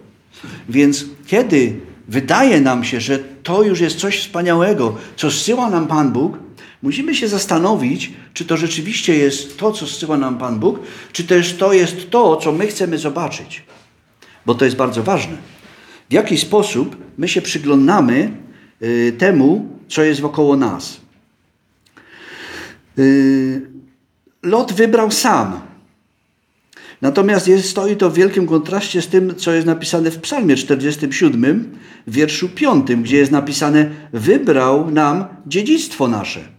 Więc 0.68 1.04
kiedy 1.26 1.80
wydaje 2.08 2.60
nam 2.60 2.84
się, 2.84 3.00
że 3.00 3.18
to 3.18 3.62
już 3.62 3.80
jest 3.80 3.96
coś 3.96 4.20
wspaniałego, 4.20 4.96
co 5.16 5.30
zsyła 5.30 5.70
nam 5.70 5.86
Pan 5.86 6.12
Bóg, 6.12 6.38
musimy 6.84 7.14
się 7.14 7.28
zastanowić, 7.28 8.12
czy 8.34 8.44
to 8.44 8.56
rzeczywiście 8.56 9.14
jest 9.14 9.58
to, 9.58 9.72
co 9.72 9.86
zsyła 9.86 10.16
nam 10.16 10.38
Pan 10.38 10.58
Bóg, 10.58 10.80
czy 11.12 11.24
też 11.24 11.54
to 11.54 11.72
jest 11.72 12.10
to, 12.10 12.36
co 12.36 12.52
my 12.52 12.66
chcemy 12.66 12.98
zobaczyć. 12.98 13.62
Bo 14.46 14.54
to 14.54 14.64
jest 14.64 14.76
bardzo 14.76 15.02
ważne. 15.02 15.36
W 16.10 16.12
jaki 16.12 16.38
sposób 16.38 16.96
my 17.18 17.28
się 17.28 17.42
przyglądamy 17.42 18.30
y, 18.82 19.12
temu, 19.18 19.68
co 19.88 20.02
jest 20.02 20.20
wokoło 20.20 20.56
nas. 20.56 21.00
Y, 22.98 23.62
Lot 24.42 24.72
wybrał 24.72 25.10
sam. 25.10 25.60
Natomiast 27.02 27.48
jest, 27.48 27.68
stoi 27.68 27.96
to 27.96 28.10
w 28.10 28.14
wielkim 28.14 28.46
kontraście 28.46 29.02
z 29.02 29.08
tym, 29.08 29.34
co 29.36 29.52
jest 29.52 29.66
napisane 29.66 30.10
w 30.10 30.18
Psalmie 30.18 30.56
47, 30.56 31.78
w 32.06 32.12
wierszu 32.12 32.48
5, 32.48 32.86
gdzie 32.86 33.16
jest 33.16 33.32
napisane: 33.32 33.90
Wybrał 34.12 34.90
nam 34.90 35.24
dziedzictwo 35.46 36.08
nasze. 36.08 36.53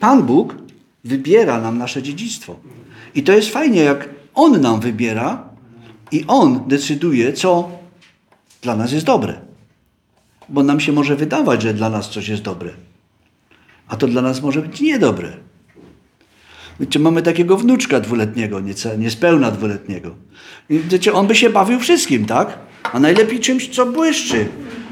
Pan 0.00 0.22
Bóg 0.22 0.54
wybiera 1.04 1.60
nam 1.60 1.78
nasze 1.78 2.02
dziedzictwo. 2.02 2.56
I 3.14 3.22
to 3.22 3.32
jest 3.32 3.50
fajnie, 3.50 3.80
jak 3.80 4.08
On 4.34 4.60
nam 4.60 4.80
wybiera 4.80 5.48
i 6.12 6.24
On 6.28 6.68
decyduje, 6.68 7.32
co 7.32 7.70
dla 8.62 8.76
nas 8.76 8.92
jest 8.92 9.06
dobre. 9.06 9.40
Bo 10.48 10.62
nam 10.62 10.80
się 10.80 10.92
może 10.92 11.16
wydawać, 11.16 11.62
że 11.62 11.74
dla 11.74 11.90
nas 11.90 12.10
coś 12.10 12.28
jest 12.28 12.42
dobre, 12.42 12.70
a 13.88 13.96
to 13.96 14.06
dla 14.06 14.22
nas 14.22 14.42
może 14.42 14.62
być 14.62 14.80
niedobre. 14.80 15.32
Wiecie, 16.80 16.98
mamy 16.98 17.22
takiego 17.22 17.56
wnuczka 17.56 18.00
dwuletniego, 18.00 18.60
niece, 18.60 18.98
niespełna 18.98 19.50
dwuletniego. 19.50 20.14
I 20.70 20.78
wiecie, 20.78 21.12
on 21.12 21.26
by 21.26 21.34
się 21.34 21.50
bawił 21.50 21.80
wszystkim, 21.80 22.26
tak? 22.26 22.58
A 22.92 23.00
najlepiej 23.00 23.40
czymś, 23.40 23.68
co 23.68 23.86
błyszczy. 23.86 24.48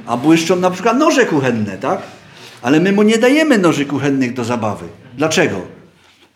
A 0.07 0.17
błyszczą 0.17 0.57
na 0.57 0.71
przykład 0.71 0.99
noże 0.99 1.27
kuchenne, 1.27 1.79
tak? 1.79 2.03
Ale 2.65 2.81
my 2.81 2.93
mu 2.93 3.03
nie 3.03 3.19
dajemy 3.19 3.59
noży 3.59 3.85
kuchennych 3.85 4.33
do 4.33 4.45
zabawy. 4.45 4.87
Dlaczego? 5.17 5.61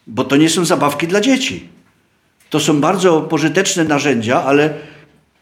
Bo 0.07 0.24
to 0.24 0.37
nie 0.37 0.49
są 0.49 0.64
zabawki 0.64 1.07
dla 1.07 1.20
dzieci. 1.20 1.68
To 2.51 2.61
są 2.61 2.81
bardzo 2.81 3.20
pożyteczne 3.20 3.85
narzędzia, 3.85 4.45
ale 4.45 4.74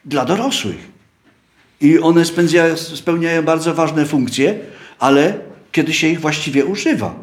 dla 0.05 0.25
dorosłych. 0.25 0.89
I 1.81 1.99
one 1.99 2.23
spełniają 2.95 3.43
bardzo 3.43 3.75
ważne 3.75 4.07
funkcje, 4.07 4.59
ale 4.99 5.39
kiedy 5.73 5.93
się 5.93 6.07
ich 6.07 6.21
właściwie 6.21 6.65
używa. 6.65 7.15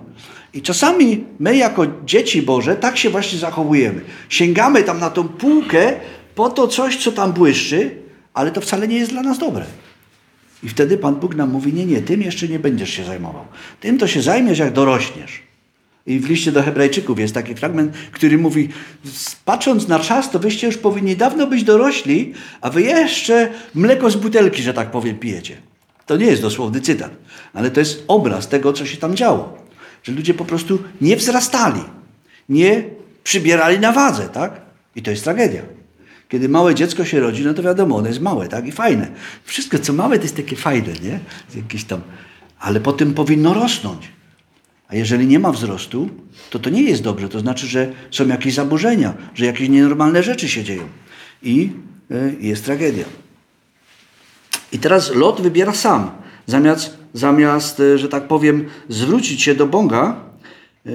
I 0.54 0.62
czasami 0.62 1.24
my, 1.40 1.58
jako 1.58 1.86
dzieci 2.06 2.42
Boże, 2.42 2.76
tak 2.76 2.98
się 2.98 3.10
właśnie 3.10 3.40
zachowujemy. 3.40 4.02
Sięgamy 4.30 4.84
tam 4.84 5.00
na 5.00 5.10
tą 5.10 5.28
półkę 5.28 5.94
po 6.36 6.50
to 6.50 6.68
coś, 6.68 6.98
co 6.98 7.12
tam 7.12 7.34
błyszczy, 7.34 7.92
ale 8.34 8.52
to 8.52 8.62
wcale 8.62 8.88
nie 8.88 8.98
jest 8.98 9.12
dla 9.12 9.22
nas 9.22 9.40
dobre. 9.40 9.66
I 10.64 10.70
wtedy 10.70 10.98
Pan 10.98 11.16
Bóg 11.16 11.36
nam 11.36 11.50
mówi: 11.50 11.74
Nie, 11.74 11.86
nie, 11.86 12.02
tym 12.02 12.22
jeszcze 12.22 12.48
nie 12.48 12.60
będziesz 12.60 12.90
się 12.90 13.04
zajmował. 13.04 13.46
Tym 13.80 13.98
to 13.98 14.08
się 14.08 14.22
zajmiesz, 14.22 14.60
jak 14.60 14.74
dorośniesz. 14.74 15.44
I 16.08 16.20
w 16.20 16.30
liście 16.30 16.52
do 16.52 16.64
Hebrajczyków 16.64 17.20
jest 17.20 17.34
taki 17.34 17.56
fragment, 17.56 17.94
który 18.12 18.38
mówi: 18.38 18.70
Patrząc 19.46 19.88
na 19.88 20.00
czas, 20.00 20.32
to 20.32 20.40
wyście 20.40 20.68
już 20.68 20.78
powinni 20.78 21.16
dawno 21.16 21.48
być 21.48 21.64
dorośli, 21.64 22.34
a 22.62 22.70
wy 22.70 22.82
jeszcze 22.82 23.50
mleko 23.76 24.10
z 24.10 24.16
butelki, 24.16 24.64
że 24.64 24.74
tak 24.74 24.92
powiem, 24.92 25.18
pijecie. 25.18 25.58
To 26.06 26.18
nie 26.18 26.26
jest 26.26 26.42
dosłowny 26.42 26.82
cytat, 26.82 27.12
ale 27.54 27.72
to 27.72 27.80
jest 27.80 28.04
obraz 28.08 28.48
tego, 28.48 28.74
co 28.74 28.86
się 28.86 28.98
tam 28.98 29.16
działo 29.16 29.64
że 30.04 30.12
ludzie 30.12 30.34
po 30.34 30.46
prostu 30.46 30.80
nie 31.02 31.16
wzrastali, 31.16 31.82
nie 32.50 32.84
przybierali 33.24 33.80
na 33.80 33.92
wadze, 33.92 34.30
tak? 34.30 34.62
I 34.96 35.02
to 35.02 35.12
jest 35.12 35.24
tragedia. 35.24 35.62
Kiedy 36.34 36.50
małe 36.50 36.76
dziecko 36.76 37.06
się 37.06 37.20
rodzi, 37.20 37.46
no 37.46 37.54
to 37.54 37.64
wiadomo, 37.64 37.96
ono 37.98 38.08
jest 38.08 38.22
małe, 38.22 38.48
tak? 38.48 38.68
I 38.68 38.72
fajne. 38.72 39.08
Wszystko, 39.44 39.80
co 39.80 39.94
małe, 39.94 40.18
to 40.18 40.24
jest 40.24 40.36
takie 40.36 40.56
fajne, 40.56 40.94
nie? 41.04 41.20
Jakieś 41.56 41.84
tam... 41.84 42.02
Ale 42.60 42.80
potem 42.80 43.14
powinno 43.14 43.54
rosnąć. 43.54 44.10
A 44.88 44.96
jeżeli 44.96 45.28
nie 45.28 45.40
ma 45.40 45.52
wzrostu, 45.52 46.10
to 46.50 46.60
to 46.60 46.70
nie 46.70 46.82
jest 46.82 47.04
dobrze. 47.04 47.30
To 47.30 47.40
znaczy, 47.40 47.68
że 47.68 47.92
są 48.12 48.28
jakieś 48.28 48.54
zaburzenia, 48.54 49.14
że 49.36 49.46
jakieś 49.46 49.70
nienormalne 49.70 50.24
rzeczy 50.24 50.50
się 50.50 50.64
dzieją. 50.64 50.84
I 51.44 51.72
y, 52.12 52.36
jest 52.40 52.66
tragedia. 52.66 53.06
I 54.72 54.80
teraz 54.80 55.16
Lot 55.16 55.42
wybiera 55.42 55.74
sam. 55.74 56.12
Zamiast 56.46 56.98
zamiast, 57.14 57.80
e, 57.80 57.98
że 57.98 58.10
tak 58.10 58.28
powiem, 58.28 58.66
zwrócić 58.90 59.42
się 59.42 59.56
do 59.56 59.68
Boga 59.68 60.16
e, 60.86 60.90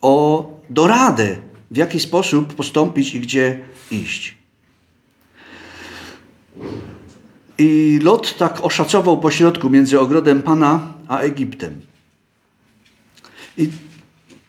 o 0.00 0.46
doradę, 0.70 1.36
w 1.70 1.76
jaki 1.76 2.00
sposób 2.00 2.54
postąpić 2.54 3.14
i 3.14 3.20
gdzie 3.20 3.58
iść. 3.90 4.34
I 7.58 7.98
Lot 8.02 8.38
tak 8.38 8.64
oszacował 8.64 9.20
pośrodku 9.20 9.70
między 9.70 10.00
ogrodem 10.00 10.42
Pana 10.42 10.94
a 11.08 11.18
Egiptem. 11.18 11.80
I 13.58 13.68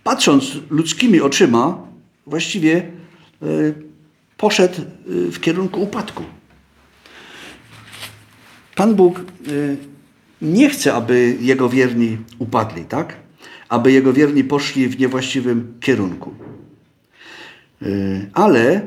patrząc 0.04 0.58
ludzkimi 0.70 1.22
oczyma, 1.22 1.78
właściwie 2.26 2.76
e, 2.78 3.46
poszedł 4.38 4.82
w 5.06 5.40
kierunku 5.40 5.82
upadku. 5.82 6.24
Pan 8.76 8.96
Bóg 8.96 9.22
nie 10.42 10.70
chce, 10.70 10.94
aby 10.94 11.38
jego 11.42 11.70
wierni 11.70 12.18
upadli, 12.40 12.86
tak? 12.86 13.16
Aby 13.70 13.92
jego 13.92 14.14
wierni 14.14 14.44
poszli 14.44 14.88
w 14.88 15.00
niewłaściwym 15.00 15.74
kierunku. 15.80 16.34
Y, 17.82 18.30
ale 18.34 18.82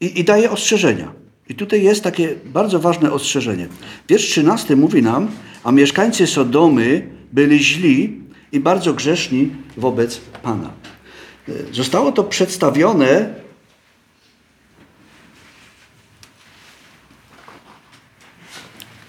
i, 0.00 0.20
i 0.20 0.24
daje 0.24 0.50
ostrzeżenia. 0.50 1.12
I 1.48 1.54
tutaj 1.54 1.82
jest 1.82 2.04
takie 2.04 2.34
bardzo 2.44 2.80
ważne 2.80 3.12
ostrzeżenie. 3.12 3.68
Wiersz 4.08 4.24
13 4.24 4.76
mówi 4.76 5.02
nam, 5.02 5.30
a 5.64 5.72
mieszkańcy 5.72 6.26
Sodomy 6.26 7.08
byli 7.32 7.64
źli 7.64 8.20
i 8.52 8.60
bardzo 8.60 8.94
grzeszni 8.94 9.50
wobec 9.76 10.20
Pana. 10.42 10.70
Y, 11.48 11.66
zostało 11.72 12.12
to 12.12 12.24
przedstawione 12.24 13.42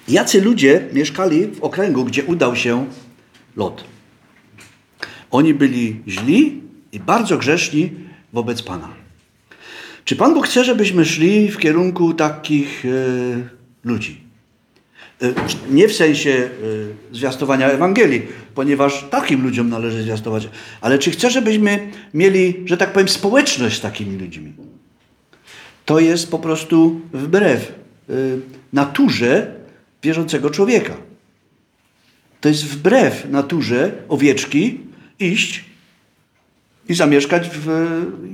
Jacy 0.08 0.42
ludzie 0.42 0.88
mieszkali 0.94 1.48
w 1.48 1.64
okręgu, 1.64 2.06
gdzie 2.06 2.24
udał 2.24 2.56
się 2.56 2.86
Lot? 3.56 3.84
Oni 5.32 5.54
byli 5.54 6.02
źli 6.08 6.62
i 6.92 7.00
bardzo 7.00 7.38
grzeszni 7.38 7.92
wobec 8.34 8.62
Pana. 8.62 8.90
Czy 10.06 10.16
Pan 10.16 10.34
Bóg 10.34 10.48
chce, 10.48 10.64
żebyśmy 10.64 11.06
szli 11.06 11.52
w 11.52 11.58
kierunku 11.58 12.14
takich 12.14 12.86
e, 12.86 12.90
ludzi? 13.84 14.22
E, 15.22 15.34
nie 15.70 15.88
w 15.88 15.94
sensie 15.94 16.30
e, 16.32 17.16
zwiastowania 17.16 17.68
Ewangelii, 17.68 18.22
ponieważ 18.56 19.06
takim 19.10 19.44
ludziom 19.44 19.70
należy 19.70 20.04
zwiastować, 20.04 20.50
ale 20.82 21.00
czy 21.00 21.12
chce, 21.12 21.30
żebyśmy 21.30 21.92
mieli, 22.14 22.64
że 22.66 22.78
tak 22.78 22.94
powiem, 22.94 23.10
społeczność 23.10 23.78
z 23.78 23.82
takimi 23.82 24.18
ludźmi? 24.18 24.54
To 25.86 26.00
jest 26.00 26.32
po 26.32 26.40
prostu 26.40 27.02
wbrew 27.14 27.72
naturze 28.74 29.56
wierzącego 30.04 30.50
człowieka. 30.50 30.94
To 32.42 32.50
jest 32.50 32.66
wbrew 32.66 33.30
naturze 33.30 33.92
owieczki 34.10 34.80
iść 35.20 35.64
i 36.90 36.94
zamieszkać 36.94 37.50
w 37.54 37.68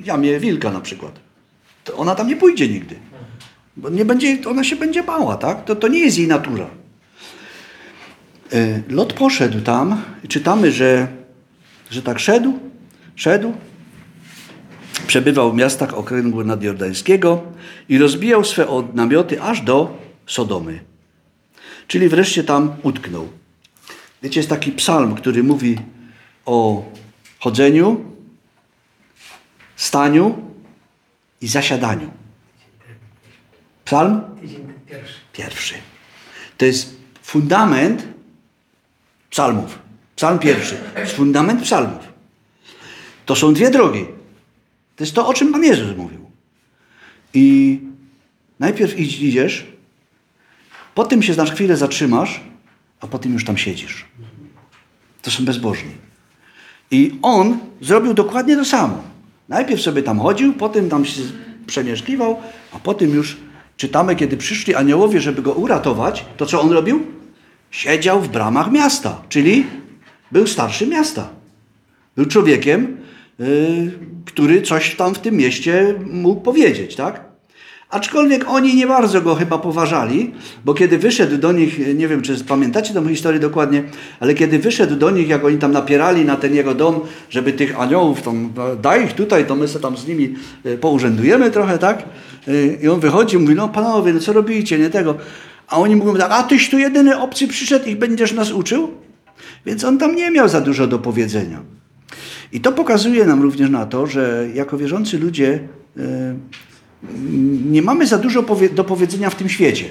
jamie 0.05 0.39
wilka 0.39 0.71
na 0.71 0.81
przykład. 0.81 1.19
To 1.83 1.97
ona 1.97 2.15
tam 2.15 2.27
nie 2.27 2.35
pójdzie 2.35 2.67
nigdy. 2.67 2.95
Bo 3.77 3.89
nie 3.89 4.05
będzie, 4.05 4.37
ona 4.45 4.63
się 4.63 4.75
będzie 4.75 5.03
bała, 5.03 5.37
tak? 5.37 5.65
To, 5.65 5.75
to 5.75 5.87
nie 5.87 5.99
jest 5.99 6.17
jej 6.17 6.27
natura. 6.27 6.67
E, 8.53 8.81
Lot 8.89 9.13
poszedł 9.13 9.61
tam 9.61 10.01
czytamy, 10.27 10.71
że, 10.71 11.07
że 11.89 12.01
tak 12.01 12.19
szedł, 12.19 12.59
szedł, 13.15 13.53
przebywał 15.07 15.51
w 15.51 15.55
miastach 15.55 15.93
okręgu 15.93 16.43
nadjordańskiego 16.43 17.43
i 17.89 17.97
rozbijał 17.97 18.43
swe 18.43 18.67
namioty 18.93 19.41
aż 19.41 19.61
do 19.61 19.97
Sodomy. 20.27 20.79
Czyli 21.87 22.09
wreszcie 22.09 22.43
tam 22.43 22.71
utknął. 22.83 23.27
Wiecie, 24.23 24.39
jest 24.39 24.49
taki 24.49 24.71
psalm, 24.71 25.15
który 25.15 25.43
mówi 25.43 25.77
o 26.45 26.85
chodzeniu, 27.39 28.05
staniu 29.79 30.37
i 31.41 31.47
zasiadaniu. 31.47 32.11
Psalm 33.85 34.21
pierwszy. 35.33 35.75
To 36.57 36.65
jest 36.65 36.95
fundament 37.21 38.07
psalmów. 39.29 39.79
Psalm 40.15 40.39
pierwszy. 40.39 40.77
To 40.93 40.99
jest 40.99 41.15
fundament 41.15 41.63
psalmów. 41.63 42.03
To 43.25 43.35
są 43.35 43.53
dwie 43.53 43.69
drogi. 43.71 44.05
To 44.95 45.03
jest 45.03 45.15
to, 45.15 45.27
o 45.27 45.33
czym 45.33 45.51
Pan 45.51 45.63
Jezus 45.63 45.97
mówił. 45.97 46.31
I 47.33 47.79
najpierw 48.59 48.99
idziesz, 48.99 49.65
potem 50.95 51.23
się 51.23 51.35
na 51.35 51.45
chwilę 51.45 51.77
zatrzymasz, 51.77 52.41
a 53.01 53.07
potem 53.07 53.33
już 53.33 53.45
tam 53.45 53.57
siedzisz. 53.57 54.05
To 55.21 55.31
są 55.31 55.45
bezbożni. 55.45 55.91
I 56.91 57.19
on 57.21 57.59
zrobił 57.81 58.13
dokładnie 58.13 58.55
to 58.55 58.65
samo. 58.65 59.03
Najpierw 59.49 59.81
sobie 59.81 60.03
tam 60.03 60.19
chodził, 60.19 60.53
potem 60.53 60.89
tam 60.89 61.05
się 61.05 61.21
przemieszkiwał, 61.65 62.37
a 62.73 62.79
potem 62.79 63.09
już 63.09 63.37
czytamy, 63.77 64.15
kiedy 64.15 64.37
przyszli 64.37 64.75
aniołowie, 64.75 65.21
żeby 65.21 65.41
go 65.41 65.53
uratować, 65.53 66.25
to 66.37 66.45
co 66.45 66.61
on 66.61 66.71
robił? 66.71 67.07
Siedział 67.71 68.21
w 68.21 68.27
bramach 68.27 68.71
miasta, 68.71 69.21
czyli 69.29 69.65
był 70.31 70.47
starszy 70.47 70.87
miasta. 70.87 71.29
Był 72.15 72.25
człowiekiem, 72.25 72.97
yy, 73.39 73.91
który 74.25 74.61
coś 74.61 74.95
tam 74.95 75.15
w 75.15 75.19
tym 75.19 75.35
mieście 75.35 75.95
mógł 76.11 76.41
powiedzieć, 76.41 76.95
tak? 76.95 77.28
Aczkolwiek 77.89 78.49
oni 78.49 78.75
nie 78.75 78.87
bardzo 78.87 79.21
go 79.21 79.35
chyba 79.35 79.57
poważali, 79.57 80.31
bo 80.65 80.73
kiedy 80.73 80.97
wyszedł 80.97 81.37
do 81.37 81.51
nich, 81.51 81.95
nie 81.95 82.07
wiem 82.07 82.21
czy 82.21 82.43
pamiętacie 82.43 82.93
tę 82.93 83.09
historię 83.09 83.39
dokładnie, 83.39 83.83
ale 84.19 84.33
kiedy 84.33 84.59
wyszedł 84.59 84.95
do 84.95 85.09
nich, 85.11 85.29
jak 85.29 85.45
oni 85.45 85.57
tam 85.57 85.71
napierali 85.71 86.25
na 86.25 86.35
ten 86.35 86.55
jego 86.55 86.75
dom, 86.75 86.99
żeby 87.29 87.53
tych 87.53 87.79
aniołów, 87.79 88.21
tam, 88.21 88.53
daj 88.81 89.05
ich 89.05 89.13
tutaj, 89.13 89.45
to 89.45 89.55
my 89.55 89.67
sobie 89.67 89.83
tam 89.83 89.97
z 89.97 90.07
nimi 90.07 90.35
e, 90.65 90.77
pourzędujemy 90.77 91.51
trochę, 91.51 91.77
tak? 91.77 92.03
E, 92.47 92.67
I 92.83 92.87
on 92.87 92.99
wychodzi 92.99 93.35
i 93.35 93.39
mówi, 93.39 93.55
no 93.55 93.69
panowie, 93.69 94.13
no 94.13 94.19
co 94.19 94.33
robicie, 94.33 94.79
nie 94.79 94.89
tego. 94.89 95.15
A 95.67 95.77
oni 95.77 95.95
mówią 95.95 96.15
tak, 96.15 96.31
a 96.31 96.43
tyś 96.43 96.69
tu 96.69 96.77
jedyny 96.77 97.19
obcy 97.19 97.47
przyszedł 97.47 97.85
i 97.85 97.95
będziesz 97.95 98.33
nas 98.33 98.51
uczył? 98.51 98.91
Więc 99.65 99.83
on 99.83 99.97
tam 99.97 100.15
nie 100.15 100.31
miał 100.31 100.49
za 100.49 100.61
dużo 100.61 100.87
do 100.87 100.99
powiedzenia. 100.99 101.59
I 102.51 102.61
to 102.61 102.71
pokazuje 102.71 103.25
nam 103.25 103.41
również 103.41 103.69
na 103.69 103.85
to, 103.85 104.07
że 104.07 104.47
jako 104.53 104.77
wierzący 104.77 105.17
ludzie 105.17 105.59
yy, 105.95 106.03
nie 107.65 107.81
mamy 107.81 108.07
za 108.07 108.17
dużo 108.17 108.43
do 108.71 108.83
powiedzenia 108.83 109.29
w 109.29 109.35
tym 109.35 109.49
świecie, 109.49 109.85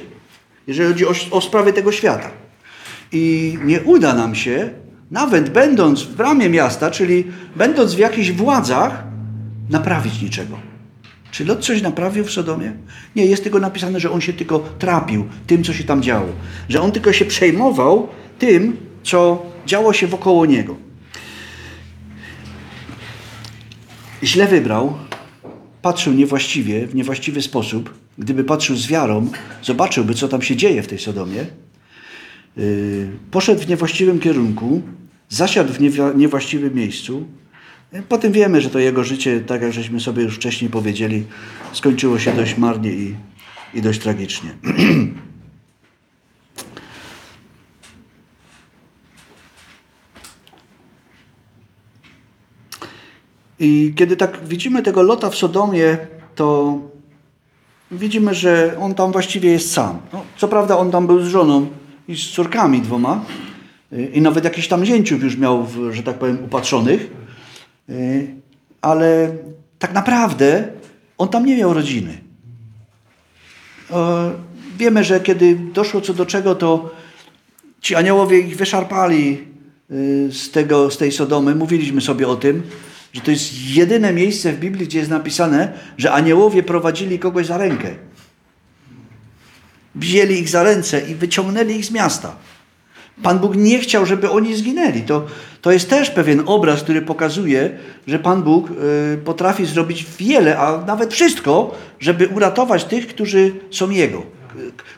jeżeli 0.67 0.89
chodzi 0.89 1.07
o, 1.07 1.37
o 1.37 1.41
sprawy 1.41 1.73
tego 1.73 1.93
świata. 1.93 2.31
I 3.13 3.59
nie 3.65 3.81
uda 3.81 4.15
nam 4.15 4.35
się, 4.35 4.71
nawet 5.11 5.51
będąc 5.51 6.03
w 6.03 6.15
bramie 6.17 6.49
miasta, 6.49 6.91
czyli 6.91 7.25
będąc 7.57 7.95
w 7.95 7.99
jakichś 7.99 8.31
władzach, 8.33 9.05
naprawić 9.71 10.23
niczego. 10.23 10.59
Czy 11.31 11.45
Lot 11.45 11.65
coś 11.65 11.83
naprawił 11.83 12.25
w 12.25 12.31
Sodomie? 12.31 12.73
Nie, 13.17 13.27
jest 13.27 13.43
tylko 13.43 13.59
napisane, 13.59 14.01
że 14.01 14.11
on 14.11 14.21
się 14.21 14.33
tylko 14.33 14.59
trapił 14.59 15.29
tym, 15.47 15.65
co 15.65 15.73
się 15.73 15.85
tam 15.85 16.03
działo. 16.03 16.29
Że 16.69 16.81
on 16.81 16.93
tylko 16.93 17.13
się 17.13 17.25
przejmował 17.25 18.09
tym, 18.39 18.77
co 19.03 19.47
działo 19.67 19.93
się 19.93 20.07
wokoło 20.07 20.47
niego. 20.47 20.77
Źle 24.23 24.47
wybrał, 24.47 24.95
patrzył 25.83 26.13
niewłaściwie, 26.13 26.87
w 26.87 26.95
niewłaściwy 26.95 27.43
sposób, 27.43 27.95
gdyby 28.19 28.45
patrzył 28.45 28.77
z 28.77 28.87
wiarą, 28.87 29.31
zobaczyłby, 29.63 30.15
co 30.15 30.29
tam 30.29 30.43
się 30.43 30.57
dzieje 30.57 30.83
w 30.83 30.87
tej 30.87 30.99
Sodomie, 30.99 31.47
yy, 32.57 33.09
poszedł 33.31 33.61
w 33.61 33.69
niewłaściwym 33.69 34.19
kierunku, 34.19 34.83
zasiadł 35.29 35.73
w 35.73 35.81
niewłaściwym 36.17 36.75
miejscu. 36.75 37.27
Potem 38.09 38.33
wiemy, 38.33 38.61
że 38.61 38.71
to 38.71 38.79
jego 38.79 39.05
życie, 39.05 39.41
tak 39.41 39.63
jak 39.63 39.73
żeśmy 39.73 40.01
sobie 40.01 40.23
już 40.23 40.37
wcześniej 40.37 40.71
powiedzieli, 40.71 41.25
skończyło 41.73 42.19
się 42.19 42.33
dość 42.33 42.59
marnie 42.59 42.93
i, 42.93 43.15
i 43.75 43.83
dość 43.83 44.01
tragicznie. 44.01 44.51
I 53.61 53.93
kiedy 53.97 54.17
tak 54.17 54.47
widzimy 54.47 54.83
tego 54.83 55.03
Lota 55.03 55.31
w 55.31 55.37
Sodomie, 55.37 55.99
to 56.35 56.79
widzimy, 57.91 58.35
że 58.35 58.77
on 58.81 58.95
tam 58.95 59.13
właściwie 59.13 59.51
jest 59.51 59.73
sam. 59.73 59.99
No, 60.13 60.25
co 60.37 60.49
prawda 60.49 60.79
on 60.79 60.91
tam 60.91 61.07
był 61.07 61.23
z 61.23 61.27
żoną 61.27 61.67
i 62.09 62.17
z 62.17 62.31
córkami 62.31 62.81
dwoma 62.81 63.25
y, 63.93 64.11
i 64.15 64.21
nawet 64.21 64.45
jakiś 64.45 64.69
tam 64.69 64.85
zięciów 64.85 65.23
już 65.23 65.37
miał, 65.37 65.67
że 65.91 66.03
tak 66.03 66.19
powiem, 66.19 66.45
upatrzonych, 66.45 67.11
y, 67.91 68.35
ale 68.81 69.37
tak 69.79 69.93
naprawdę 69.95 70.69
on 71.19 71.29
tam 71.29 71.47
nie 71.47 71.57
miał 71.57 71.75
rodziny. 71.75 72.19
Wiemy, 74.79 75.05
że 75.05 75.21
kiedy 75.21 75.55
doszło 75.55 76.01
co 76.01 76.15
do 76.15 76.27
czego, 76.27 76.55
to 76.55 76.91
ci 77.81 77.95
aniołowie 77.95 78.41
ich 78.41 78.57
wyszarpali 78.57 79.39
y, 79.91 80.29
z, 80.33 80.51
tego, 80.51 80.91
z 80.91 80.99
tej 80.99 81.13
Sodomy. 81.13 81.55
Mówiliśmy 81.55 82.01
sobie 82.01 82.29
o 82.29 82.37
tym 82.37 82.63
że 83.13 83.21
to 83.21 83.31
jest 83.31 83.53
jedyne 83.69 84.13
miejsce 84.13 84.53
w 84.53 84.59
Biblii, 84.59 84.87
gdzie 84.87 84.99
jest 84.99 85.11
napisane, 85.11 85.73
że 85.99 86.13
aniołowie 86.13 86.63
prowadzili 86.63 87.19
kogoś 87.19 87.47
za 87.47 87.59
rękę. 87.59 87.89
Wzięli 89.95 90.41
ich 90.41 90.49
za 90.49 90.63
ręce 90.63 91.01
i 91.01 91.15
wyciągnęli 91.15 91.75
ich 91.75 91.85
z 91.85 91.91
miasta. 91.91 92.37
Pan 93.23 93.39
Bóg 93.39 93.57
nie 93.57 93.79
chciał, 93.79 94.07
żeby 94.07 94.31
oni 94.31 94.57
zginęli. 94.57 95.03
To, 95.03 95.27
to 95.63 95.73
jest 95.73 95.91
też 95.91 96.11
pewien 96.11 96.43
obraz, 96.47 96.83
który 96.83 97.03
pokazuje, 97.03 97.79
że 98.07 98.19
Pan 98.19 98.43
Bóg 98.43 98.71
y, 98.71 99.19
potrafi 99.25 99.67
zrobić 99.67 100.07
wiele, 100.19 100.59
a 100.59 100.85
nawet 100.87 101.15
wszystko, 101.15 101.75
żeby 102.01 102.29
uratować 102.29 102.85
tych, 102.85 103.07
którzy 103.07 103.53
są 103.71 103.91
Jego, 103.91 104.23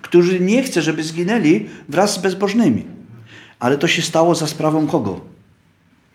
którzy 0.03 0.41
nie 0.41 0.63
chce, 0.63 0.83
żeby 0.83 1.03
zginęli 1.03 1.67
wraz 1.89 2.15
z 2.15 2.19
bezbożnymi. 2.19 2.85
Ale 3.59 3.79
to 3.79 3.89
się 3.89 4.03
stało 4.03 4.35
za 4.35 4.47
sprawą 4.47 4.87
kogo? 4.87 5.21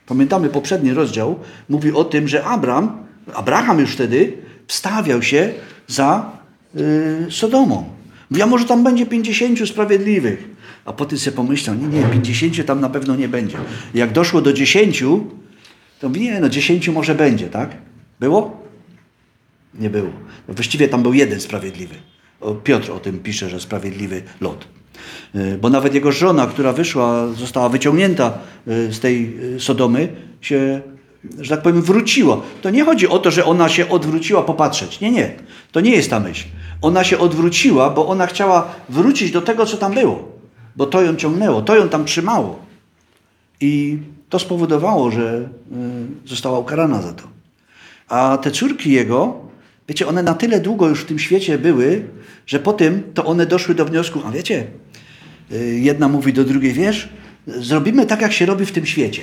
Pamiętamy 0.05 0.49
poprzedni 0.49 0.93
rozdział, 0.93 1.39
mówi 1.69 1.91
o 1.91 2.03
tym, 2.03 2.27
że 2.27 2.43
Abram, 2.43 3.05
Abraham 3.33 3.79
już 3.79 3.91
wtedy 3.91 4.33
wstawiał 4.67 5.21
się 5.21 5.53
za 5.87 6.31
y, 6.75 7.31
Sodomą. 7.31 7.89
Mówi, 8.29 8.41
a 8.41 8.45
może 8.45 8.65
tam 8.65 8.83
będzie 8.83 9.05
50 9.05 9.69
sprawiedliwych. 9.69 10.49
A 10.85 10.93
potem 10.93 11.19
sobie 11.19 11.35
pomyślał, 11.35 11.75
nie, 11.75 11.87
nie, 11.87 12.03
50 12.03 12.65
tam 12.65 12.81
na 12.81 12.89
pewno 12.89 13.15
nie 13.15 13.27
będzie. 13.27 13.57
Jak 13.93 14.11
doszło 14.11 14.41
do 14.41 14.53
10, 14.53 15.03
to 15.99 16.09
mówi, 16.09 16.21
nie, 16.21 16.39
no 16.39 16.49
10 16.49 16.89
może 16.89 17.15
będzie, 17.15 17.47
tak? 17.47 17.69
Było? 18.19 18.63
Nie 19.79 19.89
było. 19.89 20.09
Właściwie 20.47 20.87
tam 20.87 21.03
był 21.03 21.13
jeden 21.13 21.41
sprawiedliwy. 21.41 21.95
Piotr 22.63 22.91
o 22.91 22.99
tym 22.99 23.19
pisze, 23.19 23.49
że 23.49 23.59
sprawiedliwy 23.59 24.23
Lot. 24.41 24.67
E, 25.35 25.57
bo 25.57 25.69
nawet 25.69 25.93
jego 25.93 26.11
żona, 26.11 26.47
która 26.47 26.73
wyszła, 26.73 27.27
została 27.27 27.69
wyciągnięta 27.69 28.33
e, 28.67 28.93
z 28.93 28.99
tej 28.99 29.37
e, 29.55 29.59
Sodomy, 29.59 30.07
się, 30.41 30.81
że 31.39 31.49
tak 31.49 31.61
powiem, 31.61 31.81
wróciła. 31.81 32.41
To 32.61 32.69
nie 32.69 32.85
chodzi 32.85 33.07
o 33.07 33.19
to, 33.19 33.31
że 33.31 33.45
ona 33.45 33.69
się 33.69 33.89
odwróciła 33.89 34.41
popatrzeć. 34.41 35.01
Nie, 35.01 35.11
nie. 35.11 35.31
To 35.71 35.81
nie 35.81 35.91
jest 35.91 36.09
ta 36.09 36.19
myśl. 36.19 36.47
Ona 36.81 37.03
się 37.03 37.17
odwróciła, 37.17 37.89
bo 37.89 38.07
ona 38.07 38.27
chciała 38.27 38.67
wrócić 38.89 39.31
do 39.31 39.41
tego, 39.41 39.65
co 39.65 39.77
tam 39.77 39.93
było. 39.93 40.31
Bo 40.75 40.85
to 40.85 41.01
ją 41.01 41.15
ciągnęło, 41.15 41.61
to 41.61 41.75
ją 41.75 41.89
tam 41.89 42.05
trzymało. 42.05 42.59
I 43.61 43.97
to 44.29 44.39
spowodowało, 44.39 45.11
że 45.11 45.49
została 46.25 46.59
ukarana 46.59 47.01
za 47.01 47.13
to. 47.13 47.23
A 48.09 48.37
te 48.37 48.51
córki 48.51 48.91
jego 48.91 49.45
Wiecie, 49.87 50.07
one 50.07 50.23
na 50.23 50.33
tyle 50.33 50.59
długo 50.59 50.87
już 50.87 51.01
w 51.01 51.05
tym 51.05 51.19
świecie 51.19 51.57
były, 51.57 52.05
że 52.45 52.59
po 52.59 52.73
tym 52.73 53.03
to 53.13 53.25
one 53.25 53.45
doszły 53.45 53.75
do 53.75 53.85
wniosku, 53.85 54.21
a 54.25 54.31
wiecie, 54.31 54.67
jedna 55.75 56.07
mówi 56.07 56.33
do 56.33 56.43
drugiej, 56.43 56.73
wiesz, 56.73 57.09
zrobimy 57.47 58.05
tak, 58.05 58.21
jak 58.21 58.33
się 58.33 58.45
robi 58.45 58.65
w 58.65 58.71
tym 58.71 58.85
świecie. 58.85 59.21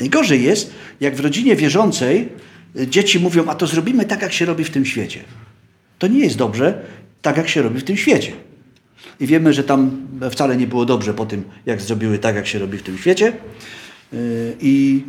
Najgorzej 0.00 0.42
jest, 0.42 0.74
jak 1.00 1.16
w 1.16 1.20
rodzinie 1.20 1.56
wierzącej 1.56 2.28
y, 2.76 2.86
dzieci 2.86 3.20
mówią, 3.20 3.44
a 3.46 3.54
to 3.54 3.66
zrobimy 3.66 4.04
tak, 4.04 4.22
jak 4.22 4.32
się 4.32 4.44
robi 4.44 4.64
w 4.64 4.70
tym 4.70 4.84
świecie. 4.84 5.20
To 5.98 6.06
nie 6.06 6.20
jest 6.20 6.36
dobrze, 6.36 6.82
tak 7.22 7.36
jak 7.36 7.48
się 7.48 7.62
robi 7.62 7.80
w 7.80 7.84
tym 7.84 7.96
świecie. 7.96 8.32
I 9.20 9.26
wiemy, 9.26 9.52
że 9.52 9.64
tam 9.64 10.06
wcale 10.30 10.56
nie 10.56 10.66
było 10.66 10.84
dobrze 10.84 11.14
po 11.14 11.26
tym, 11.26 11.44
jak 11.66 11.80
zrobiły 11.80 12.18
tak, 12.18 12.36
jak 12.36 12.46
się 12.46 12.58
robi 12.58 12.78
w 12.78 12.82
tym 12.82 12.98
świecie. 12.98 13.32
Y, 14.12 14.56
I, 14.60 15.04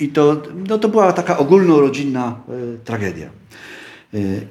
i 0.00 0.08
to, 0.08 0.42
no 0.68 0.78
to 0.78 0.88
była 0.88 1.12
taka 1.12 1.38
ogólnorodzinna 1.38 2.40
y, 2.74 2.78
tragedia. 2.84 3.30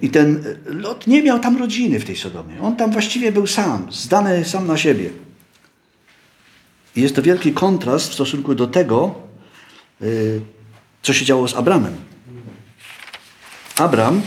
I 0.01 0.09
ten 0.09 0.43
Lot 0.65 1.07
nie 1.07 1.23
miał 1.23 1.39
tam 1.39 1.57
rodziny 1.57 1.99
w 1.99 2.05
tej 2.05 2.15
Sodomie. 2.15 2.61
On 2.61 2.75
tam 2.75 2.91
właściwie 2.91 3.31
był 3.31 3.47
sam, 3.47 3.91
zdany 3.91 4.45
sam 4.45 4.67
na 4.67 4.77
siebie. 4.77 5.09
I 6.95 7.01
jest 7.01 7.15
to 7.15 7.21
wielki 7.21 7.53
kontrast 7.53 8.09
w 8.09 8.13
stosunku 8.13 8.55
do 8.55 8.67
tego, 8.67 9.15
co 11.01 11.13
się 11.13 11.25
działo 11.25 11.47
z 11.47 11.55
Abramem. 11.55 11.95
Abram 13.77 14.21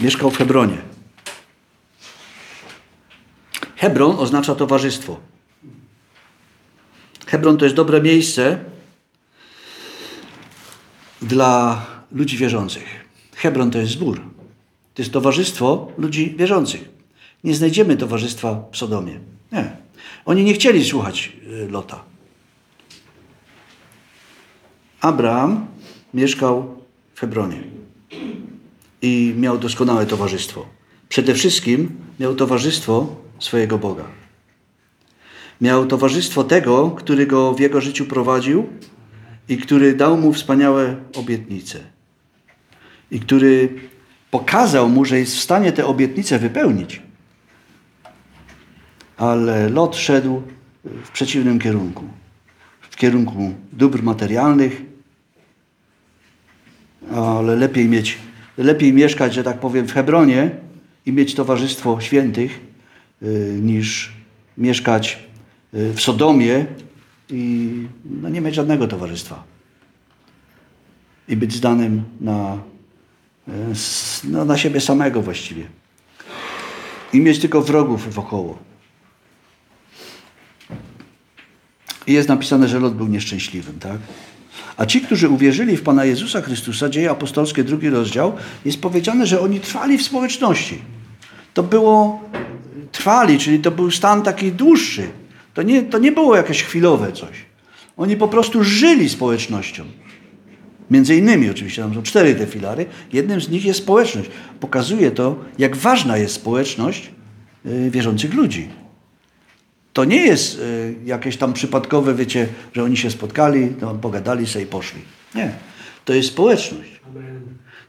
mieszkał 0.00 0.30
w 0.30 0.38
Hebronie. 0.38 0.78
Hebron 3.76 4.16
oznacza 4.18 4.54
towarzystwo. 4.54 5.20
Hebron 7.26 7.58
to 7.58 7.64
jest 7.64 7.76
dobre 7.76 8.00
miejsce 8.00 8.58
dla 11.22 11.86
ludzi 12.12 12.36
wierzących. 12.36 13.05
Hebron 13.36 13.70
to 13.70 13.78
jest 13.78 13.92
zbór. 13.92 14.20
To 14.94 15.02
jest 15.02 15.12
towarzystwo 15.12 15.92
ludzi 15.98 16.34
wierzących. 16.38 16.88
Nie 17.44 17.54
znajdziemy 17.54 17.96
towarzystwa 17.96 18.64
w 18.72 18.76
Sodomie. 18.76 19.20
Nie. 19.52 19.76
Oni 20.24 20.44
nie 20.44 20.54
chcieli 20.54 20.84
słuchać 20.84 21.32
y, 21.46 21.68
Lota. 21.70 22.04
Abraham 25.00 25.66
mieszkał 26.14 26.76
w 27.14 27.20
Hebronie 27.20 27.62
i 29.02 29.34
miał 29.36 29.58
doskonałe 29.58 30.06
towarzystwo. 30.06 30.66
Przede 31.08 31.34
wszystkim 31.34 31.96
miał 32.20 32.34
towarzystwo 32.34 33.16
swojego 33.38 33.78
Boga. 33.78 34.04
Miał 35.60 35.86
towarzystwo 35.86 36.44
tego, 36.44 36.90
który 36.90 37.26
go 37.26 37.54
w 37.54 37.60
jego 37.60 37.80
życiu 37.80 38.04
prowadził 38.04 38.66
i 39.48 39.56
który 39.56 39.94
dał 39.94 40.16
mu 40.16 40.32
wspaniałe 40.32 40.96
obietnice. 41.16 41.95
I 43.10 43.20
który 43.20 43.68
pokazał 44.30 44.88
mu, 44.88 45.04
że 45.04 45.18
jest 45.18 45.36
w 45.36 45.40
stanie 45.40 45.72
te 45.72 45.86
obietnice 45.86 46.38
wypełnić. 46.38 47.02
Ale 49.16 49.68
Lot 49.68 49.96
szedł 49.96 50.42
w 50.84 51.10
przeciwnym 51.10 51.58
kierunku. 51.58 52.04
W 52.80 52.96
kierunku 52.96 53.54
dóbr 53.72 54.02
materialnych, 54.02 54.82
ale 57.14 57.56
lepiej 57.56 57.88
mieć, 57.88 58.18
lepiej 58.58 58.92
mieszkać, 58.92 59.34
że 59.34 59.44
tak 59.44 59.60
powiem, 59.60 59.86
w 59.86 59.92
Hebronie 59.92 60.50
i 61.06 61.12
mieć 61.12 61.34
towarzystwo 61.34 62.00
świętych, 62.00 62.60
y, 63.22 63.58
niż 63.62 64.12
mieszkać 64.58 65.18
y, 65.74 65.92
w 65.92 66.00
Sodomie 66.00 66.66
i 67.30 67.72
no, 68.04 68.28
nie 68.28 68.40
mieć 68.40 68.54
żadnego 68.54 68.88
towarzystwa. 68.88 69.44
I 71.28 71.36
być 71.36 71.54
zdanym 71.54 72.04
na, 72.20 72.58
no, 74.24 74.44
na 74.44 74.58
siebie 74.58 74.80
samego 74.80 75.22
właściwie. 75.22 75.66
I 77.12 77.20
mieć 77.20 77.38
tylko 77.38 77.62
wrogów 77.62 78.14
wokoło. 78.14 78.58
I 82.06 82.12
jest 82.12 82.28
napisane, 82.28 82.68
że 82.68 82.80
Lot 82.80 82.94
był 82.94 83.06
nieszczęśliwym, 83.06 83.78
tak? 83.78 83.98
A 84.76 84.86
ci, 84.86 85.00
którzy 85.00 85.28
uwierzyli 85.28 85.76
w 85.76 85.82
Pana 85.82 86.04
Jezusa 86.04 86.42
Chrystusa, 86.42 86.88
dzieje 86.88 87.10
apostolskie, 87.10 87.64
drugi 87.64 87.90
rozdział, 87.90 88.32
jest 88.64 88.80
powiedziane, 88.80 89.26
że 89.26 89.40
oni 89.40 89.60
trwali 89.60 89.98
w 89.98 90.02
społeczności. 90.02 90.78
To 91.54 91.62
było 91.62 92.22
trwali, 92.92 93.38
czyli 93.38 93.58
to 93.58 93.70
był 93.70 93.90
stan 93.90 94.22
taki 94.22 94.52
dłuższy. 94.52 95.08
To 95.54 95.62
nie, 95.62 95.82
to 95.82 95.98
nie 95.98 96.12
było 96.12 96.36
jakieś 96.36 96.62
chwilowe 96.62 97.12
coś. 97.12 97.44
Oni 97.96 98.16
po 98.16 98.28
prostu 98.28 98.64
żyli 98.64 99.08
społecznością. 99.08 99.84
Między 100.90 101.16
innymi 101.16 101.50
oczywiście, 101.50 101.82
tam 101.82 101.94
są 101.94 102.02
cztery 102.02 102.34
te 102.34 102.46
filary. 102.46 102.86
Jednym 103.12 103.40
z 103.40 103.48
nich 103.48 103.64
jest 103.64 103.78
społeczność. 103.78 104.30
Pokazuje 104.60 105.10
to, 105.10 105.44
jak 105.58 105.76
ważna 105.76 106.18
jest 106.18 106.34
społeczność 106.34 107.10
y, 107.66 107.90
wierzących 107.90 108.34
ludzi. 108.34 108.68
To 109.92 110.04
nie 110.04 110.26
jest 110.26 110.58
y, 110.58 110.94
jakieś 111.04 111.36
tam 111.36 111.52
przypadkowe, 111.52 112.14
wiecie, 112.14 112.48
że 112.72 112.84
oni 112.84 112.96
się 112.96 113.10
spotkali, 113.10 113.72
no, 113.80 113.94
pogadali 113.94 114.46
sobie 114.46 114.64
i 114.64 114.68
poszli. 114.68 115.00
Nie. 115.34 115.50
To 116.04 116.14
jest 116.14 116.28
społeczność. 116.28 117.00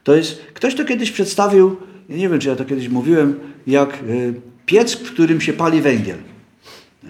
To 0.04 0.16
jest, 0.16 0.42
ktoś 0.54 0.76
to 0.76 0.86
kiedyś 0.86 1.12
przedstawił, 1.12 1.78
nie 2.10 2.30
wiem, 2.30 2.40
czy 2.40 2.48
ja 2.48 2.56
to 2.56 2.66
kiedyś 2.66 2.90
mówiłem, 2.90 3.40
jak 3.68 4.04
y, 4.04 4.34
piec, 4.66 4.96
w 4.96 5.14
którym 5.14 5.42
się 5.42 5.54
pali 5.54 5.82
węgiel. 5.82 6.18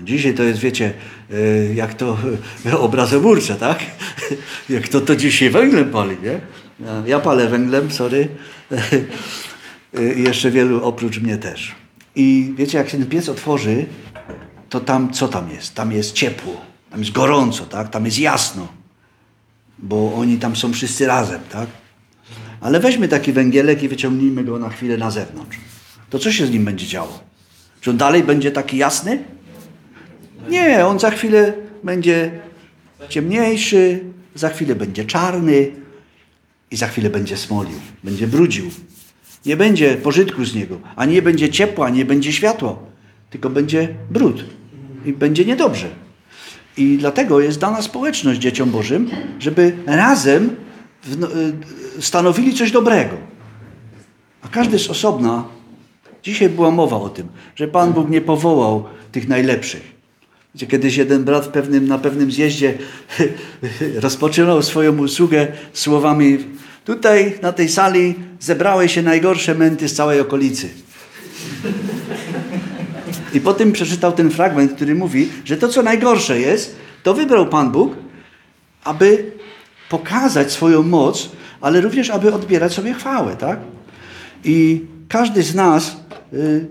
Dzisiaj 0.04 0.34
to 0.34 0.44
jest, 0.44 0.60
wiecie, 0.60 0.94
y, 1.32 1.74
jak 1.76 1.94
to 1.94 2.18
obrazoburcze, 2.80 3.56
tak? 3.56 3.80
Jak 4.70 4.88
to, 4.88 5.02
to 5.02 5.16
dzisiaj 5.16 5.50
węglem 5.50 5.90
pali, 5.90 6.18
nie? 6.24 6.40
Ja 7.06 7.20
palę 7.20 7.48
węglem, 7.48 7.92
sorry. 7.92 8.28
I 10.18 10.24
jeszcze 10.24 10.52
wielu 10.52 10.84
oprócz 10.84 11.20
mnie 11.20 11.38
też. 11.38 11.76
I 12.16 12.54
wiecie, 12.58 12.78
jak 12.78 12.90
się 12.90 12.98
ten 12.98 13.08
piec 13.08 13.30
otworzy, 13.30 13.86
to 14.70 14.80
tam 14.80 15.14
co 15.14 15.28
tam 15.28 15.50
jest? 15.52 15.76
Tam 15.76 15.92
jest 15.92 16.14
ciepło, 16.14 16.62
tam 16.90 17.00
jest 17.00 17.12
gorąco, 17.12 17.66
tak? 17.66 17.90
Tam 17.90 18.06
jest 18.06 18.20
jasno, 18.20 18.68
bo 19.80 20.16
oni 20.16 20.38
tam 20.38 20.56
są 20.56 20.74
wszyscy 20.74 21.08
razem, 21.08 21.42
tak? 21.52 21.68
Ale 22.62 22.80
weźmy 22.80 23.08
taki 23.08 23.34
węgielek 23.34 23.84
i 23.84 23.88
wyciągnijmy 23.88 24.44
go 24.44 24.60
na 24.60 24.70
chwilę 24.70 24.98
na 24.98 25.12
zewnątrz. 25.12 25.58
To 26.10 26.20
co 26.20 26.32
się 26.32 26.46
z 26.46 26.52
nim 26.52 26.66
będzie 26.66 26.88
działo? 26.88 27.20
Czy 27.82 27.90
on 27.90 27.98
dalej 27.98 28.24
będzie 28.24 28.52
taki 28.52 28.78
jasny? 28.78 29.24
Nie, 30.50 30.86
on 30.86 31.00
za 31.00 31.12
chwilę 31.12 31.54
będzie 31.84 32.32
ciemniejszy, 33.10 34.00
za 34.36 34.50
chwilę 34.50 34.76
będzie 34.76 35.06
czarny 35.06 35.72
i 36.72 36.76
za 36.78 36.88
chwilę 36.88 37.10
będzie 37.10 37.38
smolił, 37.38 37.80
będzie 38.04 38.28
brudził. 38.28 38.70
Nie 39.46 39.58
będzie 39.58 39.96
pożytku 39.96 40.46
z 40.46 40.56
niego, 40.56 40.80
a 40.96 41.06
nie 41.06 41.22
będzie 41.22 41.50
ciepła, 41.50 41.90
nie 41.90 42.06
będzie 42.06 42.34
światła, 42.34 42.76
tylko 43.30 43.50
będzie 43.50 43.88
brud 44.12 44.44
i 45.06 45.14
będzie 45.14 45.46
niedobrze. 45.46 45.88
I 46.78 46.98
dlatego 46.98 47.40
jest 47.40 47.60
dana 47.60 47.82
społeczność 47.82 48.40
dzieciom 48.40 48.72
Bożym, 48.72 49.10
żeby 49.40 49.76
razem 49.86 50.56
no, 51.18 51.28
y, 51.98 52.02
stanowili 52.02 52.54
coś 52.54 52.72
dobrego. 52.72 53.18
A 54.42 54.48
każdy 54.48 54.80
z 54.80 54.90
osobna, 54.90 55.44
dzisiaj 56.24 56.50
była 56.50 56.72
mowa 56.72 56.98
o 56.98 57.10
tym, 57.10 57.28
że 57.56 57.68
Pan 57.68 57.94
Bóg 57.94 58.10
nie 58.10 58.22
powołał 58.22 58.84
tych 59.12 59.28
najlepszych. 59.28 59.97
Gdzie 60.58 60.68
kiedyś 60.68 60.98
jeden 60.98 61.24
brat 61.24 61.48
pewnym, 61.48 61.88
na 61.88 61.98
pewnym 61.98 62.32
zjeździe 62.32 62.78
rozpoczynał 64.06 64.64
swoją 64.64 64.98
usługę 64.98 65.48
słowami 65.74 66.38
tutaj 66.86 67.40
na 67.42 67.52
tej 67.54 67.70
sali 67.70 68.16
zebrały 68.40 68.90
się 68.90 69.02
najgorsze 69.02 69.56
męty 69.56 69.88
z 69.88 69.94
całej 69.94 70.20
okolicy. 70.20 70.70
I 73.34 73.42
potem 73.42 73.72
przeczytał 73.72 74.12
ten 74.12 74.30
fragment, 74.32 74.74
który 74.74 74.96
mówi, 74.96 75.30
że 75.46 75.58
to, 75.58 75.68
co 75.68 75.84
najgorsze 75.84 76.40
jest, 76.40 76.76
to 77.04 77.14
wybrał 77.14 77.48
Pan 77.48 77.72
Bóg, 77.72 77.96
aby 78.84 79.32
pokazać 79.90 80.52
swoją 80.52 80.84
moc, 80.84 81.30
ale 81.62 81.82
również, 81.82 82.10
aby 82.10 82.34
odbierać 82.34 82.74
sobie 82.74 82.94
chwałę, 82.94 83.36
tak? 83.36 83.60
I 84.44 84.86
każdy 85.08 85.44
z 85.44 85.56
nas 85.56 85.98
y, 86.34 86.68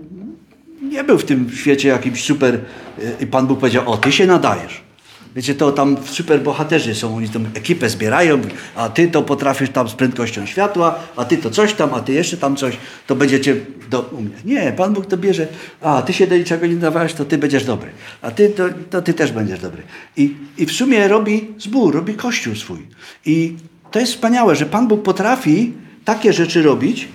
nie 0.87 1.03
był 1.03 1.17
w 1.17 1.25
tym 1.25 1.49
świecie 1.55 1.89
jakimś 1.89 2.23
super 2.23 2.55
y, 2.55 3.15
i 3.19 3.27
Pan 3.27 3.47
Bóg 3.47 3.59
powiedział, 3.59 3.91
o, 3.91 3.97
ty 3.97 4.11
się 4.11 4.25
nadajesz. 4.25 4.87
Wiecie, 5.35 5.55
to 5.55 5.71
tam 5.71 5.97
super 6.05 6.41
bohaterzy 6.41 6.95
są, 6.95 7.15
oni 7.15 7.29
tą 7.29 7.39
ekipę 7.53 7.89
zbierają, 7.89 8.41
a 8.75 8.89
ty 8.89 9.07
to 9.07 9.21
potrafisz 9.21 9.69
tam 9.69 9.89
z 9.89 9.93
prędkością 9.93 10.45
światła, 10.45 10.99
a 11.15 11.25
ty 11.25 11.37
to 11.37 11.49
coś 11.49 11.73
tam, 11.73 11.93
a 11.93 11.99
ty 11.99 12.13
jeszcze 12.13 12.37
tam 12.37 12.55
coś, 12.55 12.77
to 13.07 13.15
będziecie 13.15 13.55
do 13.89 14.09
mnie. 14.19 14.55
Nie, 14.55 14.71
Pan 14.71 14.93
Bóg 14.93 15.05
to 15.05 15.17
bierze, 15.17 15.47
a 15.81 16.01
ty 16.01 16.13
się 16.13 16.27
do 16.27 16.37
niczego 16.37 16.67
nie 16.67 16.75
dawałeś, 16.75 17.13
to 17.13 17.25
ty 17.25 17.37
będziesz 17.37 17.65
dobry, 17.65 17.89
a 18.21 18.31
ty 18.31 18.49
to, 18.49 18.63
to 18.89 19.01
ty 19.01 19.13
też 19.13 19.31
będziesz 19.31 19.59
dobry. 19.59 19.81
I, 20.17 20.35
I 20.57 20.65
w 20.65 20.71
sumie 20.71 21.07
robi 21.07 21.47
zbór, 21.59 21.95
robi 21.95 22.13
kościół 22.13 22.55
swój. 22.55 22.79
I 23.25 23.55
to 23.91 23.99
jest 23.99 24.11
wspaniałe, 24.11 24.55
że 24.55 24.65
Pan 24.65 24.87
Bóg 24.87 25.03
potrafi 25.03 25.73
takie 26.05 26.33
rzeczy 26.33 26.63
robić, 26.63 27.07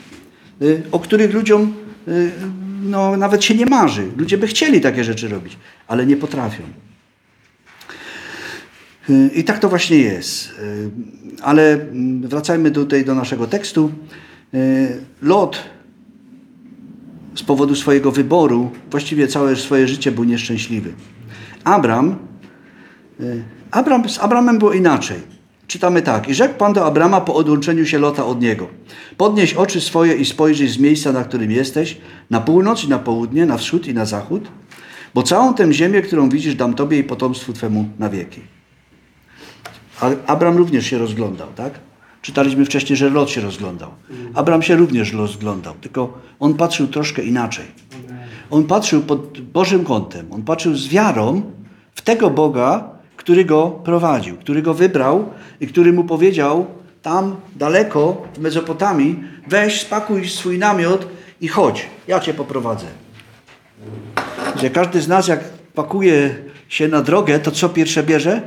y, 0.63 0.83
o 0.93 0.99
których 0.99 1.35
ludziom 1.35 1.75
y, 2.09 2.33
no, 2.83 3.17
nawet 3.17 3.45
się 3.45 3.55
nie 3.55 3.67
marzy. 3.67 4.09
Ludzie 4.17 4.39
by 4.39 4.47
chcieli 4.47 4.81
takie 4.81 5.05
rzeczy 5.05 5.29
robić, 5.29 5.59
ale 5.89 6.07
nie 6.07 6.17
potrafią. 6.17 6.63
Y, 9.11 9.31
I 9.35 9.45
tak 9.45 9.59
to 9.59 9.69
właśnie 9.69 9.99
jest. 9.99 10.51
Y, 10.51 10.91
ale 11.43 11.73
mm, 11.73 12.29
wracajmy 12.29 12.71
tutaj 12.71 13.05
do 13.05 13.15
naszego 13.15 13.47
tekstu. 13.47 13.93
Lot 15.23 15.63
z 17.35 17.43
powodu 17.43 17.75
swojego 17.75 18.13
wyboru 18.13 18.71
właściwie 18.91 19.29
całe 19.29 19.57
swoje 19.57 19.89
życie 19.89 20.13
był 20.13 20.25
nieszczęśliwy. 20.25 20.93
Abram, 21.65 22.17
Abram 23.71 24.09
z 24.09 24.19
Abramem 24.19 24.59
było 24.59 24.73
inaczej. 24.73 25.17
Czytamy 25.67 26.03
tak. 26.03 26.29
I 26.29 26.35
rzekł 26.35 26.55
Pan 26.55 26.73
do 26.73 26.87
Abrama 26.87 27.21
po 27.21 27.35
odłączeniu 27.35 27.87
się 27.87 27.99
Lota 27.99 28.27
od 28.27 28.41
niego. 28.41 28.69
Podnieś 29.17 29.55
oczy 29.55 29.81
swoje 29.81 30.15
i 30.15 30.25
spojrzyj 30.25 30.69
z 30.69 30.79
miejsca, 30.79 31.13
na 31.13 31.25
którym 31.25 31.51
jesteś, 31.51 31.97
na 32.31 32.41
północ 32.41 32.85
i 32.85 32.89
na 32.89 32.99
południe, 32.99 33.47
na 33.47 33.57
wschód 33.57 33.87
i 33.87 33.95
na 33.95 34.05
zachód, 34.05 34.49
bo 35.15 35.23
całą 35.23 35.55
tę 35.55 35.73
ziemię, 35.73 36.03
którą 36.03 36.29
widzisz, 36.29 36.55
dam 36.55 36.75
Tobie 36.75 36.99
i 36.99 37.05
potomstwu 37.05 37.53
Twemu 37.53 37.89
na 37.99 38.09
wieki. 38.09 38.41
Abram 40.27 40.57
również 40.57 40.87
się 40.87 40.99
rozglądał, 40.99 41.49
tak? 41.57 41.73
Czytaliśmy 42.23 42.65
wcześniej, 42.65 42.97
że 42.97 43.11
Lot 43.11 43.31
się 43.31 43.41
rozglądał. 43.41 43.91
Abram 44.35 44.63
się 44.63 44.77
również 44.77 45.13
rozglądał, 45.13 45.75
tylko 45.81 46.19
on 46.41 46.55
patrzył 46.55 46.87
troszkę 46.87 47.23
inaczej. 47.23 47.65
On 48.51 48.65
patrzył 48.65 49.03
pod 49.03 49.41
Bożym 49.41 49.85
kątem. 49.85 50.27
On 50.31 50.43
patrzył 50.43 50.75
z 50.75 50.89
wiarą 50.89 51.43
w 51.95 52.03
tego 52.03 52.31
Boga, 52.31 52.91
który 53.23 53.45
go 53.45 53.71
prowadził, 53.71 54.37
który 54.37 54.63
go 54.63 54.75
wybrał 54.75 55.31
i 55.61 55.67
który 55.67 55.93
mu 55.93 56.05
powiedział 56.05 56.67
tam 57.03 57.37
daleko 57.57 58.23
w 58.35 58.39
Mezopotamii, 58.39 59.25
weź, 59.47 59.81
spakuj 59.81 60.29
swój 60.29 60.59
namiot 60.59 61.07
i 61.41 61.49
chodź, 61.49 61.87
ja 62.09 62.21
cię 62.21 62.35
poprowadzę. 62.35 62.87
Że 64.57 64.71
każdy 64.71 65.01
z 65.01 65.09
nas, 65.09 65.29
jak 65.29 65.41
pakuje 65.75 66.35
się 66.69 66.89
na 66.89 67.03
drogę, 67.03 67.39
to 67.39 67.51
co 67.51 67.69
pierwsze 67.69 68.03
bierze? 68.03 68.43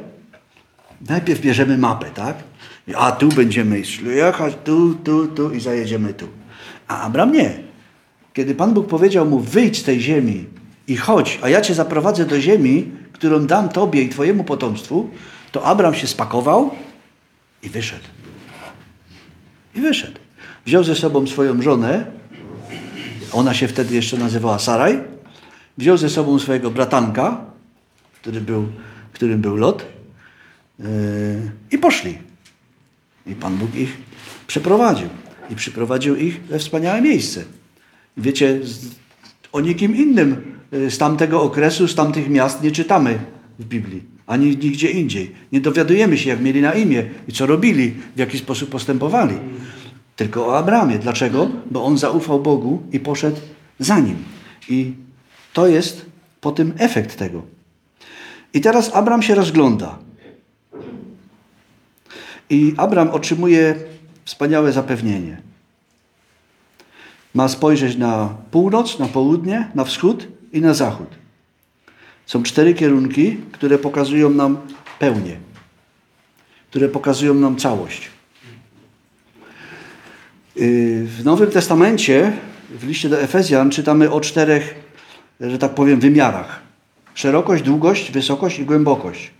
Najpierw 1.09 1.41
bierzemy 1.41 1.77
mapę, 1.77 2.05
tak? 2.11 2.35
A 2.95 3.11
tu 3.11 3.29
będziemy 3.29 3.81
jechać, 4.15 4.53
tu, 4.63 4.93
tu, 4.93 5.27
tu 5.27 5.51
i 5.51 5.59
zajedziemy 5.59 6.13
tu. 6.13 6.27
A 6.87 7.01
Abram 7.01 7.31
nie. 7.31 7.53
Kiedy 8.33 8.55
Pan 8.55 8.73
Bóg 8.73 8.87
powiedział 8.87 9.25
mu, 9.25 9.39
wyjdź 9.39 9.79
z 9.79 9.83
tej 9.83 10.01
ziemi 10.01 10.45
i 10.87 10.97
chodź, 10.97 11.39
a 11.41 11.49
ja 11.49 11.61
cię 11.61 11.73
zaprowadzę 11.73 12.25
do 12.25 12.41
ziemi, 12.41 12.91
którą 13.15 13.45
dam 13.47 13.69
tobie 13.69 14.01
i 14.01 14.09
twojemu 14.09 14.43
potomstwu, 14.43 15.09
to 15.51 15.65
Abram 15.65 15.95
się 15.95 16.07
spakował 16.07 16.71
i 17.63 17.69
wyszedł. 17.69 18.03
I 19.75 19.81
wyszedł. 19.81 20.19
Wziął 20.65 20.83
ze 20.83 20.95
sobą 20.95 21.27
swoją 21.27 21.61
żonę, 21.61 22.05
ona 23.31 23.53
się 23.53 23.67
wtedy 23.67 23.95
jeszcze 23.95 24.17
nazywała 24.17 24.59
Saraj, 24.59 24.99
wziął 25.77 25.97
ze 25.97 26.09
sobą 26.09 26.39
swojego 26.39 26.71
bratanka, 26.71 27.45
który 28.21 28.41
był, 28.41 28.67
którym 29.13 29.41
był 29.41 29.55
Lot, 29.55 29.85
yy, 30.79 30.85
i 31.71 31.77
poszli. 31.77 32.17
I 33.27 33.35
Pan 33.35 33.57
Bóg 33.57 33.75
ich 33.75 33.97
przeprowadził. 34.47 35.09
I 35.49 35.55
przyprowadził 35.55 36.15
ich 36.15 36.41
we 36.41 36.59
wspaniałe 36.59 37.01
miejsce. 37.01 37.43
Wiecie, 38.17 38.59
o 39.51 39.61
nikim 39.61 39.95
innym 39.95 40.54
z 40.89 40.97
tamtego 40.97 41.41
okresu, 41.41 41.87
z 41.87 41.95
tamtych 41.95 42.29
miast 42.29 42.63
nie 42.63 42.71
czytamy 42.71 43.19
w 43.59 43.65
Biblii, 43.65 44.03
ani 44.27 44.45
nigdzie 44.45 44.91
indziej. 44.91 45.31
Nie 45.51 45.61
dowiadujemy 45.61 46.17
się, 46.17 46.29
jak 46.29 46.41
mieli 46.41 46.61
na 46.61 46.73
imię 46.73 47.05
i 47.27 47.33
co 47.33 47.45
robili, 47.45 47.93
w 48.15 48.19
jaki 48.19 48.37
sposób 48.37 48.69
postępowali. 48.69 49.35
Tylko 50.15 50.47
o 50.47 50.57
Abramie. 50.57 50.99
Dlaczego? 50.99 51.49
Bo 51.71 51.83
on 51.85 51.97
zaufał 51.97 52.39
Bogu 52.39 52.83
i 52.91 52.99
poszedł 52.99 53.37
za 53.79 53.99
nim. 53.99 54.15
I 54.69 54.93
to 55.53 55.67
jest 55.67 56.05
po 56.41 56.51
tym 56.51 56.73
efekt 56.77 57.17
tego. 57.17 57.41
I 58.53 58.61
teraz 58.61 58.95
Abram 58.95 59.21
się 59.21 59.35
rozgląda. 59.35 59.99
I 62.49 62.73
Abram 62.77 63.09
otrzymuje 63.09 63.75
wspaniałe 64.25 64.71
zapewnienie. 64.71 65.41
Ma 67.33 67.47
spojrzeć 67.47 67.97
na 67.97 68.35
północ, 68.51 68.99
na 68.99 69.07
południe, 69.07 69.71
na 69.75 69.83
wschód 69.83 70.27
i 70.55 70.61
na 70.61 70.73
zachód. 70.73 71.07
Są 72.25 72.43
cztery 72.43 72.73
kierunki, 72.73 73.37
które 73.51 73.77
pokazują 73.77 74.29
nam 74.29 74.57
pełnię, 74.99 75.37
które 76.69 76.89
pokazują 76.89 77.33
nam 77.33 77.55
całość. 77.55 78.09
Y, 80.57 81.05
w 81.05 81.25
Nowym 81.25 81.51
Testamencie, 81.51 82.33
w 82.69 82.87
liście 82.87 83.09
do 83.09 83.21
Efezjan, 83.21 83.69
czytamy 83.69 84.11
o 84.11 84.21
czterech, 84.21 84.75
że 85.39 85.57
tak 85.57 85.75
powiem, 85.75 85.99
wymiarach: 85.99 86.61
szerokość, 87.13 87.63
długość, 87.63 88.11
wysokość 88.11 88.59
i 88.59 88.65
głębokość. 88.65 89.31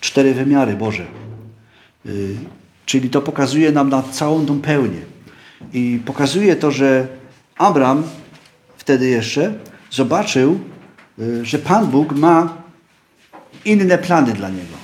Cztery 0.00 0.34
wymiary 0.34 0.74
Boże. 0.74 1.06
Y, 2.06 2.36
czyli 2.86 3.10
to 3.10 3.22
pokazuje 3.22 3.72
nam 3.72 3.88
na 3.88 4.02
całą 4.02 4.46
tą 4.46 4.60
pełnię. 4.60 5.00
I 5.72 6.00
pokazuje 6.04 6.56
to, 6.56 6.70
że 6.70 7.08
Abram 7.56 8.02
wtedy 8.88 9.08
jeszcze 9.08 9.54
zobaczył, 9.90 10.60
y, 11.18 11.44
że 11.44 11.58
Pan 11.58 11.86
Bóg 11.86 12.12
ma 12.12 12.62
inne 13.64 13.98
plany 13.98 14.32
dla 14.32 14.48
niego. 14.48 14.76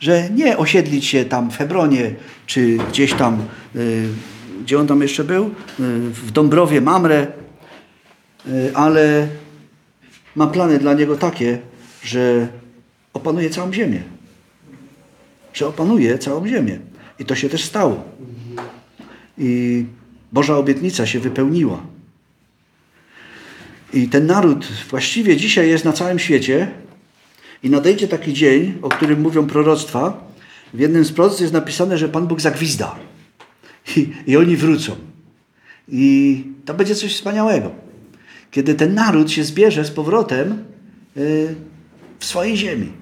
Że 0.00 0.30
nie 0.30 0.58
osiedlić 0.58 1.04
się 1.04 1.24
tam 1.24 1.50
w 1.50 1.56
Hebronie, 1.56 2.14
czy 2.46 2.76
gdzieś 2.90 3.14
tam, 3.14 3.38
y, 3.76 4.08
gdzie 4.62 4.78
on 4.78 4.86
tam 4.86 5.02
jeszcze 5.02 5.24
był, 5.24 5.50
w 6.24 6.30
Dąbrowie 6.30 6.80
Mamre, 6.80 7.26
ale 8.74 9.28
ma 10.36 10.46
plany 10.46 10.78
dla 10.78 10.94
niego 10.94 11.16
takie, 11.16 11.58
że 12.02 12.48
opanuje 13.12 13.50
całą 13.50 13.72
ziemię 13.72 14.02
że 15.52 15.66
opanuje 15.66 16.18
całą 16.18 16.46
ziemię. 16.46 16.78
I 17.18 17.24
to 17.24 17.34
się 17.34 17.48
też 17.48 17.64
stało. 17.64 18.04
I 19.38 19.84
Boża 20.32 20.56
obietnica 20.56 21.06
się 21.06 21.20
wypełniła. 21.20 21.80
I 23.92 24.08
ten 24.08 24.26
naród 24.26 24.66
właściwie 24.90 25.36
dzisiaj 25.36 25.68
jest 25.68 25.84
na 25.84 25.92
całym 25.92 26.18
świecie 26.18 26.70
i 27.62 27.70
nadejdzie 27.70 28.08
taki 28.08 28.32
dzień, 28.32 28.78
o 28.82 28.88
którym 28.88 29.20
mówią 29.20 29.46
proroctwa. 29.46 30.30
W 30.74 30.80
jednym 30.80 31.04
z 31.04 31.12
proroctw 31.12 31.40
jest 31.40 31.52
napisane, 31.52 31.98
że 31.98 32.08
Pan 32.08 32.26
Bóg 32.26 32.40
zagwizda 32.40 32.96
i, 33.96 34.12
i 34.26 34.36
oni 34.36 34.56
wrócą. 34.56 34.96
I 35.88 36.44
to 36.64 36.74
będzie 36.74 36.94
coś 36.94 37.14
wspaniałego. 37.14 37.70
Kiedy 38.50 38.74
ten 38.74 38.94
naród 38.94 39.30
się 39.30 39.44
zbierze 39.44 39.84
z 39.84 39.90
powrotem 39.90 40.64
yy, 41.16 41.54
w 42.18 42.24
swojej 42.24 42.56
ziemi. 42.56 42.92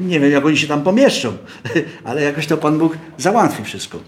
Nie 0.00 0.20
wiem, 0.20 0.30
jak 0.32 0.46
oni 0.46 0.56
się 0.56 0.66
tam 0.66 0.82
pomieszczą, 0.82 1.36
ale 2.04 2.22
jakoś 2.22 2.46
to 2.46 2.56
Pan 2.56 2.78
Bóg 2.78 2.98
załatwi 3.18 3.64
wszystko. 3.64 4.00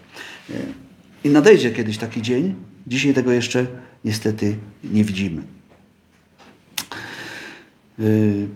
I 1.25 1.29
nadejdzie 1.29 1.71
kiedyś 1.71 1.99
taki 1.99 2.23
dzień. 2.23 2.55
Dzisiaj 2.87 3.15
tego 3.15 3.33
jeszcze 3.33 3.67
niestety 4.05 4.57
nie 4.85 5.05
widzimy. 5.05 5.60
Y, 8.01 8.49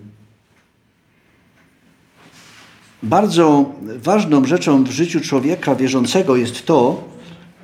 bardzo 3.02 3.72
ważną 3.82 4.44
rzeczą 4.44 4.84
w 4.84 4.90
życiu 4.90 5.20
człowieka 5.20 5.74
wierzącego 5.74 6.36
jest 6.36 6.66
to, 6.66 7.04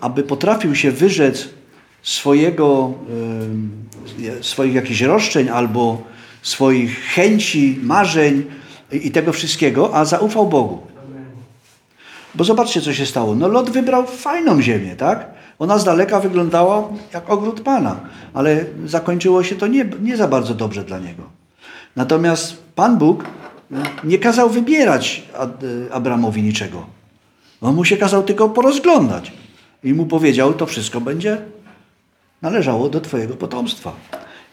aby 0.01 0.23
potrafił 0.23 0.75
się 0.75 0.91
wyrzec 0.91 1.49
swojego, 2.03 2.95
y, 4.21 4.45
swoich 4.45 4.75
jakichś 4.75 5.01
roszczeń 5.01 5.49
albo 5.49 6.03
swoich 6.43 7.01
chęci, 7.01 7.79
marzeń, 7.83 8.45
i 8.93 9.11
tego 9.11 9.33
wszystkiego, 9.33 9.95
a 9.95 10.05
zaufał 10.05 10.47
Bogu. 10.47 10.79
Bo 12.35 12.45
zobaczcie, 12.45 12.81
co 12.81 12.93
się 12.93 13.07
stało. 13.07 13.35
No 13.35 13.49
Lot 13.49 13.71
wybrał 13.71 14.07
fajną 14.07 14.63
ziemię, 14.63 14.97
tak? 14.97 15.31
Ona 15.59 15.79
z 15.79 15.85
daleka 15.85 16.21
wyglądała 16.21 16.89
jak 17.15 17.31
ogród 17.31 17.61
Pana, 17.61 18.01
ale 18.35 18.65
zakończyło 18.87 19.43
się 19.45 19.57
to 19.57 19.67
nie, 19.67 19.85
nie 20.03 20.17
za 20.17 20.29
bardzo 20.29 20.55
dobrze 20.55 20.85
dla 20.85 20.99
niego. 20.99 21.40
Natomiast 22.01 22.63
Pan 22.75 22.99
Bóg 22.99 23.25
nie 24.05 24.19
kazał 24.19 24.51
wybierać 24.51 25.23
Abramowi 25.91 26.43
niczego. 26.43 26.87
On 27.61 27.75
mu 27.75 27.85
się 27.85 27.97
kazał 27.97 28.23
tylko 28.23 28.49
porozglądać. 28.49 29.33
I 29.85 29.95
mu 29.95 30.07
powiedział, 30.07 30.55
to 30.55 30.67
wszystko 30.67 31.01
będzie 31.01 31.39
należało 32.43 32.89
do 32.89 33.01
Twojego 33.01 33.35
potomstwa. 33.35 33.93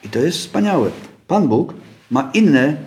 I 0.05 0.09
to 0.09 0.19
jest 0.19 0.37
wspaniałe. 0.37 0.89
Pan 1.27 1.47
Bóg 1.47 1.73
ma 2.11 2.31
inne 2.33 2.77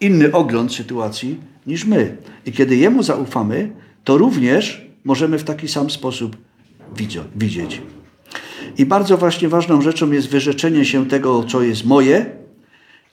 inny 0.00 0.32
ogląd 0.32 0.74
sytuacji 0.74 1.40
niż 1.66 1.84
my. 1.84 2.16
I 2.46 2.52
kiedy 2.52 2.76
Jemu 2.76 3.02
zaufamy, 3.02 3.72
to 4.04 4.18
również 4.18 4.86
możemy 5.04 5.38
w 5.38 5.44
taki 5.44 5.68
sam 5.68 5.90
sposób 5.90 6.36
widzieć. 7.36 7.82
I 8.78 8.86
bardzo 8.86 9.16
właśnie 9.18 9.48
ważną 9.48 9.82
rzeczą 9.82 10.10
jest 10.10 10.28
wyrzeczenie 10.28 10.84
się 10.84 11.06
tego, 11.06 11.44
co 11.44 11.62
jest 11.62 11.84
moje, 11.84 12.41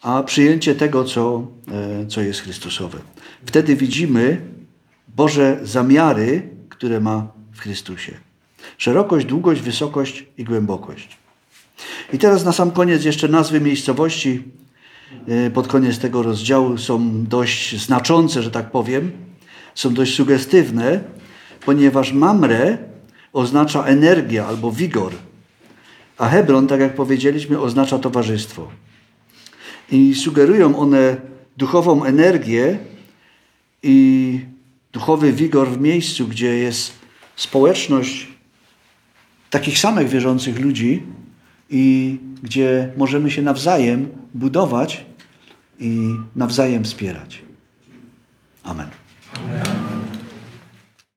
a 0.01 0.23
przyjęcie 0.23 0.75
tego, 0.75 1.03
co, 1.03 1.47
e, 1.71 2.07
co 2.07 2.21
jest 2.21 2.41
Chrystusowe. 2.41 2.99
Wtedy 3.45 3.75
widzimy 3.75 4.41
Boże 5.15 5.59
zamiary, 5.63 6.49
które 6.69 6.99
ma 6.99 7.27
w 7.51 7.59
Chrystusie. 7.59 8.11
Szerokość, 8.77 9.25
długość, 9.25 9.61
wysokość 9.61 10.25
i 10.37 10.43
głębokość. 10.43 11.17
I 12.13 12.17
teraz 12.17 12.45
na 12.45 12.51
sam 12.51 12.71
koniec 12.71 13.03
jeszcze 13.03 13.27
nazwy 13.27 13.61
miejscowości, 13.61 14.43
E, 15.27 15.49
pod 15.49 15.67
koniec 15.67 15.99
tego 15.99 16.23
rozdziału 16.23 16.77
są 16.77 17.25
dość 17.25 17.81
znaczące, 17.81 18.43
że 18.43 18.51
tak 18.51 18.71
powiem, 18.71 19.11
są 19.75 19.93
dość 19.93 20.15
sugestywne, 20.15 20.99
ponieważ 21.65 22.13
Mamre 22.13 22.77
oznacza 23.33 23.83
energia 23.83 24.47
albo 24.47 24.71
wigor, 24.71 25.13
a 26.17 26.29
Hebron, 26.29 26.67
tak 26.67 26.79
jak 26.79 26.95
powiedzieliśmy, 26.95 27.59
oznacza 27.59 27.99
towarzystwo 27.99 28.67
i 29.91 30.15
sugerują 30.15 30.79
one 30.79 31.17
duchową 31.57 32.03
energię 32.03 32.77
i 33.83 34.39
duchowy 34.91 35.33
wigor 35.33 35.69
w 35.69 35.81
miejscu, 35.81 36.27
gdzie 36.27 36.57
jest 36.57 36.93
społeczność 37.35 38.27
takich 39.49 39.79
samych 39.79 40.09
wierzących 40.09 40.59
ludzi 40.59 41.03
i 41.69 42.17
gdzie 42.43 42.93
możemy 42.97 43.31
się 43.31 43.41
nawzajem 43.41 44.09
budować 44.33 45.05
i 45.79 46.15
nawzajem 46.35 46.83
wspierać. 46.83 47.41
Amen. 48.63 48.87
Amen. 49.35 49.98